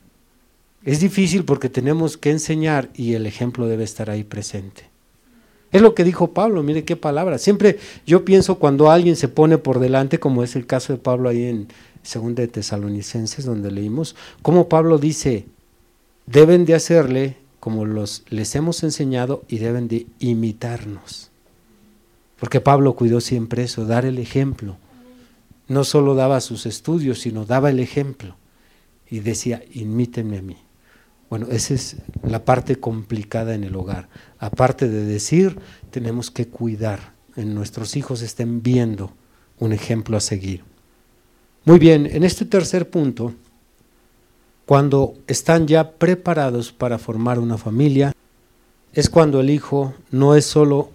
Es 0.87 1.01
difícil 1.01 1.45
porque 1.45 1.69
tenemos 1.69 2.17
que 2.17 2.31
enseñar 2.31 2.91
y 2.95 3.15
el 3.15 3.27
ejemplo 3.27 3.67
debe 3.67 3.83
estar 3.83 4.09
ahí 4.09 4.23
presente. 4.23 4.85
Es 5.73 5.83
lo 5.83 5.97
que 5.97 6.05
dijo 6.05 6.33
Pablo, 6.33 6.63
mire 6.63 6.85
qué 6.85 6.95
palabra. 6.95 7.39
Siempre 7.39 7.81
yo 8.07 8.25
pienso 8.25 8.61
cuando 8.61 8.89
alguien 8.89 9.17
se 9.17 9.27
pone 9.27 9.59
por 9.59 9.81
delante, 9.81 10.21
como 10.21 10.45
es 10.45 10.55
el 10.55 10.65
caso 10.65 10.93
de 10.93 11.01
Pablo 11.01 11.29
ahí 11.29 11.43
en 11.43 11.67
2 12.15 12.37
de 12.37 12.47
Tesalonicenses, 12.47 13.45
donde 13.45 13.73
leímos, 13.73 14.15
como 14.43 14.69
Pablo 14.69 14.99
dice, 14.99 15.47
deben 16.27 16.65
de 16.65 16.75
hacerle 16.75 17.37
como 17.59 17.85
los, 17.85 18.23
les 18.29 18.55
hemos 18.55 18.85
enseñado 18.85 19.43
y 19.49 19.59
deben 19.59 19.89
de 19.89 20.07
imitarnos. 20.21 21.33
Porque 22.39 22.61
Pablo 22.61 22.95
cuidó 22.95 23.21
siempre 23.21 23.65
eso, 23.65 23.87
dar 23.87 24.05
el 24.05 24.19
ejemplo. 24.19 24.77
No 25.67 25.83
solo 25.83 26.15
daba 26.15 26.41
sus 26.41 26.65
estudios, 26.65 27.19
sino 27.19 27.45
daba 27.45 27.71
el 27.71 27.81
ejemplo. 27.81 28.37
Y 29.11 29.19
decía, 29.19 29.65
imítenme 29.73 30.39
a 30.39 30.43
mí. 30.43 30.57
Bueno, 31.29 31.49
esa 31.51 31.75
es 31.75 31.97
la 32.23 32.45
parte 32.45 32.77
complicada 32.77 33.55
en 33.55 33.65
el 33.65 33.75
hogar. 33.75 34.09
Aparte 34.39 34.89
de 34.89 35.05
decir, 35.05 35.59
tenemos 35.91 36.31
que 36.31 36.47
cuidar, 36.47 37.15
en 37.37 37.55
nuestros 37.55 37.97
hijos 37.97 38.23
estén 38.23 38.63
viendo 38.63 39.13
un 39.59 39.73
ejemplo 39.73 40.17
a 40.17 40.21
seguir. 40.21 40.65
Muy 41.65 41.79
bien, 41.79 42.07
en 42.07 42.23
este 42.23 42.45
tercer 42.45 42.89
punto, 42.89 43.35
cuando 44.67 45.15
están 45.27 45.67
ya 45.67 45.93
preparados 45.93 46.73
para 46.73 46.99
formar 46.99 47.39
una 47.39 47.59
familia, 47.59 48.13
es 48.93 49.11
cuando 49.11 49.41
el 49.41 49.51
hijo 49.51 49.95
no 50.11 50.35
es 50.35 50.47
solo 50.47 50.91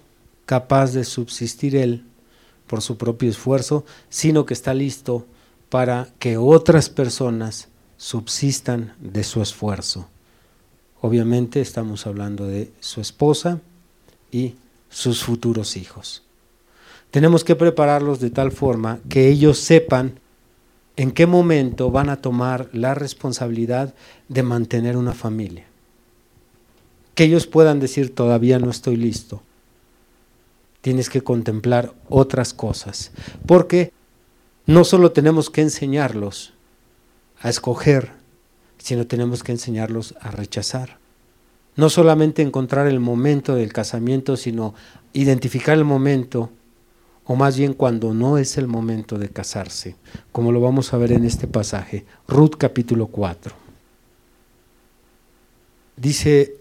capaz 0.46 0.94
de 0.94 1.04
subsistir 1.04 1.76
él 1.76 2.06
por 2.68 2.82
su 2.82 2.98
propio 2.98 3.30
esfuerzo, 3.30 3.86
sino 4.10 4.46
que 4.46 4.54
está 4.54 4.74
listo 4.74 5.26
para 5.70 6.08
que 6.20 6.38
otras 6.38 6.90
personas 6.90 7.68
subsistan 7.98 8.94
de 9.00 9.24
su 9.24 9.42
esfuerzo. 9.42 10.10
Obviamente 11.02 11.62
estamos 11.62 12.06
hablando 12.06 12.46
de 12.46 12.72
su 12.80 13.02
esposa 13.02 13.60
y 14.32 14.56
sus 14.90 15.24
futuros 15.24 15.76
hijos. 15.76 16.24
Tenemos 17.10 17.44
que 17.44 17.56
prepararlos 17.56 18.20
de 18.20 18.30
tal 18.30 18.52
forma 18.52 19.00
que 19.10 19.28
ellos 19.28 19.58
sepan 19.58 20.20
en 20.96 21.12
qué 21.12 21.26
momento 21.26 21.90
van 21.90 22.10
a 22.10 22.22
tomar 22.22 22.70
la 22.72 22.94
responsabilidad 22.94 23.96
de 24.30 24.44
mantener 24.44 24.96
una 24.96 25.14
familia. 25.14 25.66
Que 27.16 27.24
ellos 27.24 27.48
puedan 27.48 27.80
decir, 27.80 28.14
todavía 28.14 28.60
no 28.60 28.70
estoy 28.70 28.96
listo. 28.96 29.42
Tienes 30.82 31.10
que 31.10 31.24
contemplar 31.24 31.94
otras 32.10 32.54
cosas. 32.54 33.12
Porque 33.46 33.92
no 34.68 34.84
solo 34.84 35.12
tenemos 35.12 35.50
que 35.50 35.62
enseñarlos 35.62 36.54
a 37.40 37.50
escoger 37.50 38.21
sino 38.82 39.06
tenemos 39.08 39.44
que 39.44 39.52
enseñarlos 39.52 40.16
a 40.22 40.32
rechazar. 40.32 40.98
No 41.76 41.90
solamente 41.90 42.42
encontrar 42.42 42.88
el 42.88 43.00
momento 43.00 43.56
del 43.56 43.72
casamiento, 43.72 44.36
sino 44.36 44.74
identificar 45.14 45.78
el 45.78 45.86
momento, 45.86 46.50
o 47.26 47.36
más 47.36 47.58
bien 47.58 47.74
cuando 47.74 48.14
no 48.14 48.38
es 48.38 48.58
el 48.58 48.68
momento 48.68 49.18
de 49.18 49.30
casarse, 49.30 49.96
como 50.32 50.52
lo 50.52 50.60
vamos 50.60 50.94
a 50.94 50.98
ver 50.98 51.12
en 51.12 51.26
este 51.26 51.48
pasaje, 51.48 52.06
Ruth 52.28 52.56
capítulo 52.58 53.08
4. 53.08 53.54
Dice 55.96 56.56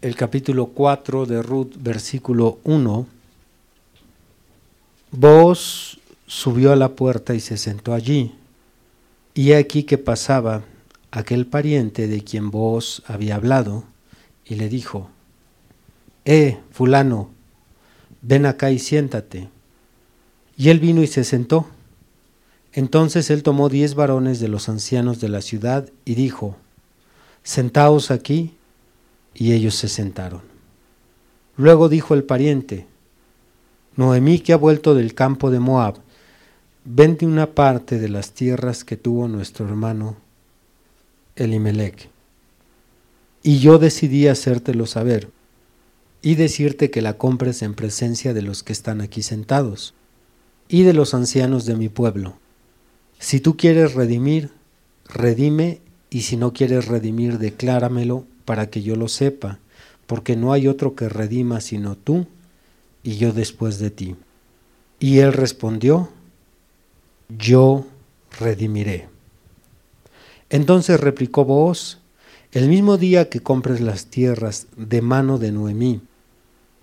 el 0.00 0.16
capítulo 0.16 0.66
4 0.66 1.26
de 1.26 1.42
Ruth, 1.42 1.74
versículo 1.78 2.58
1, 2.64 3.06
Vos 5.12 6.00
subió 6.26 6.72
a 6.72 6.76
la 6.76 6.88
puerta 6.88 7.34
y 7.34 7.40
se 7.40 7.56
sentó 7.56 7.92
allí, 7.94 8.34
y 9.34 9.52
aquí 9.52 9.84
que 9.84 9.98
pasaba 9.98 10.64
aquel 11.16 11.46
pariente 11.46 12.08
de 12.08 12.22
quien 12.22 12.50
vos 12.50 13.02
había 13.06 13.36
hablado 13.36 13.84
y 14.44 14.56
le 14.56 14.68
dijo, 14.68 15.08
Eh, 16.26 16.58
fulano, 16.72 17.30
ven 18.20 18.44
acá 18.44 18.70
y 18.70 18.78
siéntate. 18.78 19.48
Y 20.58 20.68
él 20.68 20.78
vino 20.78 21.02
y 21.02 21.06
se 21.06 21.24
sentó. 21.24 21.68
Entonces 22.74 23.30
él 23.30 23.42
tomó 23.42 23.70
diez 23.70 23.94
varones 23.94 24.40
de 24.40 24.48
los 24.48 24.68
ancianos 24.68 25.18
de 25.18 25.30
la 25.30 25.40
ciudad 25.40 25.88
y 26.04 26.16
dijo, 26.16 26.56
Sentaos 27.42 28.10
aquí, 28.10 28.54
y 29.32 29.52
ellos 29.52 29.74
se 29.74 29.88
sentaron. 29.88 30.42
Luego 31.56 31.88
dijo 31.88 32.12
el 32.12 32.24
pariente, 32.24 32.86
Noemí 33.96 34.40
que 34.40 34.52
ha 34.52 34.58
vuelto 34.58 34.94
del 34.94 35.14
campo 35.14 35.50
de 35.50 35.60
Moab, 35.60 35.96
vende 36.84 37.24
una 37.24 37.54
parte 37.54 37.98
de 37.98 38.10
las 38.10 38.32
tierras 38.32 38.84
que 38.84 38.98
tuvo 38.98 39.28
nuestro 39.28 39.66
hermano 39.66 40.25
Elimelech. 41.36 42.10
Y 43.42 43.58
yo 43.58 43.78
decidí 43.78 44.26
hacértelo 44.26 44.86
saber 44.86 45.30
y 46.22 46.34
decirte 46.34 46.90
que 46.90 47.02
la 47.02 47.16
compres 47.18 47.62
en 47.62 47.74
presencia 47.74 48.34
de 48.34 48.42
los 48.42 48.62
que 48.62 48.72
están 48.72 49.00
aquí 49.00 49.22
sentados 49.22 49.94
y 50.68 50.82
de 50.82 50.92
los 50.92 51.14
ancianos 51.14 51.66
de 51.66 51.76
mi 51.76 51.88
pueblo. 51.88 52.38
Si 53.18 53.40
tú 53.40 53.56
quieres 53.56 53.94
redimir, 53.94 54.50
redime, 55.08 55.80
y 56.10 56.22
si 56.22 56.36
no 56.36 56.52
quieres 56.52 56.86
redimir, 56.86 57.38
decláramelo 57.38 58.24
para 58.44 58.70
que 58.70 58.82
yo 58.82 58.96
lo 58.96 59.08
sepa, 59.08 59.58
porque 60.06 60.36
no 60.36 60.52
hay 60.52 60.68
otro 60.68 60.94
que 60.94 61.08
redima 61.08 61.60
sino 61.60 61.96
tú 61.96 62.26
y 63.02 63.16
yo 63.16 63.32
después 63.32 63.78
de 63.78 63.90
ti. 63.90 64.16
Y 64.98 65.18
él 65.18 65.32
respondió, 65.32 66.08
yo 67.28 67.86
redimiré. 68.38 69.08
Entonces 70.50 71.00
replicó 71.00 71.44
vos, 71.44 71.98
el 72.52 72.68
mismo 72.68 72.96
día 72.96 73.28
que 73.28 73.40
compres 73.40 73.80
las 73.80 74.06
tierras 74.06 74.66
de 74.76 75.02
mano 75.02 75.38
de 75.38 75.52
Noemí, 75.52 76.00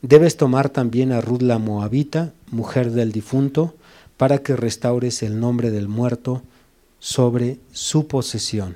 debes 0.01 0.37
tomar 0.37 0.69
también 0.69 1.11
a 1.11 1.21
Ruth 1.21 1.41
la 1.41 1.59
Moabita, 1.59 2.33
mujer 2.51 2.91
del 2.91 3.11
difunto, 3.11 3.73
para 4.17 4.39
que 4.39 4.55
restaures 4.55 5.23
el 5.23 5.39
nombre 5.39 5.71
del 5.71 5.87
muerto 5.87 6.43
sobre 6.99 7.57
su 7.71 8.07
posesión. 8.07 8.75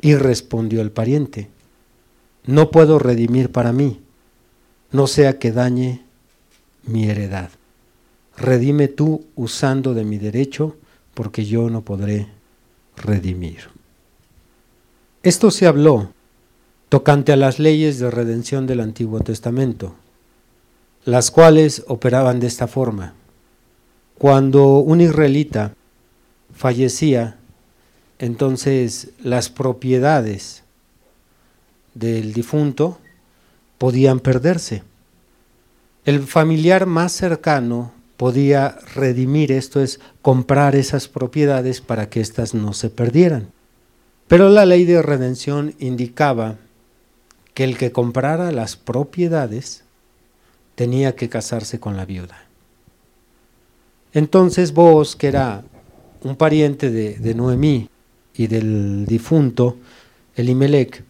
Y 0.00 0.14
respondió 0.14 0.80
el 0.80 0.90
pariente, 0.90 1.50
no 2.46 2.70
puedo 2.70 2.98
redimir 2.98 3.50
para 3.50 3.72
mí, 3.72 4.00
no 4.92 5.06
sea 5.06 5.38
que 5.38 5.50
dañe 5.50 6.04
mi 6.84 7.08
heredad. 7.08 7.50
Redime 8.36 8.88
tú 8.88 9.24
usando 9.34 9.94
de 9.94 10.04
mi 10.04 10.18
derecho, 10.18 10.76
porque 11.14 11.44
yo 11.44 11.70
no 11.70 11.82
podré 11.82 12.28
redimir. 12.96 13.70
Esto 15.22 15.50
se 15.50 15.66
habló 15.66 16.12
tocante 16.88 17.32
a 17.32 17.36
las 17.36 17.58
leyes 17.58 17.98
de 17.98 18.10
redención 18.10 18.66
del 18.66 18.80
Antiguo 18.80 19.20
Testamento, 19.20 19.94
las 21.04 21.30
cuales 21.30 21.82
operaban 21.88 22.40
de 22.40 22.46
esta 22.46 22.66
forma. 22.66 23.14
Cuando 24.18 24.78
un 24.78 25.00
israelita 25.00 25.74
fallecía, 26.52 27.38
entonces 28.18 29.10
las 29.22 29.48
propiedades 29.48 30.62
del 31.94 32.32
difunto 32.32 32.98
podían 33.78 34.20
perderse. 34.20 34.82
El 36.04 36.22
familiar 36.22 36.84
más 36.84 37.12
cercano 37.12 37.93
podía 38.16 38.78
redimir, 38.94 39.52
esto 39.52 39.80
es, 39.80 40.00
comprar 40.22 40.76
esas 40.76 41.08
propiedades 41.08 41.80
para 41.80 42.08
que 42.08 42.20
éstas 42.20 42.54
no 42.54 42.72
se 42.72 42.90
perdieran. 42.90 43.48
Pero 44.28 44.48
la 44.48 44.66
ley 44.66 44.84
de 44.84 45.02
redención 45.02 45.74
indicaba 45.78 46.56
que 47.52 47.64
el 47.64 47.76
que 47.76 47.92
comprara 47.92 48.52
las 48.52 48.76
propiedades 48.76 49.84
tenía 50.74 51.14
que 51.14 51.28
casarse 51.28 51.78
con 51.78 51.96
la 51.96 52.04
viuda. 52.04 52.46
Entonces 54.12 54.72
vos, 54.72 55.16
que 55.16 55.28
era 55.28 55.64
un 56.22 56.36
pariente 56.36 56.90
de, 56.90 57.16
de 57.16 57.34
Noemí 57.34 57.88
y 58.34 58.46
del 58.46 59.06
difunto 59.06 59.76
Elimelech, 60.36 61.04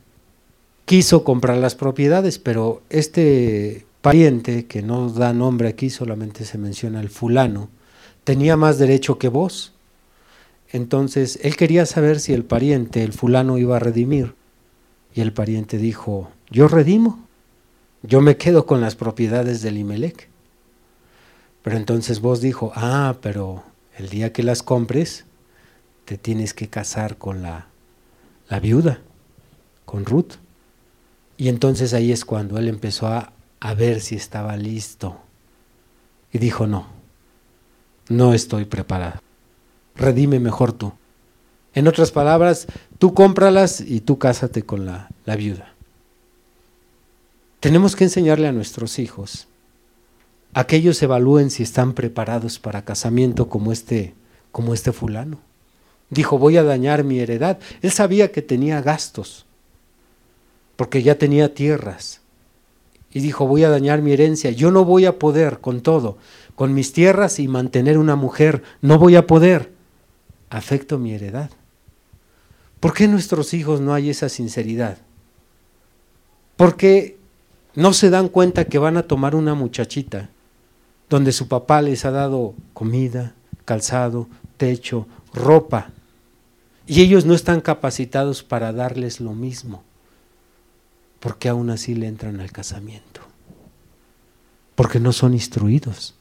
quiso 0.85 1.25
comprar 1.25 1.57
las 1.59 1.75
propiedades, 1.75 2.39
pero 2.39 2.83
este 2.91 3.87
pariente, 4.05 4.67
que 4.67 4.83
no 4.83 5.09
da 5.09 5.33
nombre 5.33 5.67
aquí, 5.67 5.89
solamente 5.89 6.45
se 6.45 6.59
menciona 6.59 7.01
el 7.01 7.09
fulano, 7.09 7.71
tenía 8.23 8.55
más 8.55 8.77
derecho 8.77 9.19
que 9.19 9.29
vos. 9.29 9.73
Entonces 10.69 11.39
él 11.43 11.57
quería 11.57 11.87
saber 11.87 12.21
si 12.21 12.35
el 12.35 12.45
pariente, 12.45 13.03
el 13.03 13.15
fulano, 13.15 13.57
iba 13.57 13.77
a 13.77 13.79
redimir. 13.79 14.35
Y 15.15 15.23
el 15.23 15.33
pariente 15.33 15.79
dijo, 15.79 16.31
yo 16.51 16.69
redimo, 16.69 17.27
yo 18.03 18.21
me 18.21 18.37
quedo 18.37 18.67
con 18.67 18.83
las 18.83 18.95
propiedades 18.95 19.63
del 19.63 19.79
Imelec. 19.79 20.29
Pero 21.63 21.79
entonces 21.79 22.21
vos 22.21 22.43
dijo, 22.43 22.73
ah, 22.75 23.17
pero 23.23 23.65
el 23.97 24.11
día 24.11 24.35
que 24.35 24.43
las 24.43 24.63
compres, 24.63 25.25
te 26.05 26.19
tienes 26.19 26.53
que 26.53 26.69
casar 26.69 27.17
con 27.17 27.41
la, 27.41 27.69
la 28.51 28.61
viuda, 28.61 29.01
con 29.87 30.05
Ruth. 30.05 30.35
Y 31.39 31.49
entonces 31.49 31.95
ahí 31.95 32.13
es 32.13 32.27
cuando 32.27 32.59
él 32.59 32.69
empezó 32.69 33.07
a, 33.07 33.33
a 33.65 33.73
ver 33.73 34.03
si 34.03 34.15
estaba 34.15 34.59
listo. 34.59 35.17
Y 36.31 36.37
dijo, 36.37 36.67
no, 36.67 36.87
no 38.11 38.35
estoy 38.35 38.67
preparado. 38.67 39.23
Redime 39.95 40.39
mejor 40.39 40.75
tú. 40.75 40.93
En 41.73 41.89
otras 41.89 42.11
palabras, 42.11 42.67
tú 42.99 43.15
cómpralas 43.15 43.81
y 43.81 44.01
tú 44.01 44.19
cásate 44.19 44.65
con 44.65 44.85
la, 44.85 45.09
la 45.25 45.37
viuda. 45.37 45.73
Tenemos 47.61 47.97
que 47.97 48.05
enseñarle 48.05 48.49
a 48.49 48.53
nuestros 48.53 48.99
hijos 48.99 49.49
a 50.53 50.67
que 50.67 50.77
ellos 50.77 51.03
evalúen 51.03 51.51
si 51.51 51.63
están 51.63 51.95
preparados 51.95 52.59
para 52.59 52.85
casamiento 52.85 53.49
como 53.49 53.73
este, 53.73 54.13
como 54.53 54.75
este 54.75 54.93
fulano. 54.93 55.41
Dijo, 56.11 56.37
voy 56.37 56.59
a 56.59 56.65
dañar 56.65 57.03
mi 57.03 57.19
heredad. 57.19 57.59
Él 57.81 57.93
sabía 57.93 58.31
que 58.31 58.43
tenía 58.43 58.83
gastos 58.83 59.47
porque 60.77 61.03
ya 61.03 61.15
tenía 61.17 61.55
tierras. 61.55 62.21
Y 63.15 63.21
dijo, 63.21 63.47
voy 63.47 63.63
a 63.63 63.71
dañar 63.71 64.03
mi 64.03 64.13
herencia, 64.13 64.51
yo 64.51 64.73
no 64.73 64.85
voy 64.85 65.07
a 65.07 65.21
poder 65.21 65.61
con 65.61 65.81
todo, 65.81 66.19
con 66.57 66.75
mis 66.75 66.93
tierras 66.93 67.39
y 67.39 67.47
mantener 67.47 67.97
una 67.97 68.17
mujer, 68.17 68.65
no 68.83 68.99
voy 68.99 69.15
a 69.15 69.27
poder. 69.27 69.73
Afecto 70.51 70.99
mi 70.99 71.15
heredad. 71.15 71.51
¿Por 72.81 72.93
qué 72.93 73.07
nuestros 73.07 73.55
hijos 73.55 73.81
no 73.81 73.95
hay 73.95 74.11
esa 74.11 74.29
sinceridad? 74.29 74.99
Porque 76.57 77.17
no 77.77 77.93
se 77.93 78.11
dan 78.11 78.29
cuenta 78.29 78.65
que 78.65 78.79
van 78.79 78.97
a 78.97 79.05
tomar 79.05 79.37
una 79.37 79.55
muchachita 79.55 80.29
donde 81.09 81.31
su 81.31 81.47
papá 81.47 81.83
les 81.83 82.05
ha 82.05 82.11
dado 82.11 82.55
comida, 82.73 83.35
calzado, 83.65 84.27
techo, 84.57 85.07
ropa, 85.33 85.91
y 86.87 87.01
ellos 87.01 87.25
no 87.25 87.35
están 87.35 87.61
capacitados 87.61 88.43
para 88.43 88.73
darles 88.73 89.21
lo 89.21 89.35
mismo 89.35 89.85
porque 91.25 91.49
aún 91.49 91.71
así 91.71 91.95
le 91.95 92.07
entran 92.07 92.39
al 92.39 92.53
casamiento? 92.53 93.23
Porque 94.75 95.01
no 95.01 95.11
son 95.11 95.33
instruidos. 95.33 96.15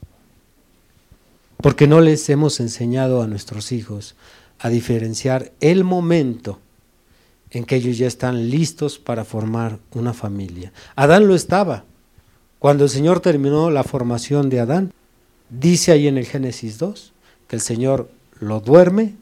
Porque 1.58 1.88
no 1.88 2.00
les 2.00 2.30
hemos 2.30 2.62
enseñado 2.62 3.22
a 3.22 3.28
nuestros 3.28 3.74
hijos 3.74 4.16
a 4.60 4.70
diferenciar 4.70 5.52
el 5.60 5.84
momento 5.84 6.60
en 7.50 7.66
que 7.66 7.76
ellos 7.76 7.98
ya 7.98 8.08
están 8.08 8.50
listos 8.50 8.98
para 8.98 9.26
formar 9.26 9.78
una 9.92 10.14
familia. 10.14 10.72
Adán 10.96 11.28
lo 11.28 11.36
estaba. 11.36 11.84
Cuando 12.60 12.86
el 12.86 12.90
Señor 12.90 13.20
terminó 13.20 13.72
la 13.72 13.84
formación 13.84 14.50
de 14.50 14.62
Adán, 14.62 14.94
dice 15.50 15.92
ahí 15.92 16.08
en 16.08 16.18
el 16.18 16.26
Génesis 16.26 16.78
2 16.78 17.12
que 17.50 17.58
el 17.58 17.62
Señor 17.62 18.10
lo 18.40 18.62
duerme, 18.62 19.16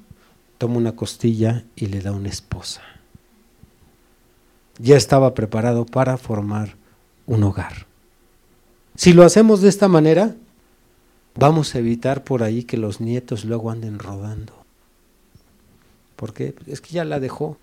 toma 0.60 0.78
una 0.78 0.96
costilla 0.96 1.66
y 1.76 1.88
le 1.88 2.02
da 2.02 2.12
una 2.12 2.30
esposa 2.30 2.84
ya 4.80 4.98
estaba 4.98 5.34
preparado 5.34 5.86
para 5.86 6.18
formar 6.18 6.76
un 7.26 7.44
hogar. 7.44 7.86
Si 8.96 9.14
lo 9.14 9.24
hacemos 9.24 9.62
de 9.62 9.70
esta 9.70 9.88
manera, 9.88 10.36
vamos 11.36 11.76
a 11.76 11.80
evitar 11.80 12.24
por 12.24 12.44
ahí 12.44 12.64
que 12.64 12.78
los 12.78 13.02
nietos 13.02 13.46
luego 13.46 13.72
anden 13.72 14.00
rodando. 14.00 14.54
Porque 16.16 16.56
es 16.68 16.82
que 16.82 16.94
ya 16.94 17.06
la 17.06 17.20
dejó 17.20 17.58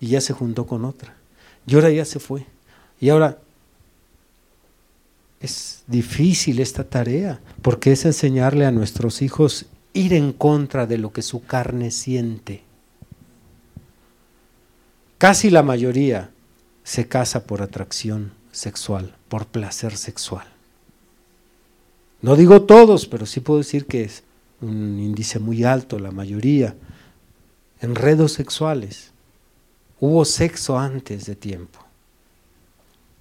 y 0.00 0.08
ya 0.08 0.20
se 0.20 0.32
juntó 0.32 0.66
con 0.66 0.84
otra. 0.84 1.16
Y 1.66 1.74
ahora 1.74 1.90
ya 1.90 2.04
se 2.04 2.18
fue. 2.18 2.46
Y 3.00 3.08
ahora 3.10 3.38
es 5.40 5.84
difícil 5.86 6.60
esta 6.60 6.84
tarea, 6.84 7.40
porque 7.62 7.92
es 7.92 8.04
enseñarle 8.04 8.66
a 8.66 8.72
nuestros 8.72 9.22
hijos 9.22 9.66
ir 9.92 10.12
en 10.12 10.32
contra 10.32 10.86
de 10.86 10.98
lo 10.98 11.12
que 11.12 11.22
su 11.22 11.44
carne 11.44 11.90
siente. 11.90 12.62
Casi 15.18 15.50
la 15.50 15.64
mayoría 15.64 16.30
se 16.84 17.08
casa 17.08 17.44
por 17.44 17.60
atracción 17.60 18.32
sexual, 18.52 19.16
por 19.28 19.46
placer 19.46 19.96
sexual. 19.96 20.46
No 22.22 22.36
digo 22.36 22.62
todos, 22.62 23.06
pero 23.06 23.26
sí 23.26 23.40
puedo 23.40 23.58
decir 23.58 23.86
que 23.86 24.04
es 24.04 24.22
un 24.60 24.98
índice 24.98 25.40
muy 25.40 25.64
alto, 25.64 25.98
la 25.98 26.12
mayoría. 26.12 26.76
enredos 27.80 28.32
sexuales. 28.32 29.12
Hubo 30.00 30.24
sexo 30.24 30.78
antes 30.78 31.26
de 31.26 31.34
tiempo. 31.34 31.80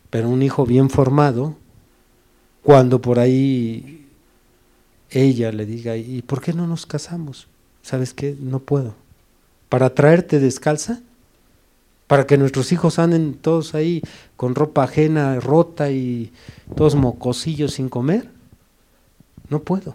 Pero 0.09 0.29
un 0.29 0.41
hijo 0.41 0.65
bien 0.65 0.89
formado, 0.89 1.55
cuando 2.63 3.01
por 3.01 3.19
ahí 3.19 4.07
ella 5.09 5.51
le 5.51 5.65
diga, 5.65 5.97
¿y 5.97 6.21
por 6.21 6.41
qué 6.41 6.53
no 6.53 6.67
nos 6.67 6.85
casamos? 6.85 7.47
¿Sabes 7.81 8.13
qué? 8.13 8.35
No 8.39 8.59
puedo. 8.59 8.95
¿Para 9.69 9.93
traerte 9.93 10.39
descalza? 10.39 11.01
¿Para 12.08 12.26
que 12.26 12.38
nuestros 12.38 12.72
hijos 12.72 12.99
anden 12.99 13.34
todos 13.34 13.76
ahí 13.76 14.01
con 14.38 14.55
ropa 14.55 14.84
ajena, 14.84 15.39
rota 15.41 15.91
y 15.91 16.32
todos 16.76 16.95
mocosillos 16.95 17.74
sin 17.74 17.89
comer? 17.89 18.30
No 19.49 19.60
puedo. 19.60 19.93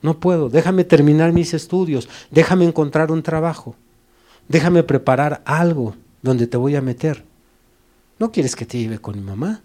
No 0.00 0.18
puedo. 0.20 0.48
Déjame 0.48 0.84
terminar 0.84 1.32
mis 1.32 1.52
estudios. 1.52 2.08
Déjame 2.30 2.64
encontrar 2.64 3.12
un 3.12 3.22
trabajo. 3.22 3.76
Déjame 4.48 4.82
preparar 4.82 5.42
algo 5.44 5.94
donde 6.22 6.46
te 6.46 6.56
voy 6.56 6.76
a 6.76 6.80
meter. 6.80 7.24
No 8.18 8.32
quieres 8.32 8.56
que 8.56 8.64
te 8.64 8.78
lleve 8.78 8.98
con 8.98 9.16
mi 9.16 9.22
mamá. 9.22 9.60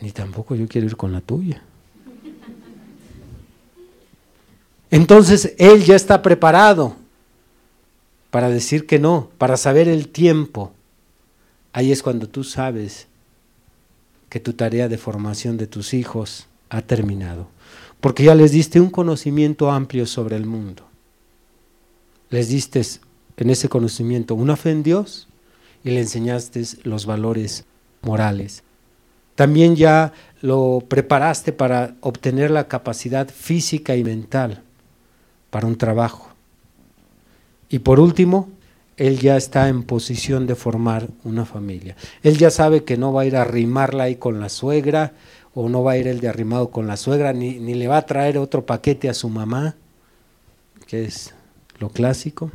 Ni 0.00 0.12
tampoco 0.12 0.54
yo 0.54 0.68
quiero 0.68 0.86
ir 0.86 0.96
con 0.96 1.10
la 1.12 1.20
tuya. 1.20 1.62
Entonces 4.92 5.54
él 5.58 5.84
ya 5.84 5.96
está 5.96 6.22
preparado 6.22 6.96
para 8.30 8.48
decir 8.48 8.86
que 8.86 8.98
no, 8.98 9.30
para 9.38 9.56
saber 9.56 9.88
el 9.88 10.08
tiempo. 10.08 10.72
Ahí 11.72 11.92
es 11.92 12.02
cuando 12.02 12.28
tú 12.28 12.44
sabes 12.44 13.06
que 14.28 14.40
tu 14.40 14.52
tarea 14.52 14.88
de 14.88 14.98
formación 14.98 15.56
de 15.56 15.66
tus 15.66 15.92
hijos 15.92 16.46
ha 16.68 16.82
terminado, 16.82 17.48
porque 18.00 18.24
ya 18.24 18.34
les 18.34 18.52
diste 18.52 18.80
un 18.80 18.90
conocimiento 18.90 19.70
amplio 19.70 20.06
sobre 20.06 20.36
el 20.36 20.46
mundo. 20.46 20.84
Les 22.30 22.48
diste 22.48 22.80
en 23.36 23.50
ese 23.50 23.68
conocimiento 23.68 24.34
una 24.34 24.56
fe 24.56 24.70
en 24.70 24.84
Dios 24.84 25.28
y 25.82 25.90
le 25.90 26.00
enseñaste 26.00 26.62
los 26.84 27.06
valores 27.06 27.64
morales. 28.02 28.62
También 29.34 29.74
ya 29.74 30.12
lo 30.42 30.84
preparaste 30.86 31.52
para 31.52 31.96
obtener 32.00 32.50
la 32.50 32.68
capacidad 32.68 33.28
física 33.28 33.96
y 33.96 34.04
mental 34.04 34.62
para 35.50 35.66
un 35.66 35.76
trabajo. 35.76 36.29
Y 37.70 37.78
por 37.78 38.00
último, 38.00 38.50
él 38.96 39.18
ya 39.18 39.36
está 39.38 39.68
en 39.68 39.84
posición 39.84 40.46
de 40.46 40.56
formar 40.56 41.08
una 41.24 41.46
familia. 41.46 41.96
Él 42.22 42.36
ya 42.36 42.50
sabe 42.50 42.84
que 42.84 42.98
no 42.98 43.12
va 43.14 43.22
a 43.22 43.26
ir 43.26 43.36
a 43.36 43.42
arrimarla 43.42 44.04
ahí 44.04 44.16
con 44.16 44.40
la 44.40 44.50
suegra, 44.50 45.14
o 45.54 45.68
no 45.68 45.82
va 45.82 45.92
a 45.92 45.96
ir 45.96 46.06
el 46.06 46.20
de 46.20 46.28
arrimado 46.28 46.70
con 46.70 46.86
la 46.86 46.96
suegra, 46.96 47.32
ni, 47.32 47.58
ni 47.58 47.74
le 47.74 47.88
va 47.88 47.96
a 47.96 48.06
traer 48.06 48.38
otro 48.38 48.66
paquete 48.66 49.08
a 49.08 49.14
su 49.14 49.28
mamá, 49.28 49.76
que 50.86 51.04
es 51.04 51.34
lo 51.78 51.88
clásico. 51.88 52.50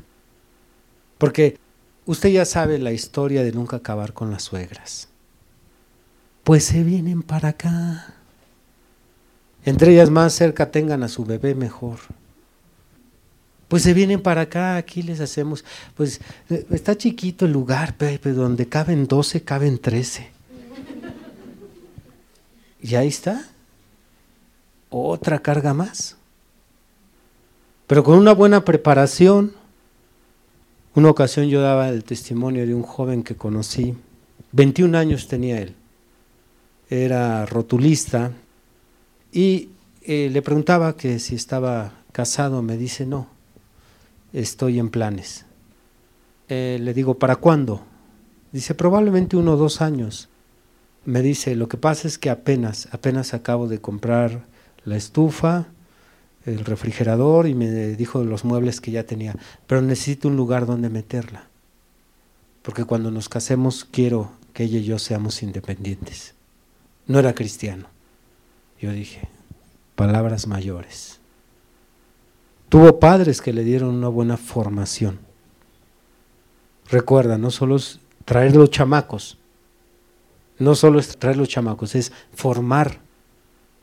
Porque 1.17 1.57
usted 2.05 2.29
ya 2.29 2.45
sabe 2.45 2.77
la 2.77 2.91
historia 2.91 3.43
de 3.43 3.51
nunca 3.51 3.77
acabar 3.77 4.13
con 4.13 4.31
las 4.31 4.43
suegras. 4.43 5.09
Pues 6.43 6.65
se 6.65 6.83
vienen 6.83 7.23
para 7.23 7.49
acá. 7.49 8.13
Entre 9.65 9.93
ellas 9.93 10.11
más 10.11 10.33
cerca 10.33 10.69
tengan 10.69 11.01
a 11.01 11.07
su 11.07 11.25
bebé 11.25 11.55
mejor. 11.55 11.97
Pues 13.67 13.81
se 13.83 13.93
vienen 13.93 14.21
para 14.21 14.41
acá, 14.41 14.75
aquí 14.75 15.01
les 15.01 15.19
hacemos, 15.19 15.65
pues 15.95 16.21
eh, 16.49 16.65
está 16.69 16.95
chiquito 16.95 17.45
el 17.45 17.51
lugar, 17.51 17.97
Pepe, 17.97 18.31
donde 18.31 18.67
caben 18.67 19.07
12, 19.07 19.41
caben 19.41 19.79
13. 19.79 20.29
Y 22.81 22.95
ahí 22.95 23.07
está. 23.07 23.49
Otra 24.91 25.39
carga 25.39 25.73
más. 25.73 26.15
Pero 27.87 28.03
con 28.03 28.19
una 28.19 28.33
buena 28.33 28.63
preparación. 28.63 29.53
Una 30.93 31.09
ocasión 31.09 31.47
yo 31.47 31.61
daba 31.61 31.89
el 31.89 32.03
testimonio 32.03 32.65
de 32.67 32.75
un 32.75 32.83
joven 32.83 33.23
que 33.23 33.35
conocí. 33.35 33.95
21 34.51 34.95
años 34.97 35.27
tenía 35.27 35.59
él. 35.59 35.73
Era 36.89 37.47
rotulista. 37.47 38.31
Y 39.31 39.69
eh, 40.03 40.29
le 40.31 40.41
preguntaba 40.43 40.95
que 40.95 41.17
si 41.17 41.33
estaba 41.33 41.91
casado. 42.11 42.61
Me 42.61 42.77
dice, 42.77 43.07
no 43.07 43.34
estoy 44.41 44.79
en 44.79 44.89
planes. 44.89 45.45
Eh, 46.49 46.77
le 46.81 46.93
digo, 46.93 47.17
¿para 47.17 47.37
cuándo? 47.37 47.81
Dice, 48.51 48.75
probablemente 48.75 49.37
uno 49.37 49.53
o 49.53 49.57
dos 49.57 49.81
años. 49.81 50.29
Me 51.05 51.21
dice, 51.21 51.55
lo 51.55 51.67
que 51.67 51.77
pasa 51.77 52.07
es 52.07 52.17
que 52.17 52.29
apenas, 52.29 52.87
apenas 52.91 53.33
acabo 53.33 53.67
de 53.67 53.79
comprar 53.79 54.45
la 54.83 54.97
estufa, 54.97 55.67
el 56.45 56.63
refrigerador 56.65 57.47
y 57.47 57.55
me 57.55 57.69
dijo 57.95 58.23
los 58.23 58.45
muebles 58.45 58.81
que 58.81 58.91
ya 58.91 59.05
tenía, 59.05 59.35
pero 59.67 59.81
necesito 59.81 60.27
un 60.27 60.35
lugar 60.35 60.65
donde 60.65 60.89
meterla. 60.89 61.47
Porque 62.61 62.83
cuando 62.83 63.11
nos 63.11 63.29
casemos 63.29 63.85
quiero 63.85 64.31
que 64.53 64.63
ella 64.63 64.79
y 64.79 64.83
yo 64.83 64.99
seamos 64.99 65.43
independientes. 65.43 66.33
No 67.07 67.19
era 67.19 67.33
cristiano. 67.33 67.87
Yo 68.79 68.91
dije, 68.91 69.27
palabras 69.95 70.47
mayores. 70.47 71.14
Tuvo 72.75 72.99
padres 72.99 73.41
que 73.41 73.53
le 73.53 73.63
dieron 73.63 73.95
una 73.95 74.09
buena 74.09 74.35
formación. 74.35 75.19
Recuerda, 76.89 77.37
no 77.37 77.49
solo 77.49 77.77
es 77.77 78.01
traer 78.25 78.53
los 78.53 78.69
chamacos, 78.69 79.37
no 80.59 80.75
solo 80.75 80.99
es 80.99 81.17
traer 81.17 81.37
los 81.37 81.47
chamacos, 81.47 81.95
es 81.95 82.11
formar 82.33 82.99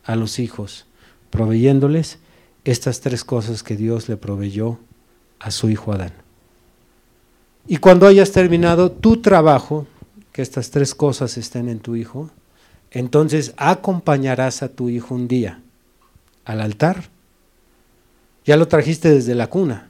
a 0.03 0.15
los 0.15 0.37
hijos, 0.37 0.85
proveyéndoles 1.31 2.19
estas 2.65 3.01
tres 3.01 3.23
cosas 3.23 3.63
que 3.63 3.75
Dios 3.75 4.07
le 4.09 4.15
proveyó 4.15 4.77
a 5.39 5.49
su 5.49 5.71
hijo 5.71 5.91
Adán. 5.91 6.13
Y 7.65 7.77
cuando 7.77 8.05
hayas 8.05 8.31
terminado 8.31 8.91
tu 8.91 9.23
trabajo, 9.23 9.87
que 10.31 10.43
estas 10.43 10.69
tres 10.69 10.93
cosas 10.93 11.35
estén 11.39 11.67
en 11.67 11.79
tu 11.79 11.95
hijo, 11.95 12.29
entonces 12.91 13.55
acompañarás 13.57 14.61
a 14.61 14.69
tu 14.69 14.89
hijo 14.89 15.15
un 15.15 15.27
día 15.27 15.63
al 16.45 16.61
altar 16.61 17.11
ya 18.45 18.57
lo 18.57 18.67
trajiste 18.67 19.09
desde 19.09 19.35
la 19.35 19.47
cuna. 19.47 19.89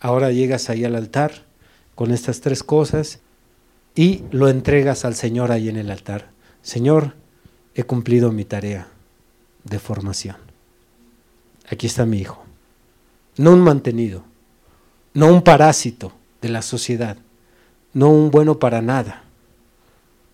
Ahora 0.00 0.30
llegas 0.30 0.68
ahí 0.70 0.84
al 0.84 0.96
altar 0.96 1.44
con 1.94 2.10
estas 2.10 2.40
tres 2.40 2.62
cosas 2.62 3.20
y 3.94 4.24
lo 4.30 4.48
entregas 4.48 5.04
al 5.04 5.14
Señor 5.14 5.52
ahí 5.52 5.68
en 5.68 5.76
el 5.76 5.90
altar. 5.90 6.30
Señor, 6.62 7.14
he 7.74 7.84
cumplido 7.84 8.32
mi 8.32 8.44
tarea 8.44 8.88
de 9.64 9.78
formación. 9.78 10.36
Aquí 11.70 11.86
está 11.86 12.06
mi 12.06 12.18
hijo. 12.18 12.42
No 13.36 13.52
un 13.52 13.60
mantenido, 13.60 14.24
no 15.14 15.28
un 15.28 15.42
parásito 15.42 16.12
de 16.42 16.48
la 16.48 16.62
sociedad, 16.62 17.16
no 17.94 18.10
un 18.10 18.30
bueno 18.30 18.58
para 18.58 18.82
nada, 18.82 19.24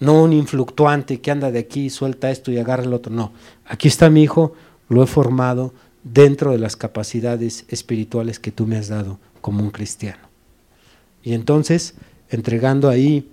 no 0.00 0.22
un 0.22 0.32
influctuante 0.32 1.20
que 1.20 1.30
anda 1.30 1.50
de 1.50 1.60
aquí, 1.60 1.90
suelta 1.90 2.30
esto 2.30 2.50
y 2.50 2.58
agarra 2.58 2.84
el 2.84 2.92
otro. 2.92 3.12
No, 3.12 3.32
aquí 3.66 3.88
está 3.88 4.10
mi 4.10 4.22
hijo, 4.22 4.54
lo 4.88 5.02
he 5.02 5.06
formado, 5.06 5.74
dentro 6.04 6.52
de 6.52 6.58
las 6.58 6.76
capacidades 6.76 7.64
espirituales 7.68 8.38
que 8.38 8.52
tú 8.52 8.66
me 8.66 8.76
has 8.76 8.88
dado 8.88 9.18
como 9.40 9.62
un 9.62 9.70
cristiano. 9.70 10.28
Y 11.22 11.34
entonces, 11.34 11.94
entregando 12.30 12.88
ahí 12.88 13.30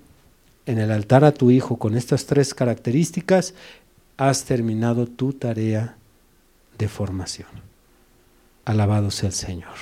en 0.66 0.80
el 0.80 0.92
altar 0.92 1.24
a 1.24 1.34
tu 1.34 1.52
hijo 1.52 1.78
con 1.78 1.96
estas 1.96 2.26
tres 2.26 2.54
características, 2.54 3.54
has 4.18 4.46
terminado 4.46 5.08
tu 5.08 5.34
tarea 5.34 5.98
de 6.78 6.88
formación. 6.88 7.48
Alabado 8.66 9.12
sea 9.12 9.30
el 9.30 9.36
Señor. 9.36 9.74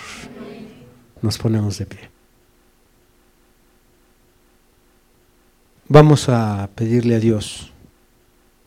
Nos 1.22 1.38
ponemos 1.38 1.78
de 1.78 1.86
pie. 1.86 2.10
Vamos 5.88 6.28
a 6.30 6.70
pedirle 6.76 7.16
a 7.16 7.20
Dios 7.20 7.72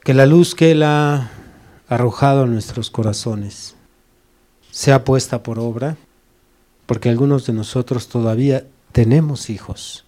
que 0.05 0.15
la 0.15 0.27
luz 0.27 0.55
que 0.55 0.71
Él 0.73 0.83
ha 0.83 1.31
arrojado 1.89 2.45
a 2.45 2.47
nuestros 2.47 2.91
corazones, 2.91 3.76
sea 4.77 5.05
puesta 5.05 5.43
por 5.43 5.59
obra, 5.59 5.97
porque 6.85 7.09
algunos 7.09 7.47
de 7.47 7.55
nosotros 7.55 8.09
todavía 8.09 8.67
tenemos 8.93 9.49
hijos. 9.49 10.05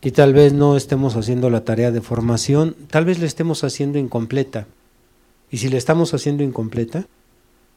Y 0.00 0.12
tal 0.12 0.32
vez 0.32 0.54
no 0.54 0.74
estemos 0.74 1.16
haciendo 1.16 1.50
la 1.50 1.66
tarea 1.66 1.90
de 1.90 2.00
formación, 2.00 2.74
tal 2.90 3.04
vez 3.04 3.18
le 3.18 3.26
estemos 3.26 3.64
haciendo 3.64 3.98
incompleta. 3.98 4.66
Y 5.50 5.58
si 5.58 5.68
le 5.68 5.76
estamos 5.76 6.14
haciendo 6.14 6.42
incompleta, 6.42 7.04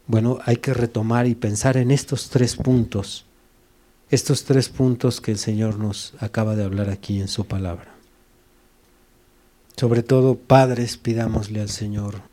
bueno, 0.08 0.40
hay 0.46 0.56
que 0.56 0.74
retomar 0.74 1.28
y 1.28 1.36
pensar 1.36 1.76
en 1.76 1.92
estos 1.92 2.30
tres 2.30 2.56
puntos, 2.56 3.26
estos 4.10 4.46
tres 4.46 4.70
puntos 4.70 5.20
que 5.20 5.32
el 5.32 5.40
Señor 5.40 5.78
nos 5.78 6.14
acaba 6.20 6.56
de 6.56 6.64
hablar 6.64 6.90
aquí 6.90 7.20
en 7.20 7.28
su 7.28 7.48
palabra. 7.48 7.94
Sobre 9.76 10.04
todo, 10.04 10.36
padres, 10.36 10.96
pidámosle 10.96 11.60
al 11.60 11.70
Señor 11.70 12.31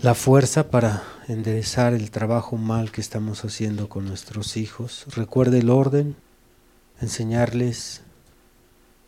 la 0.00 0.14
fuerza 0.14 0.70
para 0.70 1.02
enderezar 1.28 1.92
el 1.92 2.10
trabajo 2.10 2.56
mal 2.56 2.90
que 2.90 3.00
estamos 3.00 3.44
haciendo 3.44 3.88
con 3.88 4.06
nuestros 4.06 4.56
hijos. 4.56 5.06
Recuerde 5.14 5.58
el 5.58 5.70
orden, 5.70 6.16
enseñarles 7.00 8.02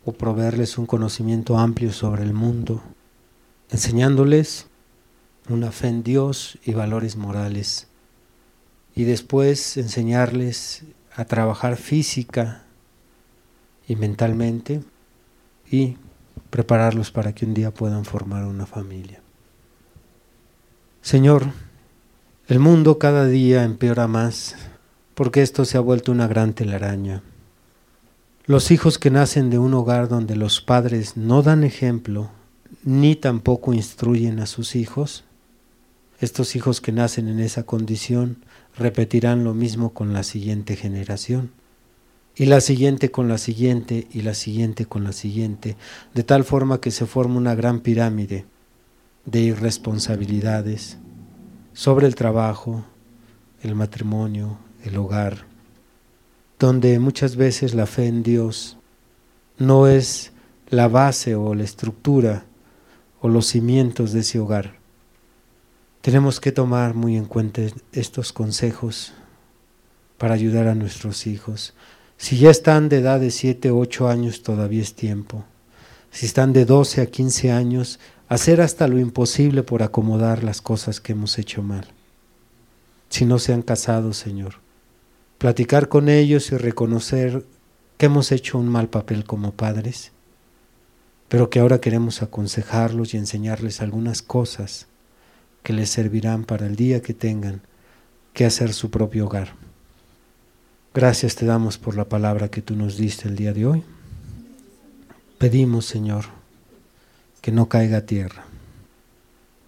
o 0.05 0.13
proveerles 0.13 0.77
un 0.77 0.85
conocimiento 0.85 1.57
amplio 1.57 1.91
sobre 1.91 2.23
el 2.23 2.33
mundo, 2.33 2.83
enseñándoles 3.69 4.67
una 5.49 5.71
fe 5.71 5.87
en 5.87 6.03
Dios 6.03 6.59
y 6.63 6.73
valores 6.73 7.15
morales. 7.15 7.87
Y 8.95 9.03
después 9.03 9.77
enseñarles 9.77 10.83
a 11.15 11.25
trabajar 11.25 11.77
física 11.77 12.63
y 13.87 13.95
mentalmente 13.95 14.83
y 15.69 15.97
prepararlos 16.49 17.11
para 17.11 17.33
que 17.33 17.45
un 17.45 17.53
día 17.53 17.73
puedan 17.73 18.05
formar 18.05 18.45
una 18.45 18.65
familia. 18.65 19.24
Señor, 21.05 21.51
el 22.47 22.57
mundo 22.57 22.97
cada 22.97 23.27
día 23.27 23.63
empeora 23.63 24.07
más 24.07 24.55
porque 25.13 25.43
esto 25.43 25.63
se 25.63 25.77
ha 25.77 25.79
vuelto 25.79 26.11
una 26.11 26.25
gran 26.25 26.53
telaraña. 26.53 27.21
Los 28.45 28.71
hijos 28.71 28.97
que 28.97 29.11
nacen 29.11 29.51
de 29.51 29.59
un 29.59 29.75
hogar 29.75 30.09
donde 30.09 30.35
los 30.35 30.61
padres 30.61 31.15
no 31.15 31.43
dan 31.43 31.63
ejemplo 31.63 32.31
ni 32.83 33.15
tampoco 33.15 33.71
instruyen 33.71 34.39
a 34.39 34.47
sus 34.47 34.75
hijos, 34.75 35.25
estos 36.21 36.55
hijos 36.55 36.81
que 36.81 36.91
nacen 36.91 37.27
en 37.27 37.39
esa 37.39 37.67
condición 37.67 38.43
repetirán 38.75 39.43
lo 39.43 39.53
mismo 39.53 39.93
con 39.93 40.11
la 40.11 40.23
siguiente 40.23 40.75
generación, 40.75 41.51
y 42.35 42.45
la 42.45 42.61
siguiente 42.61 43.11
con 43.11 43.27
la 43.27 43.37
siguiente, 43.37 44.07
y 44.11 44.23
la 44.23 44.33
siguiente 44.33 44.87
con 44.87 45.03
la 45.03 45.11
siguiente, 45.11 45.77
de 46.15 46.23
tal 46.23 46.43
forma 46.43 46.81
que 46.81 46.89
se 46.89 47.05
forma 47.05 47.37
una 47.37 47.53
gran 47.53 47.81
pirámide 47.81 48.47
de 49.25 49.41
irresponsabilidades 49.41 50.97
sobre 51.73 52.07
el 52.07 52.15
trabajo, 52.15 52.85
el 53.61 53.75
matrimonio, 53.75 54.57
el 54.83 54.97
hogar, 54.97 55.45
donde 56.59 56.99
muchas 56.99 57.35
veces 57.35 57.73
la 57.73 57.85
fe 57.85 58.07
en 58.07 58.23
Dios 58.23 58.77
no 59.57 59.87
es 59.87 60.31
la 60.69 60.87
base 60.87 61.35
o 61.35 61.53
la 61.53 61.63
estructura 61.63 62.45
o 63.21 63.27
los 63.27 63.47
cimientos 63.47 64.13
de 64.13 64.21
ese 64.21 64.39
hogar 64.39 64.85
tenemos 66.05 66.39
que 66.39 66.51
tomar 66.51 66.93
muy 66.93 67.17
en 67.17 67.25
cuenta 67.25 67.63
estos 67.91 68.31
consejos 68.31 69.11
para 70.19 70.35
ayudar 70.35 70.67
a 70.67 70.75
nuestros 70.75 71.25
hijos. 71.25 71.73
Si 72.15 72.37
ya 72.37 72.51
están 72.51 72.89
de 72.89 72.99
edad 72.99 73.19
de 73.19 73.31
7, 73.31 73.71
8 73.71 74.07
años, 74.07 74.43
todavía 74.43 74.83
es 74.83 74.93
tiempo. 74.93 75.45
Si 76.11 76.27
están 76.27 76.53
de 76.53 76.65
12 76.65 77.01
a 77.01 77.05
15 77.07 77.51
años, 77.51 77.99
hacer 78.27 78.61
hasta 78.61 78.87
lo 78.87 78.99
imposible 78.99 79.63
por 79.63 79.83
acomodar 79.83 80.43
las 80.43 80.61
cosas 80.61 80.99
que 80.99 81.13
hemos 81.13 81.37
hecho 81.37 81.61
mal. 81.61 81.87
Si 83.09 83.25
no 83.25 83.39
se 83.39 83.53
han 83.53 83.61
casado, 83.61 84.13
Señor, 84.13 84.55
platicar 85.37 85.89
con 85.89 86.09
ellos 86.09 86.51
y 86.51 86.57
reconocer 86.57 87.45
que 87.97 88.07
hemos 88.07 88.31
hecho 88.31 88.57
un 88.57 88.67
mal 88.67 88.89
papel 88.89 89.25
como 89.25 89.51
padres, 89.51 90.11
pero 91.29 91.49
que 91.49 91.59
ahora 91.59 91.81
queremos 91.81 92.21
aconsejarlos 92.21 93.13
y 93.13 93.17
enseñarles 93.17 93.81
algunas 93.81 94.21
cosas 94.21 94.87
que 95.63 95.73
les 95.73 95.89
servirán 95.89 96.45
para 96.45 96.67
el 96.67 96.75
día 96.75 97.01
que 97.01 97.13
tengan 97.13 97.61
que 98.33 98.45
hacer 98.45 98.73
su 98.73 98.91
propio 98.91 99.25
hogar. 99.25 99.53
Gracias 100.93 101.35
te 101.35 101.45
damos 101.45 101.77
por 101.77 101.95
la 101.95 102.05
palabra 102.05 102.49
que 102.49 102.61
tú 102.61 102.75
nos 102.75 102.97
diste 102.97 103.27
el 103.27 103.35
día 103.35 103.53
de 103.53 103.65
hoy. 103.65 103.83
Pedimos, 105.37 105.85
Señor, 105.85 106.25
que 107.45 107.51
no 107.51 107.69
caiga 107.69 107.97
a 107.97 108.05
tierra, 108.07 108.43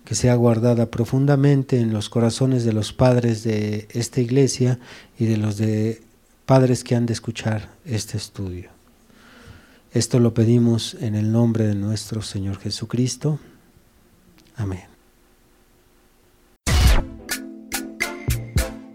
que 0.04 0.16
sea 0.16 0.34
guardada 0.34 0.88
profundamente 0.88 1.80
en 1.80 1.94
los 1.94 2.10
corazones 2.10 2.66
de 2.66 2.74
los 2.74 2.92
padres 2.92 3.44
de 3.44 3.88
esta 3.92 4.20
iglesia 4.20 4.80
y 5.20 5.28
de 5.28 5.38
los 5.38 5.58
de 5.58 6.02
padres 6.48 6.84
que 6.84 6.96
han 6.96 7.06
de 7.06 7.14
escuchar 7.14 7.70
este 7.86 8.18
estudio. 8.18 8.72
Esto 9.92 10.18
lo 10.18 10.34
pedimos 10.34 10.96
en 11.02 11.14
el 11.14 11.32
nombre 11.32 11.68
de 11.68 11.76
nuestro 11.76 12.24
Señor 12.24 12.58
Jesucristo. 12.58 13.38
Amén. 14.56 14.86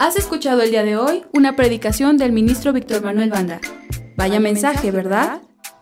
Has 0.01 0.16
escuchado 0.16 0.61
el 0.61 0.72
día 0.72 0.83
de 0.83 0.97
hoy 0.97 1.22
una 1.33 1.55
predicación 1.55 2.16
del 2.16 2.33
ministro 2.33 2.72
Víctor 2.72 3.05
Manuel 3.05 3.30
Banda. 3.30 3.61
Vaya 4.16 4.41
mensaje, 4.41 4.91
¿verdad? 4.91 5.41